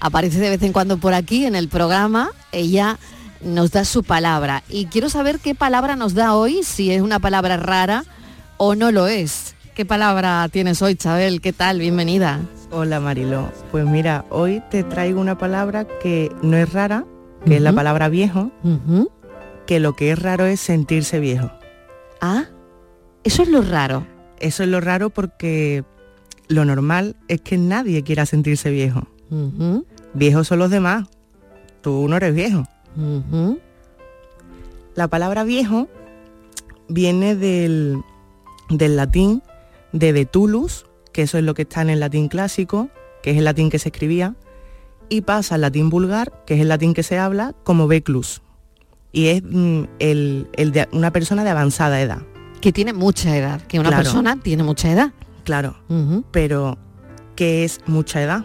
aparece 0.00 0.38
de 0.38 0.50
vez 0.50 0.62
en 0.62 0.72
cuando 0.72 0.98
por 0.98 1.12
aquí 1.12 1.44
en 1.44 1.56
el 1.56 1.68
programa, 1.68 2.30
ella 2.52 2.98
nos 3.40 3.72
da 3.72 3.84
su 3.84 4.04
palabra. 4.04 4.62
Y 4.68 4.86
quiero 4.86 5.08
saber 5.08 5.40
qué 5.40 5.56
palabra 5.56 5.96
nos 5.96 6.14
da 6.14 6.34
hoy, 6.34 6.62
si 6.62 6.92
es 6.92 7.02
una 7.02 7.18
palabra 7.18 7.56
rara 7.56 8.04
o 8.56 8.76
no 8.76 8.92
lo 8.92 9.08
es. 9.08 9.56
¿Qué 9.74 9.84
palabra 9.84 10.48
tienes 10.48 10.80
hoy, 10.80 10.94
Chabel? 10.94 11.40
¿Qué 11.40 11.52
tal? 11.52 11.80
Bienvenida. 11.80 12.40
Hola 12.70 13.00
Marilo. 13.00 13.50
Pues 13.72 13.84
mira, 13.84 14.24
hoy 14.30 14.62
te 14.70 14.84
traigo 14.84 15.20
una 15.20 15.38
palabra 15.38 15.86
que 16.00 16.30
no 16.42 16.56
es 16.56 16.72
rara, 16.72 17.04
que 17.44 17.56
es 17.56 17.62
la 17.62 17.72
palabra 17.72 18.08
viejo, 18.08 18.52
que 19.66 19.80
lo 19.80 19.94
que 19.94 20.12
es 20.12 20.18
raro 20.18 20.46
es 20.46 20.60
sentirse 20.60 21.18
viejo. 21.18 21.50
Ah, 22.20 22.44
eso 23.24 23.42
es 23.42 23.48
lo 23.48 23.62
raro. 23.62 24.06
Eso 24.40 24.62
es 24.62 24.68
lo 24.68 24.80
raro 24.80 25.10
porque 25.10 25.84
lo 26.48 26.64
normal 26.64 27.16
es 27.28 27.40
que 27.40 27.58
nadie 27.58 28.02
quiera 28.02 28.26
sentirse 28.26 28.70
viejo. 28.70 29.06
Viejos 30.14 30.48
son 30.48 30.58
los 30.58 30.70
demás. 30.70 31.08
Tú 31.80 32.06
no 32.08 32.16
eres 32.16 32.34
viejo. 32.34 32.64
La 34.94 35.08
palabra 35.08 35.44
viejo 35.44 35.88
viene 36.88 37.34
del, 37.34 38.02
del 38.68 38.96
latín 38.96 39.42
de 39.92 40.12
vetulus, 40.12 40.86
que 41.12 41.22
eso 41.22 41.38
es 41.38 41.44
lo 41.44 41.54
que 41.54 41.62
está 41.62 41.82
en 41.82 41.90
el 41.90 42.00
latín 42.00 42.28
clásico, 42.28 42.88
que 43.22 43.30
es 43.30 43.38
el 43.38 43.44
latín 43.44 43.70
que 43.70 43.78
se 43.78 43.88
escribía, 43.88 44.34
y 45.08 45.22
pasa 45.22 45.54
al 45.54 45.62
latín 45.62 45.90
vulgar, 45.90 46.44
que 46.46 46.54
es 46.54 46.60
el 46.60 46.68
latín 46.68 46.94
que 46.94 47.02
se 47.02 47.18
habla, 47.18 47.54
como 47.64 47.86
veclus. 47.86 48.42
Y 49.12 49.28
es 49.28 49.42
mm, 49.42 49.84
el, 49.98 50.48
el 50.54 50.72
de 50.72 50.88
una 50.92 51.12
persona 51.12 51.44
de 51.44 51.50
avanzada 51.50 52.00
edad. 52.00 52.22
Que 52.62 52.72
tiene 52.72 52.94
mucha 52.94 53.36
edad, 53.36 53.60
que 53.62 53.78
una 53.78 53.90
Claro. 53.90 54.04
persona 54.04 54.36
tiene 54.40 54.62
mucha 54.62 54.90
edad. 54.90 55.12
Claro. 55.44 55.74
Pero, 56.30 56.78
¿qué 57.36 57.64
es 57.64 57.80
mucha 57.86 58.22
edad? 58.22 58.44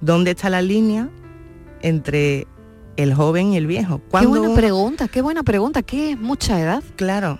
¿Dónde 0.00 0.30
está 0.30 0.48
la 0.50 0.62
línea 0.62 1.08
entre 1.82 2.46
el 2.96 3.14
joven 3.14 3.52
y 3.52 3.56
el 3.56 3.66
viejo? 3.66 3.98
Qué 3.98 4.04
¿Cuándo 4.10 4.30
buena 4.30 4.46
uno- 4.46 4.54
pregunta, 4.56 5.08
qué 5.08 5.22
buena 5.22 5.42
pregunta. 5.42 5.82
¿Qué 5.82 6.12
es 6.12 6.18
mucha 6.18 6.60
edad? 6.60 6.82
Claro, 6.96 7.38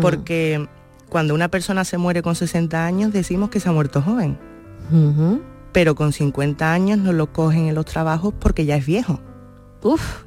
porque 0.00 0.66
cuando 1.08 1.34
una 1.34 1.48
persona 1.48 1.84
se 1.84 1.98
muere 1.98 2.22
con 2.22 2.34
60 2.36 2.86
años 2.86 3.12
decimos 3.12 3.50
que 3.50 3.58
se 3.60 3.68
ha 3.68 3.72
muerto 3.72 4.00
joven, 4.02 4.38
pero 5.72 5.94
con 5.96 6.12
50 6.12 6.72
años 6.72 6.98
no 6.98 7.12
lo 7.12 7.32
cogen 7.32 7.66
en 7.66 7.74
los 7.74 7.84
trabajos 7.86 8.32
porque 8.38 8.64
ya 8.64 8.76
es 8.76 8.86
viejo. 8.86 9.20
Uf, 9.82 10.22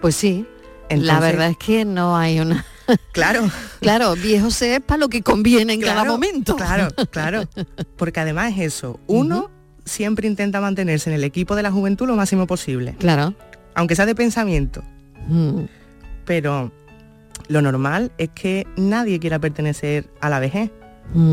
pues 0.00 0.14
sí. 0.14 0.46
la 0.88 0.94
Entonces- 0.96 1.20
verdad 1.20 1.48
es 1.50 1.56
que 1.58 1.84
no 1.84 2.16
hay 2.16 2.40
una... 2.40 2.64
Claro. 3.12 3.50
claro, 3.80 4.14
viejo 4.16 4.50
se 4.50 4.76
es 4.76 4.80
para 4.80 4.98
lo 4.98 5.08
que 5.08 5.22
conviene 5.22 5.74
en 5.74 5.80
cada 5.80 6.04
momento. 6.04 6.56
Claro, 6.56 6.88
claro. 7.10 7.42
Porque 7.96 8.20
además 8.20 8.52
es 8.52 8.74
eso. 8.74 9.00
Uno 9.06 9.50
siempre 9.84 10.26
intenta 10.26 10.60
mantenerse 10.60 11.10
en 11.10 11.16
el 11.16 11.24
equipo 11.24 11.56
de 11.56 11.62
la 11.62 11.70
juventud 11.70 12.06
lo 12.06 12.16
máximo 12.16 12.46
posible. 12.46 12.94
Claro. 12.98 13.34
Aunque 13.74 13.96
sea 13.96 14.06
de 14.06 14.14
pensamiento. 14.14 14.82
Mm. 15.28 15.62
Pero 16.24 16.72
lo 17.48 17.62
normal 17.62 18.12
es 18.18 18.30
que 18.30 18.66
nadie 18.76 19.18
quiera 19.18 19.38
pertenecer 19.38 20.08
a 20.20 20.28
la 20.28 20.40
vejez. 20.40 20.70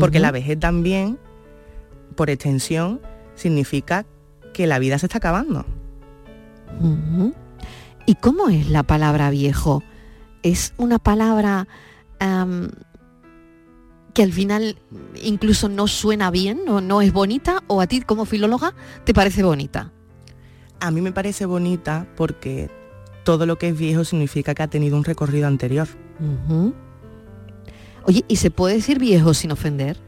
Porque 0.00 0.18
la 0.18 0.32
vejez 0.32 0.58
también, 0.58 1.20
por 2.16 2.30
extensión, 2.30 3.00
significa 3.36 4.06
que 4.52 4.66
la 4.66 4.80
vida 4.80 4.98
se 4.98 5.06
está 5.06 5.18
acabando. 5.18 5.64
¿Y 8.06 8.14
cómo 8.16 8.48
es 8.48 8.68
la 8.68 8.82
palabra 8.82 9.30
viejo? 9.30 9.84
¿Es 10.42 10.74
una 10.76 10.98
palabra 10.98 11.66
que 14.14 14.22
al 14.22 14.32
final 14.32 14.76
incluso 15.22 15.68
no 15.68 15.86
suena 15.86 16.30
bien 16.30 16.60
o 16.68 16.80
no 16.80 17.02
es 17.02 17.12
bonita? 17.12 17.62
¿O 17.66 17.80
a 17.80 17.86
ti 17.86 18.00
como 18.00 18.24
filóloga 18.24 18.74
te 19.04 19.14
parece 19.14 19.42
bonita? 19.42 19.92
A 20.80 20.90
mí 20.90 21.00
me 21.00 21.12
parece 21.12 21.46
bonita 21.46 22.06
porque 22.16 22.70
todo 23.24 23.46
lo 23.46 23.58
que 23.58 23.68
es 23.68 23.78
viejo 23.78 24.04
significa 24.04 24.54
que 24.54 24.62
ha 24.62 24.68
tenido 24.68 24.96
un 24.96 25.04
recorrido 25.04 25.46
anterior. 25.46 25.88
Oye, 28.04 28.24
¿y 28.26 28.36
se 28.36 28.50
puede 28.50 28.76
decir 28.76 28.98
viejo 28.98 29.34
sin 29.34 29.52
ofender? 29.52 29.98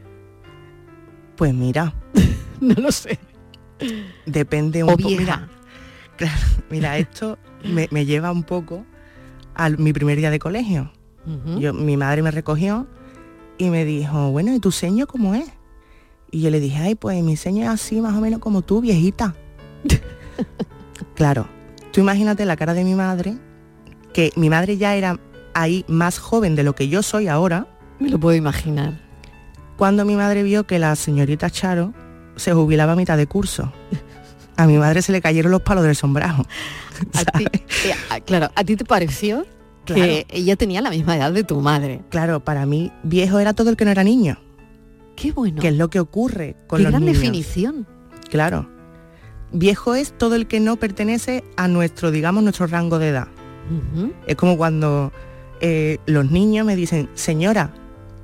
Pues 1.35 1.53
mira, 1.53 1.93
no 2.61 2.73
lo 2.75 2.91
sé. 2.91 3.19
Depende 4.25 4.83
un 4.83 4.91
O 4.91 4.97
poco. 4.97 5.09
Mira, 5.09 5.49
claro, 6.17 6.41
mira, 6.69 6.97
esto 6.97 7.37
me, 7.63 7.87
me 7.91 8.05
lleva 8.05 8.31
un 8.31 8.43
poco 8.43 8.85
a 9.55 9.69
mi 9.69 9.93
primer 9.93 10.17
día 10.17 10.29
de 10.31 10.39
colegio. 10.39 10.91
Yo, 11.59 11.71
mi 11.73 11.97
madre 11.97 12.23
me 12.23 12.31
recogió 12.31 12.87
y 13.59 13.69
me 13.69 13.85
dijo, 13.85 14.31
bueno, 14.31 14.55
¿y 14.55 14.59
tu 14.59 14.71
seño 14.71 15.05
cómo 15.05 15.35
es? 15.35 15.51
Y 16.31 16.41
yo 16.41 16.49
le 16.49 16.59
dije, 16.59 16.81
ay, 16.81 16.95
pues 16.95 17.21
mi 17.23 17.35
seño 17.35 17.63
es 17.63 17.69
así, 17.69 18.01
más 18.01 18.15
o 18.15 18.21
menos 18.21 18.39
como 18.39 18.63
tú, 18.63 18.81
viejita. 18.81 19.35
claro, 21.15 21.47
tú 21.91 22.01
imagínate 22.01 22.45
la 22.45 22.55
cara 22.55 22.73
de 22.73 22.83
mi 22.83 22.95
madre, 22.95 23.37
que 24.13 24.31
mi 24.35 24.49
madre 24.49 24.77
ya 24.77 24.95
era 24.95 25.19
ahí 25.53 25.85
más 25.87 26.17
joven 26.17 26.55
de 26.55 26.63
lo 26.63 26.73
que 26.73 26.87
yo 26.87 27.03
soy 27.03 27.27
ahora. 27.27 27.67
Me 27.99 28.09
lo 28.09 28.19
puedo 28.19 28.35
imaginar. 28.35 28.99
Cuando 29.77 30.05
mi 30.05 30.15
madre 30.15 30.41
vio 30.41 30.65
que 30.65 30.79
la 30.79 30.95
señorita 30.95 31.49
Charo 31.49 31.93
se 32.35 32.53
jubilaba 32.53 32.93
a 32.93 32.95
mitad 32.95 33.17
de 33.17 33.27
curso. 33.27 33.71
A 34.57 34.67
mi 34.67 34.77
madre 34.77 35.01
se 35.01 35.11
le 35.11 35.21
cayeron 35.21 35.51
los 35.51 35.61
palos 35.61 35.83
del 35.83 35.95
sombrajo. 35.95 36.45
A 37.13 37.25
ti- 37.37 37.45
eh, 37.51 38.21
claro, 38.25 38.49
¿a 38.55 38.63
ti 38.63 38.75
te 38.75 38.85
pareció 38.85 39.45
Claro. 39.85 40.01
que 40.03 40.27
ella 40.29 40.55
tenía 40.55 40.81
la 40.81 40.91
misma 40.91 41.17
edad 41.17 41.31
de 41.31 41.43
tu 41.43 41.59
madre? 41.61 42.01
Claro, 42.09 42.39
para 42.41 42.65
mí 42.67 42.91
viejo 43.03 43.39
era 43.39 43.53
todo 43.53 43.69
el 43.71 43.75
que 43.77 43.85
no 43.85 43.91
era 43.91 44.03
niño. 44.03 44.37
Qué 45.15 45.31
bueno. 45.31 45.61
Que 45.61 45.69
es 45.69 45.75
lo 45.77 45.89
que 45.89 45.99
ocurre 45.99 46.55
con 46.67 46.77
Qué 46.77 46.83
los 46.83 46.91
gran 46.91 47.03
niños. 47.05 47.17
definición. 47.19 47.87
Claro. 48.29 48.69
Viejo 49.51 49.95
es 49.95 50.15
todo 50.17 50.35
el 50.35 50.47
que 50.47 50.59
no 50.59 50.75
pertenece 50.77 51.43
a 51.57 51.67
nuestro, 51.67 52.11
digamos, 52.11 52.43
nuestro 52.43 52.67
rango 52.67 52.99
de 52.99 53.09
edad. 53.09 53.27
Es 54.27 54.35
como 54.35 54.57
cuando 54.57 55.11
eh, 55.59 55.97
los 56.05 56.29
niños 56.31 56.65
me 56.65 56.75
dicen, 56.75 57.09
señora, 57.15 57.73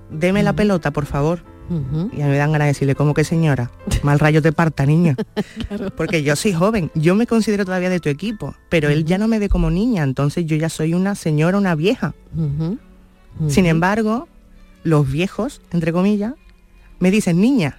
deme 0.10 0.44
la 0.44 0.54
pelota, 0.54 0.92
por 0.92 1.06
favor. 1.06 1.42
Y 1.70 2.22
a 2.22 2.26
mí 2.26 2.32
me 2.32 2.38
dan 2.38 2.52
ganas 2.52 2.66
de 2.68 2.70
decirle, 2.74 2.96
¿cómo 2.96 3.14
que 3.14 3.24
señora? 3.24 3.72
Mal 4.04 4.20
rayo 4.20 4.42
te 4.42 4.52
parta, 4.54 4.86
niño. 4.86 5.16
Porque 5.98 6.24
yo 6.24 6.36
soy 6.36 6.54
joven, 6.54 6.92
yo 6.96 7.14
me 7.16 7.28
considero 7.28 7.66
todavía 7.66 7.90
de 7.90 8.00
tu 8.00 8.10
equipo, 8.10 8.56
pero 8.70 8.90
él 8.90 9.04
ya 9.06 9.18
no 9.18 9.28
me 9.28 9.40
ve 9.40 9.50
como 9.50 9.70
niña, 9.70 10.04
entonces 10.04 10.46
yo 10.46 10.56
ya 10.56 10.70
soy 10.70 10.94
una 10.94 11.16
señora, 11.16 11.58
una 11.58 11.76
vieja. 11.76 12.14
Sin 13.50 13.66
embargo, 13.66 14.28
los 14.84 15.10
viejos, 15.12 15.62
entre 15.72 15.92
comillas, 15.92 16.34
me 17.00 17.12
dicen 17.12 17.42
niña. 17.42 17.78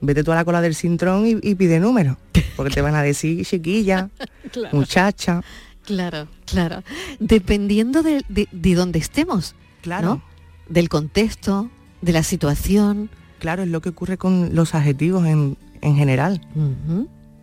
Vete 0.00 0.22
tú 0.24 0.32
a 0.32 0.36
la 0.36 0.44
cola 0.44 0.60
del 0.60 0.74
cintrón 0.74 1.26
y, 1.26 1.38
y 1.42 1.54
pide 1.56 1.80
número, 1.80 2.18
porque 2.56 2.72
te 2.72 2.80
van 2.82 2.94
a 2.94 3.02
decir 3.02 3.44
chiquilla, 3.44 4.10
Claro. 4.52 4.76
muchacha. 4.76 5.42
Claro, 5.84 6.28
claro. 6.46 6.82
Dependiendo 7.18 8.02
de, 8.02 8.22
de, 8.28 8.48
de 8.52 8.74
dónde 8.74 8.98
estemos. 8.98 9.54
Claro. 9.82 10.08
¿no? 10.08 10.22
Del 10.68 10.88
contexto, 10.88 11.70
de 12.02 12.12
la 12.12 12.22
situación. 12.22 13.10
Claro, 13.38 13.62
es 13.62 13.68
lo 13.68 13.80
que 13.80 13.90
ocurre 13.90 14.18
con 14.18 14.54
los 14.54 14.74
adjetivos 14.74 15.26
en, 15.26 15.56
en 15.80 15.96
general. 15.96 16.40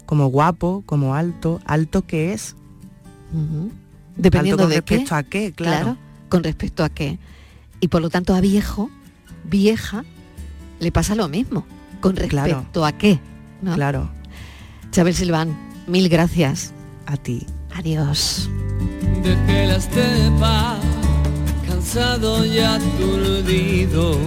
Como 0.05 0.27
guapo, 0.27 0.83
como 0.85 1.15
alto, 1.15 1.59
alto 1.65 2.05
que 2.05 2.33
es. 2.33 2.55
ujú. 3.33 3.71
Dependiendo 4.17 4.63
alto 4.63 4.69
con 4.69 4.75
de 4.75 4.81
qué. 4.83 4.95
respecto 4.95 5.15
a 5.15 5.23
qué, 5.23 5.51
claro. 5.51 5.97
con 6.29 6.43
respecto 6.43 6.83
a 6.83 6.89
qué. 6.89 7.19
Y 7.81 7.89
por 7.89 8.01
lo 8.01 8.09
tanto 8.09 8.33
a 8.33 8.39
viejo, 8.41 8.89
vieja, 9.49 10.05
le 10.79 10.91
pasa 10.91 11.15
lo 11.15 11.27
mismo. 11.27 11.65
Con 12.01 12.15
Claro. 12.15 12.47
respecto 12.53 12.85
a 12.85 12.91
qué. 12.93 13.19
¿no? 13.61 13.73
Claro. 13.75 14.09
Chabel 14.91 15.13
Silván, 15.15 15.57
mil 15.87 16.07
gracias. 16.07 16.71
A 17.07 17.17
ti. 17.17 17.45
Adiós. 17.75 18.49
Cansado 21.85 22.45
y 22.45 22.59
aturdido. 22.59 24.17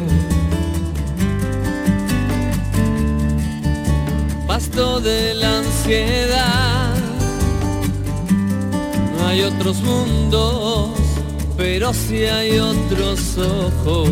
Pasto 4.47 5.01
de 5.01 5.35
la 5.35 5.59
ansiedad. 5.59 6.95
No 9.17 9.27
hay 9.27 9.43
otros 9.43 9.81
mundos, 9.83 10.91
pero 11.57 11.93
sí 11.93 12.25
hay 12.25 12.59
otros 12.59 13.39
ojos. 13.39 14.11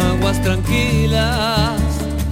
Aguas 0.00 0.42
tranquilas 0.42 1.80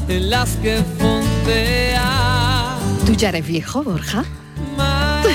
en 0.08 0.30
las 0.30 0.50
que 0.56 0.82
fondea. 0.98 2.76
¿Tú 3.06 3.12
ya 3.12 3.28
eres 3.28 3.46
viejo, 3.46 3.82
Borja? 3.84 4.24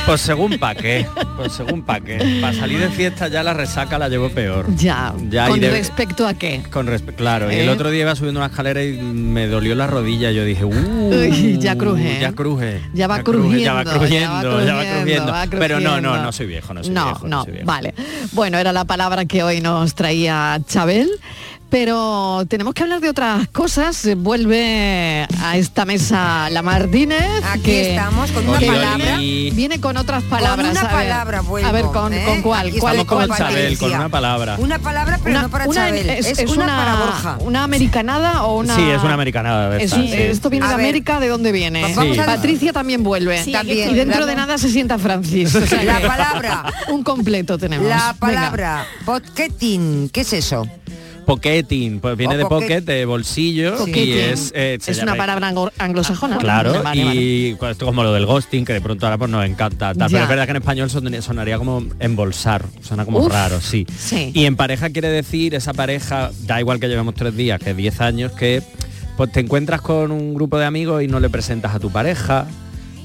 Pues 0.06 0.20
según 0.20 0.58
pa' 0.60 0.76
qué, 0.76 1.08
pues 1.38 1.54
según 1.54 1.82
pa' 1.84 2.02
qué. 2.02 2.40
Para 2.42 2.54
salir 2.54 2.80
de 2.80 2.90
fiesta 2.90 3.30
ya 3.30 3.42
la 3.42 3.54
resaca 3.54 3.98
la 3.98 4.10
llevo 4.10 4.30
peor. 4.30 4.66
Ya, 4.76 5.14
Ya, 5.30 5.48
¿con 5.48 5.62
de- 5.62 5.70
respecto 5.72 6.28
a 6.28 6.34
qué? 6.34 6.62
Con 6.70 6.88
claro. 7.16 7.50
Y 7.52 7.56
el 7.56 7.70
¿Eh? 7.70 7.72
otro 7.72 7.90
día 7.90 8.02
iba 8.02 8.16
subiendo 8.16 8.42
una 8.42 8.48
escalera 8.48 8.84
y 8.84 8.98
me 8.98 9.48
dolió 9.48 9.76
la 9.76 9.88
rodilla. 9.88 10.32
Yo 10.32 10.44
dije, 10.44 10.66
uh, 10.66 10.72
Uy, 11.10 11.58
ya 11.58 11.78
cruje, 11.78 12.18
¿eh? 12.18 12.20
Ya 12.20 12.34
cruje. 12.34 12.82
Ya 12.94 13.08
va 13.08 13.24
cruje, 13.24 13.62
ya 13.62 13.74
va 13.74 13.84
crujiendo, 13.86 14.66
ya 14.66 14.74
va 14.76 14.84
crujiendo, 14.84 15.32
crujiendo. 15.32 15.60
Pero 15.60 15.80
no, 15.80 15.90
no, 15.90 15.96
crujiendo. 16.02 16.24
no 16.24 16.32
soy 16.34 16.46
viejo, 16.48 16.74
no 16.74 16.84
soy 16.84 16.94
no, 16.94 17.06
viejo. 17.06 17.28
no, 17.28 17.46
viejo. 17.46 17.66
vale. 17.66 17.94
Bueno, 18.34 18.58
era 18.58 18.74
la 18.74 18.84
palabra 18.84 19.24
que 19.26 19.42
hoy 19.44 19.62
nos 19.62 19.96
traía 19.96 20.60
Chabel. 20.68 21.10
Pero 21.78 22.46
tenemos 22.48 22.76
que 22.76 22.84
hablar 22.84 23.00
de 23.02 23.10
otras 23.10 23.48
cosas. 23.48 24.08
Vuelve 24.18 25.26
a 25.42 25.58
esta 25.58 25.86
mesa 25.86 26.48
la 26.52 26.62
Martínez. 26.62 27.20
Aquí 27.50 27.64
que- 27.64 27.90
estamos 27.96 28.32
con 28.32 28.48
una 28.48 28.60
palabra. 28.60 29.18
Viene 29.18 29.82
con 29.82 29.98
otras 29.98 30.22
palabras. 30.26 30.70
una 30.70 30.80
a 30.82 30.84
ver. 30.84 30.92
palabra 30.94 31.42
vuelvo, 31.42 31.68
A 31.68 31.72
ver, 31.72 31.86
¿con, 31.86 32.14
¿eh? 32.14 32.26
con 32.28 32.42
cuál? 32.44 32.72
¿Cuál 32.80 33.04
cuál 33.08 33.28
Chabel, 33.36 33.76
con 33.80 33.92
una 33.92 34.08
palabra. 34.08 34.56
Una 34.60 34.78
palabra, 34.78 35.20
pero 35.24 35.42
no 35.42 35.50
para 35.50 35.66
una- 35.66 35.88
Chabel. 35.88 36.10
es, 36.12 36.28
Es, 36.28 36.40
es 36.42 36.52
una, 36.52 36.66
una, 36.66 36.76
para 36.78 36.96
Borja. 37.06 37.38
una 37.40 37.64
americanada 37.64 38.44
o 38.44 38.60
una 38.60 38.76
Sí, 38.76 38.84
es 38.92 39.02
una 39.02 39.16
americanada 39.16 39.72
de 39.72 39.84
Es- 39.84 39.90
sí. 39.92 40.14
esto 40.14 40.52
viene 40.52 40.68
A 40.68 40.70
de 40.70 40.76
ver. 40.76 40.86
América 40.86 41.20
de 41.20 41.28
dónde 41.30 41.52
viene 41.52 41.82
Pues 41.82 41.96
vamos 41.96 42.18
Patricia 42.18 42.72
también 42.72 43.04
vuelve 43.04 43.44
Sí, 43.44 43.52
También. 43.52 43.90
y 43.90 43.94
dentro 43.96 44.28
de 44.28 44.36
nada 44.36 44.60
se 44.60 44.70
sienta 44.70 45.00
Francis 45.00 45.56
O 45.56 45.62
sea 45.66 45.82
La 45.84 46.00
palabra. 46.02 46.66
un 46.90 47.04
completo 47.04 47.58
tenemos 47.58 47.88
La 47.90 47.96
Venga. 47.98 48.14
palabra 48.20 48.86
botketing, 49.08 50.10
¿qué 50.10 50.22
es 50.22 50.34
eso? 50.34 50.68
Pocketing, 51.26 52.00
pues 52.00 52.18
viene 52.18 52.38
de 52.38 52.46
pocket. 52.46 52.82
de 52.82 53.06
bolsillo 53.06 53.88
y 53.88 54.12
es... 54.14 54.52
eh, 54.56 54.78
es 54.86 55.02
una 55.02 55.16
palabra 55.16 55.48
anglo- 55.50 55.72
anglosajona 55.78 56.38
Claro, 56.38 56.82
Vale, 56.84 57.04
vale. 57.06 57.16
y 57.22 57.56
pues, 57.56 57.72
esto 57.74 57.86
como 57.86 58.04
lo 58.04 58.14
del 58.14 58.26
ghosting, 58.26 58.66
que 58.66 58.74
de 58.74 58.82
pronto 58.82 59.06
ahora 59.06 59.18
pues 59.18 59.32
nos 59.32 59.46
encanta. 59.46 59.94
tal, 59.94 60.10
pero 60.12 60.24
es 60.24 60.30
verdad 60.30 60.46
que 60.46 60.52
en 60.52 60.58
español 60.58 60.90
son- 60.90 61.22
sonaría 61.22 61.58
como 61.58 61.84
embolsar, 62.00 62.66
suena 62.82 63.06
como 63.06 63.20
Uf, 63.20 63.32
raro, 63.32 63.60
sí. 63.62 63.86
sí. 63.98 64.32
Y 64.34 64.46
en 64.46 64.56
pareja 64.56 64.90
quiere 64.90 65.10
decir 65.10 65.56
esa 65.56 65.74
pareja, 65.74 66.32
da 66.46 66.60
igual 66.60 66.80
que 66.80 66.88
llevemos 66.88 67.14
tres 67.16 67.36
días, 67.36 67.60
que 67.60 67.74
10 67.74 68.02
años, 68.02 68.32
que 68.34 68.62
pues 69.18 69.32
te 69.32 69.40
encuentras 69.42 69.82
con 69.82 70.12
un 70.12 70.34
grupo 70.34 70.58
de 70.58 70.66
amigos 70.66 71.04
y 71.04 71.08
no 71.08 71.20
le 71.20 71.30
presentas 71.30 71.76
a 71.76 71.80
tu 71.80 71.92
pareja, 71.92 72.48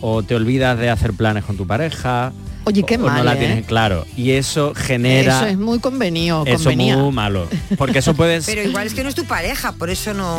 o 0.00 0.22
te 0.22 0.34
olvidas 0.34 0.78
de 0.78 0.90
hacer 0.90 1.12
planes 1.12 1.44
con 1.44 1.56
tu 1.56 1.66
pareja. 1.66 2.32
Oye, 2.64 2.82
qué 2.82 2.96
o 2.96 2.98
no 2.98 3.06
mal, 3.06 3.24
la 3.24 3.34
¿eh? 3.34 3.38
tienes 3.38 3.66
claro. 3.66 4.06
Y 4.16 4.32
eso 4.32 4.74
genera... 4.74 5.38
eso 5.38 5.46
es 5.46 5.58
muy 5.58 5.78
convenido 5.78 6.44
eso 6.46 6.64
convenía. 6.64 6.96
muy 6.96 7.12
malo. 7.12 7.48
Porque 7.76 8.00
eso 8.00 8.14
puede 8.14 8.42
Pero 8.46 8.62
igual 8.62 8.86
es 8.86 8.94
que 8.94 9.02
no 9.02 9.08
es 9.08 9.14
tu 9.14 9.24
pareja, 9.24 9.72
por 9.72 9.90
eso 9.90 10.12
no... 10.14 10.38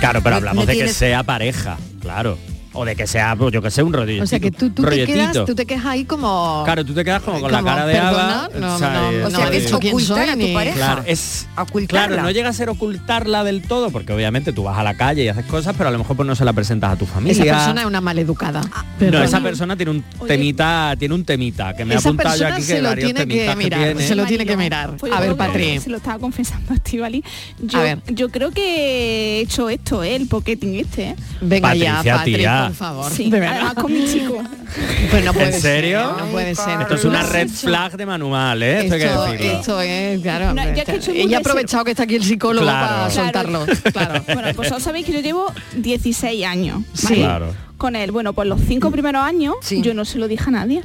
Claro, 0.00 0.22
pero 0.22 0.36
hablamos 0.36 0.66
no 0.66 0.72
de 0.72 0.78
que 0.78 0.88
sea 0.88 1.22
pareja, 1.22 1.76
claro. 2.00 2.38
O 2.78 2.84
de 2.84 2.94
que 2.96 3.06
sea, 3.06 3.34
pues, 3.36 3.52
yo 3.52 3.60
que 3.62 3.70
sé, 3.70 3.82
un 3.82 3.92
rollo. 3.92 4.22
o 4.22 4.26
sea 4.26 4.38
que 4.40 4.50
tú, 4.50 4.70
tú 4.70 4.82
te 4.84 5.04
quedas 5.06 5.44
tú 5.44 5.54
te 5.54 5.66
quedas 5.66 5.84
ahí 5.86 6.04
como 6.04 6.62
Claro, 6.64 6.84
tú 6.84 6.94
te 6.94 7.04
quedas 7.04 7.22
como 7.22 7.40
con 7.40 7.50
la 7.52 7.62
cara 7.62 7.86
de 7.86 7.98
Ava. 7.98 8.48
no, 8.54 8.60
no, 8.68 8.74
O 8.74 8.78
sea, 8.78 9.10
no 9.44 9.50
que 9.50 9.56
es 9.58 9.72
ocultar 9.72 10.26
soy 10.26 10.28
a 10.42 10.46
tu 10.46 10.52
pareja. 10.54 10.76
Claro, 10.76 11.02
es 11.06 11.46
Ocultarla. 11.56 12.06
claro, 12.08 12.22
no 12.22 12.30
llega 12.30 12.48
a 12.50 12.52
ser 12.52 12.68
ocultarla 12.68 13.44
del 13.44 13.62
todo, 13.62 13.90
porque 13.90 14.12
obviamente 14.12 14.52
tú 14.52 14.62
vas 14.64 14.78
a 14.78 14.82
la 14.82 14.94
calle 14.96 15.24
y 15.24 15.28
haces 15.28 15.44
cosas, 15.46 15.74
pero 15.76 15.88
a 15.88 15.92
lo 15.92 15.98
mejor 15.98 16.16
pues 16.16 16.26
no 16.26 16.34
se 16.34 16.44
la 16.44 16.52
presentas 16.52 16.92
a 16.92 16.96
tu 16.96 17.06
familia. 17.06 17.42
esa 17.42 17.54
persona 17.56 17.80
es 17.82 17.86
una 17.86 18.00
maleducada 18.00 18.60
no, 18.60 18.70
Perdona. 18.98 19.24
esa 19.24 19.40
persona 19.40 19.76
tiene 19.76 19.90
un 19.92 20.04
temita, 20.26 20.94
tiene 20.98 21.14
un 21.14 21.24
temita 21.24 21.74
que 21.74 21.84
me 21.84 21.94
ha 21.94 21.98
apuntado 21.98 22.36
yo 22.36 22.46
aquí 22.48 22.62
se 22.62 22.76
que 22.76 22.82
lo 22.82 22.88
varios 22.90 23.12
tiene 23.12 23.20
que 23.20 23.26
temitas 23.26 23.56
mirar 23.56 23.80
tiene. 23.84 24.02
se 24.06 24.14
lo 24.14 24.24
tiene 24.26 24.46
que 24.46 24.56
mirar 24.56 24.96
Pues 24.98 25.12
a 25.12 25.20
ver 25.20 25.34
Patri 25.36 25.80
Se 25.80 25.90
lo 25.90 25.96
estaba 25.96 26.18
confesando 26.18 26.72
a 26.72 26.76
Estivali. 26.76 27.24
Yo, 27.60 27.78
A 27.80 27.82
ver. 27.82 27.98
yo 28.08 28.28
creo 28.28 28.50
que 28.50 29.38
he 29.38 29.40
hecho 29.40 29.68
esto, 29.68 30.02
¿eh? 30.02 30.16
el 30.16 30.26
pocketing 30.28 30.76
este. 30.76 31.02
¿eh? 31.10 31.16
venga 31.40 31.74
ya 31.74 32.02
Patri 32.02 32.34
tía. 32.36 32.67
Por 32.68 32.76
favor 32.76 33.12
Sí, 33.12 33.30
de 33.30 33.40
verdad 33.40 33.56
además 33.56 33.74
con 33.74 33.92
mi 33.92 34.06
chico. 34.06 34.42
pues 35.10 35.24
no 35.24 35.32
puede 35.34 35.54
¿En 35.54 35.60
serio? 35.60 36.14
ser, 36.14 36.24
no 36.26 36.30
puede 36.32 36.54
ser 36.54 36.80
Esto 36.82 36.94
es 36.94 37.04
una 37.04 37.22
red 37.22 37.46
hecho- 37.46 37.66
flag 37.68 37.96
de 37.96 38.06
manual, 38.06 38.62
¿eh? 38.62 38.80
Esto 38.80 38.94
hay 38.94 39.00
que 39.00 39.06
esto, 39.06 39.24
decirlo. 39.24 39.52
esto 39.60 39.80
es, 39.80 40.20
claro, 40.20 40.54
No, 40.54 40.64
ya 40.64 40.84
que 40.84 40.92
he 40.92 41.22
ella 41.22 41.36
ha 41.38 41.40
aprovechado 41.40 41.84
que 41.84 41.90
está 41.92 42.02
aquí 42.04 42.16
el 42.16 42.24
psicólogo 42.24 42.64
Claro. 42.66 42.86
para 42.86 43.08
Claro. 43.10 43.24
soltarlo. 43.24 43.66
Claro. 43.92 44.24
Bueno, 44.26 44.42
pues 44.42 44.56
vosotros 44.56 44.82
sabéis 44.82 45.06
que 45.06 45.12
yo 45.12 45.20
llevo 45.20 45.52
16 45.76 46.44
años. 46.44 46.82
Claro. 47.06 47.54
Con 47.76 47.94
él. 47.96 48.10
Bueno, 48.10 48.32
pues 48.32 48.48
los 48.48 48.60
cinco 48.66 48.90
primeros 48.90 49.22
años 49.22 49.54
yo 49.70 49.94
no 49.94 50.04
se 50.04 50.18
lo 50.18 50.26
dije 50.28 50.44
a 50.48 50.50
nadie. 50.50 50.82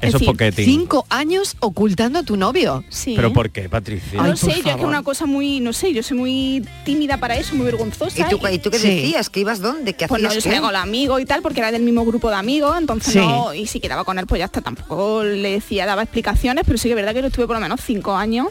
Eso 0.00 0.06
es 0.06 0.12
decir, 0.14 0.26
pocketing. 0.28 0.64
Cinco 0.64 1.06
años 1.10 1.56
ocultando 1.60 2.20
a 2.20 2.22
tu 2.22 2.36
novio. 2.36 2.84
Sí. 2.88 3.14
¿Pero 3.16 3.32
por 3.32 3.50
qué, 3.50 3.68
Patricia? 3.68 4.22
no 4.22 4.36
sé, 4.36 4.62
yo 4.64 4.70
es 4.70 4.76
que 4.76 4.84
una 4.84 5.02
cosa 5.02 5.26
muy, 5.26 5.60
no 5.60 5.72
sé, 5.72 5.92
yo 5.92 6.02
soy 6.02 6.16
muy 6.16 6.64
tímida 6.84 7.16
para 7.18 7.36
eso, 7.36 7.54
muy 7.56 7.64
vergonzosa. 7.66 8.20
¿Y 8.20 8.30
tú, 8.30 8.40
y 8.46 8.58
tú 8.58 8.70
qué 8.70 8.78
Sí. 8.78 8.88
decías? 8.88 9.28
¿Que 9.30 9.40
ibas 9.40 9.60
dónde? 9.60 9.94
¿Qué 9.94 10.06
Pues 10.08 10.22
no, 10.22 10.28
hacías 10.28 10.44
yo 10.44 10.60
con 10.62 10.72
los 10.72 10.80
amigos 10.82 11.20
y 11.20 11.24
tal, 11.24 11.42
porque 11.42 11.60
era 11.60 11.72
del 11.72 11.82
mismo 11.82 12.04
grupo 12.04 12.30
de 12.30 12.36
amigos, 12.36 12.76
entonces 12.78 13.12
Sí. 13.12 13.18
no, 13.18 13.52
y 13.54 13.66
si 13.66 13.80
quedaba 13.80 14.04
con 14.04 14.18
él, 14.18 14.26
pues 14.26 14.38
ya 14.38 14.44
está, 14.44 14.60
tampoco 14.60 15.22
le 15.24 15.50
decía, 15.52 15.84
daba 15.86 16.02
explicaciones, 16.02 16.64
pero 16.64 16.78
sí 16.78 16.84
que 16.88 16.92
es 16.92 16.96
verdad 16.96 17.12
que 17.14 17.20
lo 17.22 17.28
estuve 17.28 17.46
por 17.46 17.56
lo 17.56 17.60
menos 17.60 17.80
cinco 17.84 18.14
años 18.14 18.46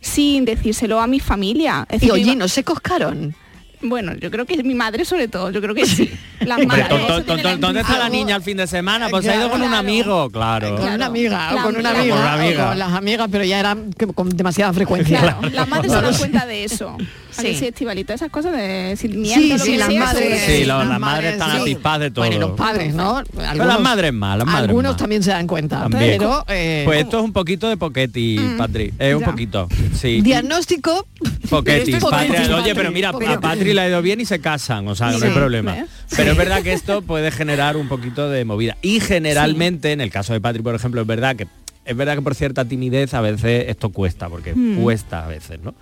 sin 0.00 0.44
decírselo 0.44 1.00
a 1.00 1.06
mi 1.06 1.18
familia. 1.20 1.84
Es 1.88 1.96
Y 1.96 2.06
decir, 2.06 2.12
oye, 2.12 2.22
iba- 2.22 2.34
¿no 2.36 2.48
se 2.48 2.62
coscaron? 2.62 3.34
Bueno, 3.82 4.14
yo 4.16 4.30
creo 4.30 4.46
que 4.46 4.62
mi 4.62 4.74
madre 4.74 5.04
sobre 5.04 5.28
todo, 5.28 5.50
yo 5.50 5.60
creo 5.60 5.74
que 5.74 5.86
sí. 5.86 6.10
Las 6.40 6.64
madres, 6.66 6.86
¿Dónde 7.58 7.80
está 7.80 7.98
la 7.98 8.08
niña 8.08 8.36
el 8.36 8.42
fin 8.42 8.56
de 8.58 8.66
semana? 8.66 9.08
Pues 9.08 9.26
ha 9.26 9.34
ido 9.36 9.50
con 9.50 9.62
un 9.62 9.72
amigo, 9.74 10.30
claro. 10.30 10.76
Con 10.76 10.92
una 10.92 11.06
amiga, 11.06 11.54
o 11.54 11.62
con 11.62 11.76
una 11.76 11.90
amiga. 11.90 12.14
Con 12.14 12.22
una 12.22 12.30
o 12.34 12.38
amiga. 12.38 12.68
con 12.68 12.78
las 12.78 12.92
amigas, 12.92 13.28
pero 13.32 13.44
ya 13.44 13.58
era 13.60 13.76
que- 13.98 14.06
con 14.08 14.28
demasiada 14.28 14.72
frecuencia. 14.72 15.18
Claro, 15.20 15.40
las 15.52 15.68
madres 15.68 15.92
se 15.92 16.00
dan 16.00 16.14
cuenta 16.16 16.46
de 16.46 16.64
eso. 16.64 16.96
Sí. 17.30 17.54
Sí, 17.54 17.66
Estivalito, 17.66 18.14
esas 18.14 18.30
cosas 18.30 18.52
de 18.52 18.96
Sí, 18.98 19.08
sí, 19.08 19.48
que 19.72 19.76
las 19.76 19.88
sea, 19.88 20.00
madres. 20.00 20.42
Sí, 20.46 20.64
las 20.64 20.86
las 20.86 20.98
madres 21.00 21.32
están 21.34 21.50
sí. 21.52 21.56
atispadas 21.62 22.00
de 22.00 22.10
todo. 22.10 22.24
Bueno, 22.24 22.36
y 22.36 22.40
los 22.40 22.50
padres, 22.52 22.94
¿no? 22.94 23.22
Pero 23.34 23.64
las 23.66 23.80
madres 23.80 24.12
más, 24.14 24.38
las 24.38 24.46
madres 24.46 24.68
Algunos 24.70 24.92
más. 24.92 24.96
también 24.96 25.22
se 25.22 25.30
dan 25.32 25.46
cuenta. 25.46 25.80
También. 25.80 26.16
Pero, 26.18 26.44
eh, 26.48 26.82
Pues 26.86 27.00
esto 27.00 27.18
es 27.18 27.24
un 27.24 27.32
poquito 27.34 27.68
de 27.68 27.76
poquetti, 27.76 28.38
Patri. 28.56 28.92
Es 28.98 29.14
un 29.14 29.20
Ya. 29.20 29.26
poquito. 29.26 29.68
Sí. 29.94 30.20
diagnóstico. 30.22 31.06
Poquetti, 31.50 31.94
Oye, 31.94 32.74
pero 32.74 32.90
mira, 32.90 33.10
a 33.10 33.40
Patri 33.40 33.65
le 33.74 33.80
ha 33.82 33.88
ido 33.88 34.02
bien 34.02 34.20
y 34.20 34.24
se 34.24 34.40
casan, 34.40 34.86
o 34.88 34.94
sea, 34.94 35.10
no 35.10 35.18
Sí. 35.18 35.26
hay 35.26 35.32
problema. 35.32 35.78
¿Eh? 35.78 35.86
Pero 36.16 36.32
es 36.32 36.36
verdad 36.36 36.62
que 36.62 36.72
esto 36.72 37.02
puede 37.02 37.30
generar 37.30 37.76
un 37.76 37.88
poquito 37.88 38.28
de 38.30 38.44
movida. 38.44 38.76
Y 38.82 39.00
generalmente, 39.00 39.92
en 39.92 40.00
el 40.00 40.10
caso 40.10 40.32
de 40.32 40.40
Patri, 40.40 40.62
por 40.62 40.74
ejemplo, 40.74 41.00
es 41.00 41.06
verdad 41.06 41.36
que 41.36 41.46
es 41.84 41.96
verdad 41.96 42.16
que 42.16 42.22
por 42.22 42.34
cierta 42.34 42.64
timidez 42.64 43.14
a 43.14 43.20
veces 43.20 43.66
esto 43.68 43.90
cuesta, 43.90 44.28
porque 44.28 44.54
Mm. 44.54 44.82
cuesta 44.82 45.24
a 45.24 45.28
veces, 45.28 45.60
¿no? 45.62 45.72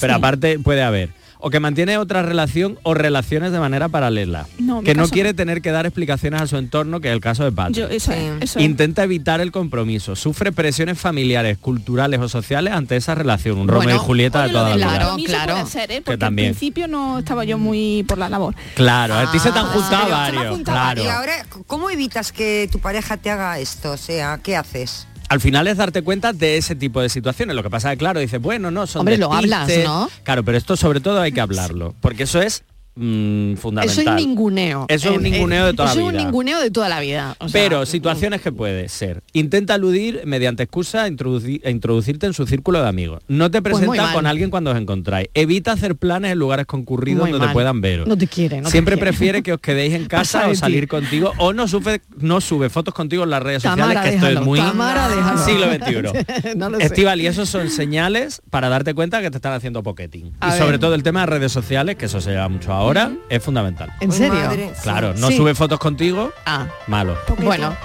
Pero 0.00 0.14
Sí. 0.14 0.18
aparte 0.18 0.58
puede 0.58 0.82
haber 0.82 1.10
o 1.40 1.50
que 1.50 1.60
mantiene 1.60 1.98
otra 1.98 2.22
relación 2.22 2.78
o 2.82 2.94
relaciones 2.94 3.52
de 3.52 3.58
manera 3.60 3.88
paralela. 3.88 4.46
No, 4.58 4.82
que 4.82 4.94
no 4.94 5.08
quiere 5.08 5.34
tener 5.34 5.62
que 5.62 5.70
dar 5.70 5.86
explicaciones 5.86 6.40
a 6.40 6.46
su 6.46 6.56
entorno, 6.56 7.00
que 7.00 7.08
es 7.08 7.14
el 7.14 7.20
caso 7.20 7.44
de 7.44 7.52
Patri. 7.52 7.74
Yo, 7.80 7.88
eso 7.88 8.12
es, 8.12 8.42
eso 8.42 8.58
es. 8.58 8.64
Intenta 8.64 9.04
evitar 9.04 9.40
el 9.40 9.52
compromiso, 9.52 10.16
sufre 10.16 10.52
presiones 10.52 10.98
familiares, 10.98 11.58
culturales 11.58 12.20
o 12.20 12.28
sociales 12.28 12.72
ante 12.74 12.96
esa 12.96 13.14
relación, 13.14 13.58
un 13.58 13.68
Romeo 13.68 13.82
y 13.82 13.84
Bueno, 13.86 13.98
Julieta 14.00 14.42
de 14.44 14.50
toda 14.50 14.76
la 14.76 15.14
vida. 15.16 15.16
puede 15.54 15.66
ser, 15.66 15.90
¿eh? 15.92 16.02
porque 16.04 16.18
también. 16.18 16.48
al 16.48 16.54
principio 16.54 16.88
no 16.88 17.18
estaba 17.18 17.44
yo 17.44 17.58
muy 17.58 18.04
por 18.06 18.18
la 18.18 18.28
labor. 18.28 18.54
Claro, 18.74 19.14
a 19.14 19.30
ti 19.32 19.38
se 19.38 19.50
te 19.52 19.58
han 19.58 19.66
Ah, 19.66 19.70
juntado 19.72 20.10
varios, 20.10 20.58
claro. 20.62 21.02
Y 21.02 21.06
ahora, 21.06 21.32
¿cómo 21.66 21.90
evitas 21.90 22.32
que 22.32 22.68
tu 22.70 22.78
pareja 22.80 23.16
te 23.16 23.30
haga 23.30 23.58
esto? 23.58 23.92
O 23.92 23.96
sea, 23.96 24.38
¿qué 24.42 24.56
haces? 24.56 25.06
Al 25.30 25.40
final 25.40 25.68
es 25.68 25.76
darte 25.76 26.02
cuenta 26.02 26.32
de 26.32 26.56
ese 26.56 26.74
tipo 26.74 27.00
de 27.00 27.08
situaciones. 27.08 27.54
Lo 27.54 27.62
que 27.62 27.70
pasa 27.70 27.92
es 27.92 27.94
que, 27.94 27.98
claro, 28.00 28.18
dices, 28.18 28.42
bueno, 28.42 28.72
no, 28.72 28.88
son 28.88 29.00
Hombre, 29.00 29.16
lo 29.16 29.32
hablas. 29.32 29.70
¿no? 29.84 30.10
Claro, 30.24 30.44
pero 30.44 30.58
esto 30.58 30.76
sobre 30.76 30.98
todo 30.98 31.20
hay 31.20 31.30
que 31.30 31.40
hablarlo, 31.40 31.94
porque 32.00 32.24
eso 32.24 32.42
es 32.42 32.64
mm, 32.94 33.54
fundamental. 33.54 33.98
Eso 34.02 34.10
es 34.10 34.16
ninguneo. 34.16 34.86
Eso 34.88 35.10
es 35.10 35.16
un 35.18 35.26
Eh, 35.26 35.30
ninguneo 35.30 35.66
de 35.66 35.72
toda 35.74 35.86
la 35.86 35.92
eso 35.92 36.00
es 36.00 36.06
vida. 36.12 36.20
un 36.20 36.26
ninguneo 36.26 36.60
de 36.60 36.70
toda 36.70 36.88
la 36.88 37.00
vida. 37.00 37.36
O 37.38 37.48
sea, 37.48 37.60
Pero 37.62 37.86
situaciones 37.86 38.40
que 38.40 38.52
puede 38.52 38.88
ser. 38.88 39.22
Intenta 39.32 39.74
aludir 39.74 40.22
mediante 40.24 40.62
excusa 40.64 41.04
a, 41.04 41.08
introduci- 41.08 41.64
a 41.64 41.70
introducirte 41.70 42.26
en 42.26 42.32
su 42.34 42.46
círculo 42.46 42.82
de 42.82 42.88
amigos. 42.88 43.22
No 43.28 43.50
te 43.50 43.62
Pues 43.62 43.74
presentas 43.76 44.12
con 44.14 44.26
alguien 44.26 44.50
cuando 44.50 44.70
os 44.72 44.76
encontráis. 44.78 45.28
Evita 45.34 45.72
hacer 45.72 45.96
planes 45.96 46.32
en 46.32 46.38
lugares 46.38 46.66
concurridos 46.66 47.22
Muy 47.22 47.30
donde 47.32 47.46
mal. 47.46 47.52
puedan 47.54 47.80
veros. 47.80 48.06
No 48.06 48.16
te 48.16 48.26
quiere, 48.26 48.58
no 48.58 48.64
te 48.64 48.70
Siempre 48.72 48.94
quiere. 48.96 49.10
prefiere 49.10 49.42
que 49.42 49.52
os 49.52 49.60
quedéis 49.60 49.94
en 49.94 50.06
casa 50.08 50.48
o 50.48 50.54
salir 50.54 50.88
contigo 50.88 51.32
o 51.38 51.52
no 51.52 51.68
sube, 51.68 52.00
no 52.18 52.40
sube 52.40 52.68
fotos 52.70 52.94
contigo 52.94 53.24
en 53.24 53.30
las 53.30 53.42
redes 53.42 53.62
sociales, 53.62 53.98
que 54.02 54.08
esto 54.10 54.20
déjalo. 54.26 54.40
es 54.40 54.46
muy 54.46 54.58
Tamara, 54.58 55.36
siglo 55.44 55.66
XXI. 55.72 56.54
No. 56.56 56.78
Estival, 56.78 57.20
y 57.20 57.26
esos 57.26 57.48
son 57.48 57.70
señales 57.70 58.42
para 58.50 58.68
darte 58.68 58.94
cuenta 58.94 59.20
que 59.22 59.30
te 59.30 59.36
están 59.38 59.52
haciendo 59.52 59.82
pocketing. 59.82 60.32
A 60.40 60.48
y 60.48 60.50
ver. 60.52 60.58
sobre 60.58 60.78
todo 60.78 60.94
el 60.94 61.02
tema 61.02 61.20
de 61.20 61.26
redes 61.26 61.52
sociales, 61.52 61.96
que 61.96 62.06
eso 62.06 62.20
se 62.20 62.30
lleva 62.30 62.48
mucho 62.48 62.72
ahora, 62.80 63.12
es 63.28 63.42
fundamental. 63.42 63.92
¿En 64.00 64.10
serio? 64.10 64.48
Claro, 64.82 65.12
no 65.14 65.28
Sí. 65.28 65.36
sube 65.36 65.54
fotos 65.54 65.78
contigo, 65.78 66.32
Ah. 66.46 66.66
malo. 66.86 67.16
Bueno. 67.38 67.76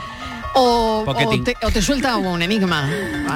O, 0.58 1.04
te, 1.44 1.54
o 1.64 1.70
te 1.70 1.82
suelta 1.82 2.16
un 2.16 2.42
enigma, 2.42 2.90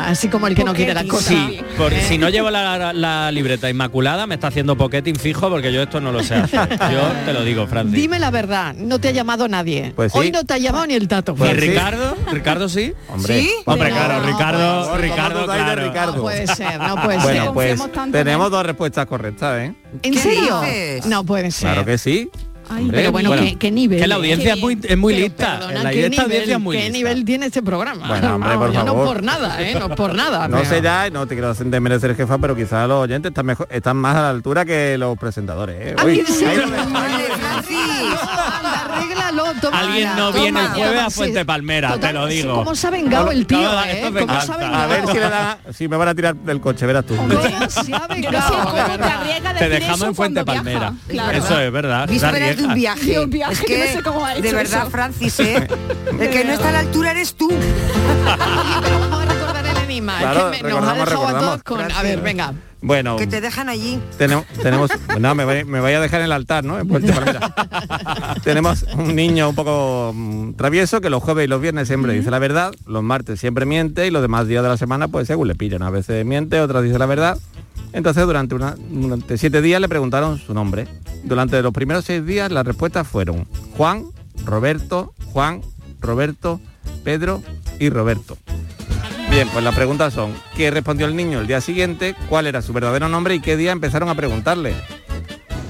así 0.05 0.30
como 0.30 0.47
el 0.47 0.55
que 0.55 0.63
no 0.63 0.74
quiere 0.74 0.93
las 0.93 1.03
cosas. 1.03 1.28
Sí, 1.28 1.59
por, 1.78 1.93
si 1.93 2.17
no 2.17 2.30
llevo 2.30 2.49
la, 2.49 2.93
la 2.93 3.32
libreta 3.32 3.70
inmaculada, 3.70 4.26
me 4.26 4.36
está 4.36 4.47
haciendo 4.47 4.78
pocketing 4.78 5.15
fijo 5.17 5.49
porque 5.49 5.74
yo 5.74 5.84
esto 5.84 5.99
no 5.99 6.11
lo 6.13 6.24
sé 6.24 6.36
hacer. 6.36 6.70
Yo 6.91 7.01
te 7.26 7.34
lo 7.34 7.43
digo, 7.43 7.67
Francis. 7.67 7.93
Dime 7.95 8.20
la 8.20 8.32
verdad, 8.32 8.74
no 8.74 8.99
te 8.99 9.09
ha 9.09 9.11
llamado 9.11 9.47
nadie. 9.49 9.91
Pues 9.95 10.13
sí. 10.13 10.17
Hoy 10.17 10.32
no 10.32 10.45
te 10.45 10.53
ha 10.53 10.57
llamado 10.57 10.88
ni 10.88 10.93
el 10.93 11.07
tato. 11.09 11.34
¿Y 11.34 11.38
Francis. 11.39 11.59
Ricardo? 11.59 12.15
¿Ricardo 12.32 12.70
sí? 12.70 12.93
Hombre. 13.09 13.39
¿Sí? 13.41 13.51
Hombre, 13.65 13.89
No, 13.89 13.95
claro, 13.97 14.13
no, 14.22 14.26
Ricardo, 14.26 14.89
pues, 14.89 15.01
Ricardo, 15.01 15.34
¿cómo 15.34 15.45
dudáis 15.45 15.59
de 15.65 15.74
claro. 15.74 15.88
Ricardo? 15.89 16.15
No 16.15 16.22
puede 16.22 16.47
ser, 16.47 16.80
no 16.80 16.95
puede 17.03 17.17
bueno, 17.24 17.43
ser. 17.43 17.53
pues 17.53 18.11
tenemos 18.13 18.49
dos 18.51 18.65
respuestas 18.65 19.05
correctas, 19.07 19.59
¿eh? 19.59 19.74
¿En 20.03 20.13
¿Qué 20.13 20.20
serio? 20.20 20.61
dices? 20.61 21.05
No 21.05 21.26
puede 21.26 21.51
ser. 21.51 21.70
Claro 21.72 21.86
que 21.86 21.97
sí. 21.97 22.30
Hombre, 22.70 22.97
pero 22.97 23.11
bueno, 23.11 23.32
¿qué, 23.36 23.55
qué 23.57 23.72
nivel? 23.72 23.99
Que 23.99 24.07
la 24.07 24.15
audiencia 24.15 24.53
es 24.53 24.59
muy, 24.61 24.80
es 24.84 24.97
muy 24.97 25.13
Pero, 25.13 25.26
lista. 25.26 25.59
perdona, 25.59 25.84
la 25.84 25.89
¿qué 25.91 26.05
esta 26.05 26.22
audiencia 26.24 26.45
nivel, 26.45 26.49
es 26.51 26.59
muy 26.59 26.78
¿Qué 26.78 26.84
lista. 26.84 26.97
nivel 26.97 27.26
tiene 27.26 27.45
este 27.47 27.63
programa? 27.63 28.07
Bueno, 28.07 28.36
hombre, 28.36 28.55
por 28.55 28.74
favor. 28.74 28.86
no 28.86 29.05
por 29.05 29.24
nada, 29.24 29.61
¿eh? 29.61 29.76
No 29.80 29.89
por 29.95 30.13
nada. 30.15 30.47
No 30.49 30.57
pero- 30.57 30.70
sé 30.70 30.82
ya, 30.82 31.09
no 31.09 31.26
te 31.28 31.36
quiero 31.36 31.53
merecer 31.82 32.15
jefa, 32.15 32.38
pero 32.38 32.55
quizás 32.55 32.88
los 32.88 33.03
oyentes 33.03 33.30
están 33.30 33.45
mejor, 33.45 33.67
están 33.72 33.97
más 33.97 34.15
a 34.15 34.22
la 34.22 34.30
altura 34.30 34.65
que 34.65 34.97
los 34.97 35.17
presentadores. 35.17 35.76
¿eh? 35.80 35.95
Ah, 35.97 36.03
Uy, 36.05 36.24
Alguien 39.71 40.09
no 40.15 40.32
Toma, 40.32 40.41
viene 40.43 40.59
el 40.61 40.67
jueves 40.69 41.01
a 41.01 41.09
Fuente 41.09 41.39
sí. 41.39 41.45
Palmera, 41.45 41.97
te 41.99 42.13
lo 42.13 42.25
digo. 42.27 42.55
¿Cómo 42.55 42.75
se 42.75 42.88
ha 42.88 42.89
vengado 42.89 43.32
el 43.32 43.45
tío, 43.45 43.84
eh? 43.84 43.91
esto 43.99 44.11
me 44.11 44.21
¿Cómo 44.21 44.41
se 44.41 44.51
ha 44.51 44.55
encanta. 44.55 44.84
A 44.84 44.88
ver 44.88 44.97
vengado? 45.05 45.11
si, 45.13 45.19
le 45.19 45.30
dan- 45.30 45.57
si 45.73 45.88
me 45.88 45.97
van 45.97 46.07
a 46.07 46.15
tirar 46.15 46.36
del 46.36 46.61
coche, 46.61 46.86
verás 46.86 47.05
tú. 47.05 47.15
¿Cómo 47.15 47.32
se 47.32 47.93
ha 47.93 48.07
vengado? 48.07 48.73
de 48.73 48.84
verdad? 48.84 49.19
Te 49.57 49.69
dejamos 49.69 50.01
en 50.03 50.15
Fuente 50.15 50.43
Palmera. 50.45 50.93
Eso 51.34 51.59
es 51.59 51.71
verdad. 51.71 52.07
Vísperas 52.07 52.34
de 52.57 52.63
un 52.63 52.71
Arriesgas. 52.71 52.75
viaje. 52.75 53.05
De 53.05 53.19
un 53.19 53.30
viaje, 53.30 53.53
es 53.53 53.59
que 53.61 53.65
que, 53.65 53.80
no 53.80 53.93
sé 53.93 54.03
cómo 54.03 54.25
ha 54.25 54.34
de 54.34 54.39
hecho 54.47 54.55
verdad, 54.55 54.82
eso. 54.82 54.89
Francis, 54.91 55.39
¿eh? 55.39 55.67
El 56.19 56.30
que 56.30 56.43
no 56.45 56.53
está 56.53 56.69
a 56.69 56.71
la 56.71 56.80
altura 56.80 57.11
eres 57.11 57.36
tú. 57.36 57.49
Pero 58.84 58.99
vamos 58.99 59.21
a 59.21 59.25
recordar 59.25 59.65
el 59.65 59.77
enigma. 59.77 60.13
es 60.15 60.19
Claro, 60.21 60.51
que 60.51 60.63
me- 60.63 60.69
nos 60.69 60.88
ha 60.88 60.93
dejado 60.93 61.27
a 61.27 61.39
todos 61.39 61.63
con... 61.63 61.82
A 61.91 62.01
ver, 62.01 62.21
venga. 62.21 62.53
Bueno, 62.82 63.17
Que 63.17 63.27
te 63.27 63.41
dejan 63.41 63.67
allí. 63.67 63.99
tenemos, 64.17 64.45
tenemos 64.61 64.89
no, 65.19 65.36
me, 65.36 65.43
voy, 65.43 65.65
me 65.65 65.82
voy 65.82 65.91
a 65.91 65.99
dejar 65.99 66.21
en 66.21 66.25
el 66.25 66.32
altar, 66.32 66.63
¿no? 66.63 66.80
En 66.80 66.88
Puente 66.88 67.11
Palmera. 67.11 67.53
tenemos 68.43 68.86
un 68.95 69.15
niño 69.15 69.49
un 69.49 69.55
poco 69.55 70.13
mm, 70.15 70.53
travieso 70.53 71.01
que 71.01 71.09
los 71.09 71.21
jueves 71.21 71.45
y 71.45 71.47
los 71.49 71.61
viernes 71.61 71.88
siempre 71.88 72.13
dice 72.13 72.32
la 72.32 72.39
verdad, 72.39 72.73
los 72.86 73.03
martes 73.03 73.39
siempre 73.39 73.65
miente 73.65 74.07
y 74.07 74.11
los 74.11 74.21
demás 74.21 74.47
días 74.47 74.63
de 74.63 74.69
la 74.69 74.77
semana 74.77 75.09
pues 75.09 75.27
según 75.27 75.47
le 75.49 75.55
pillan. 75.55 75.82
A 75.82 75.89
veces 75.89 76.25
miente, 76.25 76.61
otras 76.61 76.84
dice 76.84 76.97
la 76.97 77.05
verdad. 77.05 77.38
Entonces 77.91 78.25
durante, 78.25 78.55
una, 78.55 78.75
durante 78.77 79.38
siete 79.38 79.61
días 79.61 79.82
le 79.82 79.89
preguntaron 79.89 80.38
su 80.38 80.53
nombre. 80.53 80.88
Durante 81.23 81.61
los 81.61 81.73
primeros 81.73 82.05
seis 82.05 82.25
días 82.25 82.51
las 82.51 82.65
respuestas 82.65 83.07
fueron 83.07 83.45
Juan, 83.75 84.05
Roberto, 84.45 85.13
Juan, 85.34 85.61
Roberto, 85.99 86.61
Pedro 87.03 87.41
y 87.80 87.89
Roberto. 87.89 88.38
Bien, 89.39 89.47
pues 89.53 89.63
las 89.63 89.73
preguntas 89.73 90.13
son, 90.13 90.33
¿qué 90.57 90.69
respondió 90.69 91.05
el 91.05 91.15
niño 91.15 91.39
el 91.39 91.47
día 91.47 91.61
siguiente? 91.61 92.13
¿Cuál 92.27 92.45
era 92.47 92.61
su 92.61 92.73
verdadero 92.73 93.07
nombre 93.07 93.35
y 93.35 93.39
qué 93.39 93.55
día 93.55 93.71
empezaron 93.71 94.09
a 94.09 94.15
preguntarle? 94.15 94.73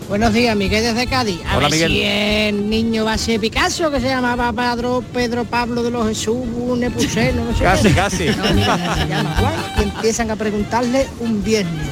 Buenos 0.07 0.33
días, 0.33 0.57
Miguel 0.57 0.81
desde 0.83 1.05
Cádiz. 1.05 1.39
A 1.45 1.55
Hola, 1.55 1.69
ver 1.69 1.87
Miguel. 1.87 1.91
si 1.91 2.01
el 2.03 2.67
niño 2.67 3.05
va 3.05 3.13
a 3.13 3.17
ser 3.19 3.39
Picasso, 3.39 3.91
que 3.91 3.99
se 3.99 4.07
llamaba 4.07 4.51
Pedro, 4.53 5.03
Pedro 5.13 5.45
Pablo 5.45 5.83
de 5.83 5.91
los 5.91 6.07
Jesús, 6.07 6.35
Nepomuceno, 6.79 7.45
no 7.45 7.55
sé 7.55 7.63
Casi, 7.63 7.89
qué. 7.89 7.93
casi. 7.93 8.25
No, 8.29 8.53
mira, 8.55 8.95
se 8.95 9.07
llama 9.07 9.35
Juan 9.37 9.53
y 9.77 9.83
empiezan 9.83 10.31
a 10.31 10.35
preguntarle 10.35 11.05
un 11.19 11.43
viernes. 11.43 11.89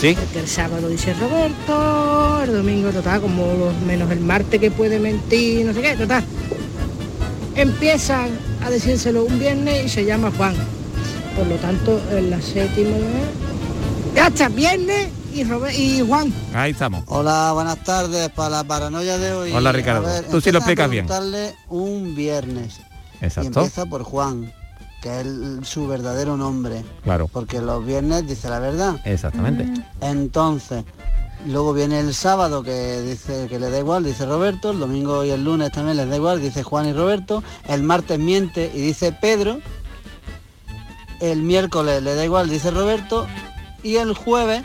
Sí. 0.00 0.16
Porque 0.18 0.38
el 0.40 0.48
sábado 0.48 0.88
dice 0.88 1.12
Roberto, 1.12 2.42
el 2.44 2.52
domingo 2.54 2.88
total, 2.92 3.20
como 3.20 3.44
los 3.58 3.78
menos 3.82 4.10
el 4.10 4.20
martes 4.20 4.58
que 4.58 4.70
puede 4.70 4.98
mentir, 4.98 5.66
no 5.66 5.74
sé 5.74 5.82
qué, 5.82 5.96
total. 5.96 6.24
Empiezan 7.56 8.30
a 8.64 8.70
decírselo 8.70 9.24
un 9.24 9.38
viernes 9.38 9.84
y 9.84 9.88
se 9.90 10.06
llama 10.06 10.32
Juan. 10.34 10.54
Por 11.40 11.48
lo 11.48 11.56
tanto, 11.56 11.98
en 12.10 12.28
la 12.28 12.38
séptima... 12.42 12.90
Ya 14.14 14.26
está, 14.26 14.50
viernes 14.50 15.08
y, 15.32 15.42
Robe- 15.44 15.74
y 15.74 16.06
Juan. 16.06 16.30
Ahí 16.52 16.72
estamos. 16.72 17.02
Hola, 17.06 17.52
buenas 17.54 17.82
tardes. 17.82 18.28
Para 18.28 18.50
la 18.50 18.64
paranoia 18.64 19.16
de 19.16 19.32
hoy. 19.32 19.52
Hola, 19.52 19.72
Ricardo. 19.72 20.02
ver, 20.02 20.24
Tú 20.24 20.42
sí 20.42 20.52
lo 20.52 20.58
explicas 20.58 20.90
bien. 20.90 21.06
un 21.70 22.14
viernes. 22.14 22.80
Y 23.22 23.24
Exacto. 23.24 23.60
empieza 23.60 23.86
por 23.86 24.02
Juan, 24.02 24.52
que 25.00 25.08
es 25.20 25.26
el- 25.26 25.60
su 25.64 25.86
verdadero 25.86 26.36
nombre. 26.36 26.84
Claro. 27.04 27.26
Porque 27.32 27.62
los 27.62 27.86
viernes 27.86 28.26
dice 28.28 28.50
la 28.50 28.58
verdad. 28.58 28.96
Exactamente. 29.06 29.82
Entonces, 30.02 30.84
luego 31.46 31.72
viene 31.72 32.00
el 32.00 32.12
sábado 32.12 32.62
que 32.62 33.00
dice 33.00 33.46
que 33.48 33.58
le 33.58 33.70
da 33.70 33.78
igual, 33.78 34.04
dice 34.04 34.26
Roberto. 34.26 34.72
El 34.72 34.80
domingo 34.80 35.24
y 35.24 35.30
el 35.30 35.42
lunes 35.42 35.72
también 35.72 35.96
les 35.96 36.06
da 36.10 36.16
igual, 36.16 36.42
dice 36.42 36.62
Juan 36.62 36.86
y 36.86 36.92
Roberto. 36.92 37.42
El 37.66 37.82
martes 37.82 38.18
miente 38.18 38.70
y 38.74 38.80
dice 38.82 39.12
Pedro. 39.12 39.58
El 41.20 41.42
miércoles 41.42 42.02
le 42.02 42.14
da 42.14 42.24
igual, 42.24 42.48
dice 42.48 42.70
Roberto. 42.70 43.26
Y 43.82 43.96
el 43.96 44.14
jueves, 44.14 44.62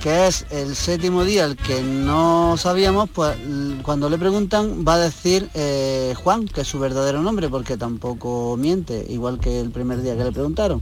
que 0.00 0.26
es 0.26 0.46
el 0.50 0.74
séptimo 0.74 1.24
día, 1.24 1.44
el 1.44 1.56
que 1.56 1.82
no 1.82 2.56
sabíamos, 2.56 3.08
pues 3.10 3.36
cuando 3.82 4.08
le 4.08 4.18
preguntan 4.18 4.84
va 4.86 4.94
a 4.94 4.98
decir 4.98 5.48
eh, 5.54 6.14
Juan, 6.16 6.46
que 6.46 6.62
es 6.62 6.68
su 6.68 6.78
verdadero 6.78 7.22
nombre, 7.22 7.48
porque 7.48 7.76
tampoco 7.76 8.56
miente, 8.56 9.06
igual 9.08 9.38
que 9.38 9.60
el 9.60 9.70
primer 9.70 10.02
día 10.02 10.16
que 10.16 10.24
le 10.24 10.32
preguntaron. 10.32 10.80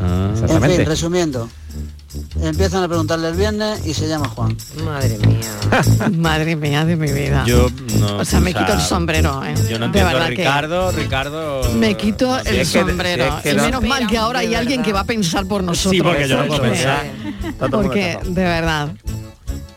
En 0.00 0.30
Exactamente. 0.32 0.76
fin, 0.76 0.86
resumiendo, 0.86 1.48
empiezan 2.42 2.82
a 2.84 2.88
preguntarle 2.88 3.28
el 3.28 3.34
viernes 3.36 3.86
y 3.86 3.94
se 3.94 4.08
llama 4.08 4.28
Juan. 4.28 4.56
Madre 4.84 5.18
mía. 5.18 5.40
Madre 6.18 6.56
mía 6.56 6.84
de 6.84 6.96
mi 6.96 7.10
vida. 7.12 7.44
Yo 7.46 7.68
no. 7.98 8.16
O 8.18 8.24
sea, 8.24 8.40
me 8.40 8.54
quito 8.54 8.72
el 8.72 8.80
sombrero, 8.80 9.42
¿eh? 9.44 9.54
Yo 9.68 9.78
no 9.78 9.86
De 9.88 9.98
entiendo, 10.00 10.12
verdad 10.12 10.28
que- 10.28 10.36
Ricardo, 10.36 10.92
Ricardo. 10.92 11.62
Me 11.74 11.96
quito 11.96 12.38
Si 12.42 12.48
el 12.48 12.56
es 12.60 12.72
que- 12.72 12.78
sombrero. 12.80 13.24
si 13.24 13.30
es 13.36 13.42
que 13.42 13.50
y 13.52 13.56
no- 13.56 13.62
menos 13.64 13.82
mal 13.84 14.06
que 14.06 14.16
ahora 14.18 14.40
hay 14.40 14.54
alguien 14.54 14.82
que 14.82 14.92
va 14.92 15.00
a 15.00 15.04
pensar 15.04 15.46
por 15.46 15.62
nosotros. 15.62 15.92
Sí, 15.92 16.02
porque 16.02 16.26
yo 16.28 16.36
no 16.38 16.46
puedo 16.46 16.62
pensar. 16.62 17.06
Porque, 17.70 18.18
de 18.24 18.42
verdad, 18.44 18.88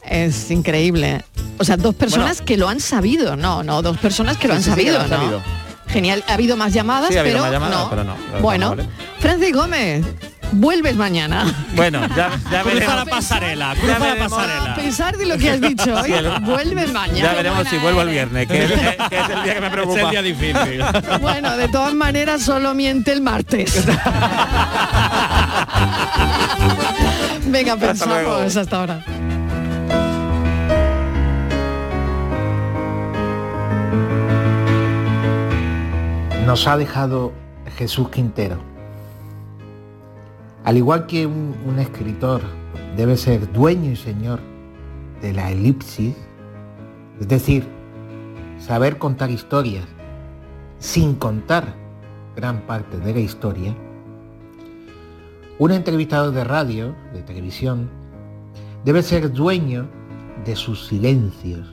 es 0.03 0.51
increíble. 0.51 1.23
O 1.57 1.63
sea, 1.63 1.77
dos 1.77 1.93
personas 1.95 2.41
que 2.41 2.57
lo 2.57 2.67
han 2.69 2.79
sabido, 2.79 3.35
no, 3.35 3.61
no, 3.63 3.81
dos 3.81 3.97
personas 3.97 4.37
que 4.37 4.47
lo 4.47 4.55
han 4.55 4.63
Sí, 4.63 4.69
sí, 4.71 4.75
sí, 4.75 4.85
que 4.85 4.91
sabido, 4.91 4.97
lo 4.97 5.03
han 5.03 5.09
¿no? 5.09 5.17
sabido. 5.17 5.41
Genial, 5.87 6.23
ha 6.27 6.33
habido 6.35 6.55
más 6.55 6.71
llamadas, 6.73 7.09
Sí, 7.11 7.17
ha 7.17 7.19
habido 7.19 7.35
pero, 7.39 7.43
más 7.43 7.51
llamadas, 7.51 7.77
no. 7.83 7.89
pero 7.89 8.03
no, 8.05 8.15
pero 8.31 8.41
Bueno, 8.41 8.69
no 8.71 8.75
vale. 8.77 8.89
Francis 9.19 9.53
Gómez, 9.53 10.05
vuelves 10.51 10.95
mañana. 10.95 11.45
Bueno, 11.75 12.01
ya, 12.15 12.29
ya 12.51 12.61
Cruza 12.61 12.63
veremos. 12.75 12.95
la 12.95 13.05
pasarela, 13.05 13.75
cruza 13.75 13.99
la 13.99 14.11
A 14.11 14.15
pasarela. 14.29 14.75
pesar 14.75 15.17
de 15.17 15.25
lo 15.25 15.37
que 15.37 15.49
has 15.51 15.61
dicho 15.61 15.93
hoy, 15.95 16.13
vuelves 16.41 16.91
mañana. 16.91 17.19
Ya 17.19 17.33
veremos 17.33 17.67
si 17.67 17.77
vuelvo 17.77 18.01
el 18.01 18.09
viernes, 18.09 18.47
que 18.47 18.63
es, 18.65 18.71
que 18.71 19.19
es 19.19 19.29
el 19.29 19.43
día 19.43 19.53
que 19.55 19.61
me 19.61 19.69
preocupa. 19.69 19.97
Es 19.99 20.03
el 20.05 20.11
día 20.11 20.21
difícil. 20.21 20.83
Bueno, 21.21 21.55
de 21.57 21.67
todas 21.69 21.93
maneras 21.93 22.41
solo 22.41 22.73
miente 22.73 23.11
el 23.13 23.21
martes. 23.21 23.85
Venga, 27.45 27.73
Hasta 27.73 28.05
luego. 28.05 28.37
pensamos 28.37 28.57
hasta 28.57 28.77
ahora. 28.77 29.03
nos 36.45 36.67
ha 36.67 36.77
dejado 36.77 37.31
Jesús 37.77 38.09
Quintero. 38.09 38.70
Al 40.63 40.77
igual 40.77 41.07
que 41.07 41.25
un, 41.25 41.79
escritor 41.79 42.41
debe 42.95 43.17
ser 43.17 43.51
dueño 43.51 43.91
y 43.91 43.95
señor 43.95 44.39
de 45.21 45.33
la 45.33 45.51
elipsis, 45.51 46.15
es 47.19 47.27
decir, 47.27 47.67
saber 48.59 48.99
contar 48.99 49.31
historias 49.31 49.85
sin 50.77 51.15
contar 51.15 51.75
gran 52.35 52.61
parte 52.67 52.97
de 52.99 53.13
la 53.13 53.19
historia, 53.19 53.75
un 55.57 55.71
entrevistador 55.71 56.33
de 56.33 56.43
radio, 56.43 56.95
de 57.13 57.23
televisión, 57.23 57.89
debe 58.85 59.01
ser 59.01 59.31
dueño 59.31 59.87
de 60.45 60.55
sus 60.55 60.87
silencios. 60.87 61.67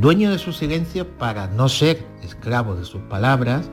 Dueño 0.00 0.30
de 0.30 0.38
sus 0.38 0.56
silencios 0.56 1.06
para 1.18 1.48
no 1.48 1.68
ser 1.68 2.06
esclavo 2.22 2.76
de 2.76 2.84
sus 2.84 3.02
palabras 3.02 3.70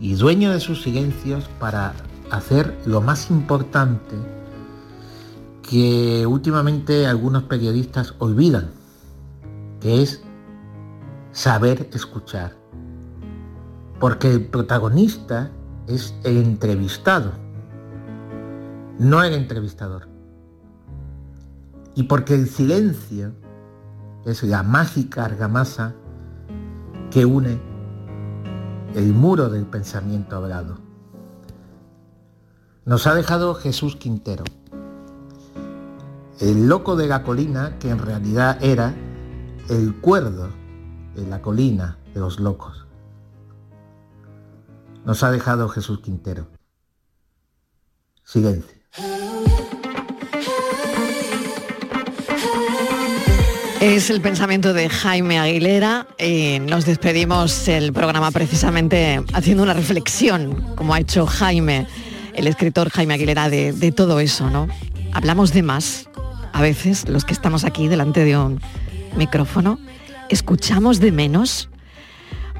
y 0.00 0.14
dueño 0.14 0.50
de 0.52 0.60
sus 0.60 0.82
silencios 0.82 1.48
para 1.58 1.94
hacer 2.30 2.78
lo 2.86 3.00
más 3.00 3.30
importante 3.30 4.16
que 5.68 6.26
últimamente 6.26 7.06
algunos 7.06 7.42
periodistas 7.44 8.14
olvidan, 8.18 8.70
que 9.80 10.02
es 10.02 10.22
saber 11.32 11.88
escuchar. 11.92 12.56
Porque 14.00 14.30
el 14.30 14.46
protagonista 14.46 15.50
es 15.86 16.14
el 16.24 16.38
entrevistado, 16.38 17.32
no 18.98 19.22
el 19.22 19.34
entrevistador. 19.34 20.08
Y 21.94 22.04
porque 22.04 22.34
el 22.34 22.48
silencio 22.48 23.32
es 24.24 24.42
la 24.42 24.62
mágica 24.62 25.24
argamasa 25.24 25.94
que 27.10 27.24
une 27.24 27.60
el 28.94 29.12
muro 29.12 29.48
del 29.48 29.66
pensamiento 29.66 30.36
hablado. 30.36 30.87
Nos 32.88 33.06
ha 33.06 33.14
dejado 33.14 33.54
Jesús 33.54 33.96
Quintero, 33.96 34.44
el 36.40 36.68
loco 36.68 36.96
de 36.96 37.06
la 37.06 37.22
colina 37.22 37.76
que 37.78 37.90
en 37.90 37.98
realidad 37.98 38.56
era 38.64 38.94
el 39.68 39.94
cuerdo 39.96 40.48
de 41.14 41.26
la 41.26 41.42
colina 41.42 41.98
de 42.14 42.20
los 42.20 42.40
locos. 42.40 42.86
Nos 45.04 45.22
ha 45.22 45.30
dejado 45.30 45.68
Jesús 45.68 46.00
Quintero. 46.00 46.46
Silencio. 48.24 48.78
Es 53.82 54.08
el 54.08 54.22
pensamiento 54.22 54.72
de 54.72 54.88
Jaime 54.88 55.38
Aguilera 55.38 56.06
y 56.18 56.58
nos 56.60 56.86
despedimos 56.86 57.68
el 57.68 57.92
programa 57.92 58.30
precisamente 58.30 59.22
haciendo 59.34 59.62
una 59.62 59.74
reflexión, 59.74 60.74
como 60.74 60.94
ha 60.94 61.00
hecho 61.00 61.26
Jaime, 61.26 61.86
el 62.38 62.46
escritor 62.46 62.90
Jaime 62.90 63.14
Aguilera, 63.14 63.50
de, 63.50 63.72
de 63.72 63.92
todo 63.92 64.20
eso, 64.20 64.48
¿no? 64.50 64.68
Hablamos 65.12 65.52
de 65.52 65.62
más, 65.62 66.08
a 66.52 66.62
veces, 66.62 67.08
los 67.08 67.24
que 67.24 67.32
estamos 67.32 67.64
aquí 67.64 67.88
delante 67.88 68.24
de 68.24 68.36
un, 68.36 68.60
micrófono? 69.16 69.78
¿Escuchamos 70.28 71.00
de 71.00 71.12
menos? 71.12 71.68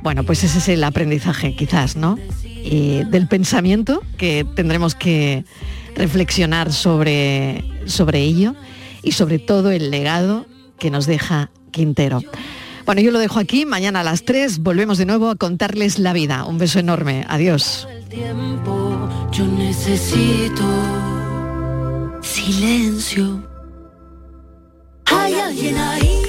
Bueno, 0.03 0.25
pues 0.25 0.45
ese 0.45 0.59
es 0.59 0.69
el 0.69 0.85
aprendizaje 0.85 1.55
quizás, 1.57 1.97
¿no? 1.97 2.19
Del 2.65 3.29
pensamiento 3.29 4.03
que 4.17 4.47
tendremos 4.55 4.95
que 4.95 5.45
reflexionar 5.95 6.73
sobre, 6.73 7.65
sobre 7.87 8.21
ello 8.21 8.55
y 9.03 9.13
sobre 9.13 9.39
todo 9.39 9.71
el 9.71 9.91
legado 9.91 10.47
que 10.79 10.91
nos 10.91 11.07
deja 11.07 11.51
Quintero. 11.71 12.21
Bueno, 12.89 13.03
yo 13.03 13.11
lo 13.11 13.19
dejo 13.19 13.39
aquí, 13.39 13.67
mañana 13.67 14.01
a 14.01 14.03
las 14.03 14.23
3 14.23 14.61
volvemos 14.61 14.97
de 14.97 15.05
nuevo 15.05 15.29
a 15.29 15.37
contarles 15.37 15.99
la 15.99 16.15
vida. 16.15 16.47
Un 16.47 16.57
beso 16.57 16.79
enorme, 16.79 17.27
adiós. 17.29 17.87
Yo 19.31 19.45
necesito 19.45 20.65
silencio. 22.23 23.47
Hay 25.05 25.35
alguien 25.35 25.77
ahí. 25.77 26.28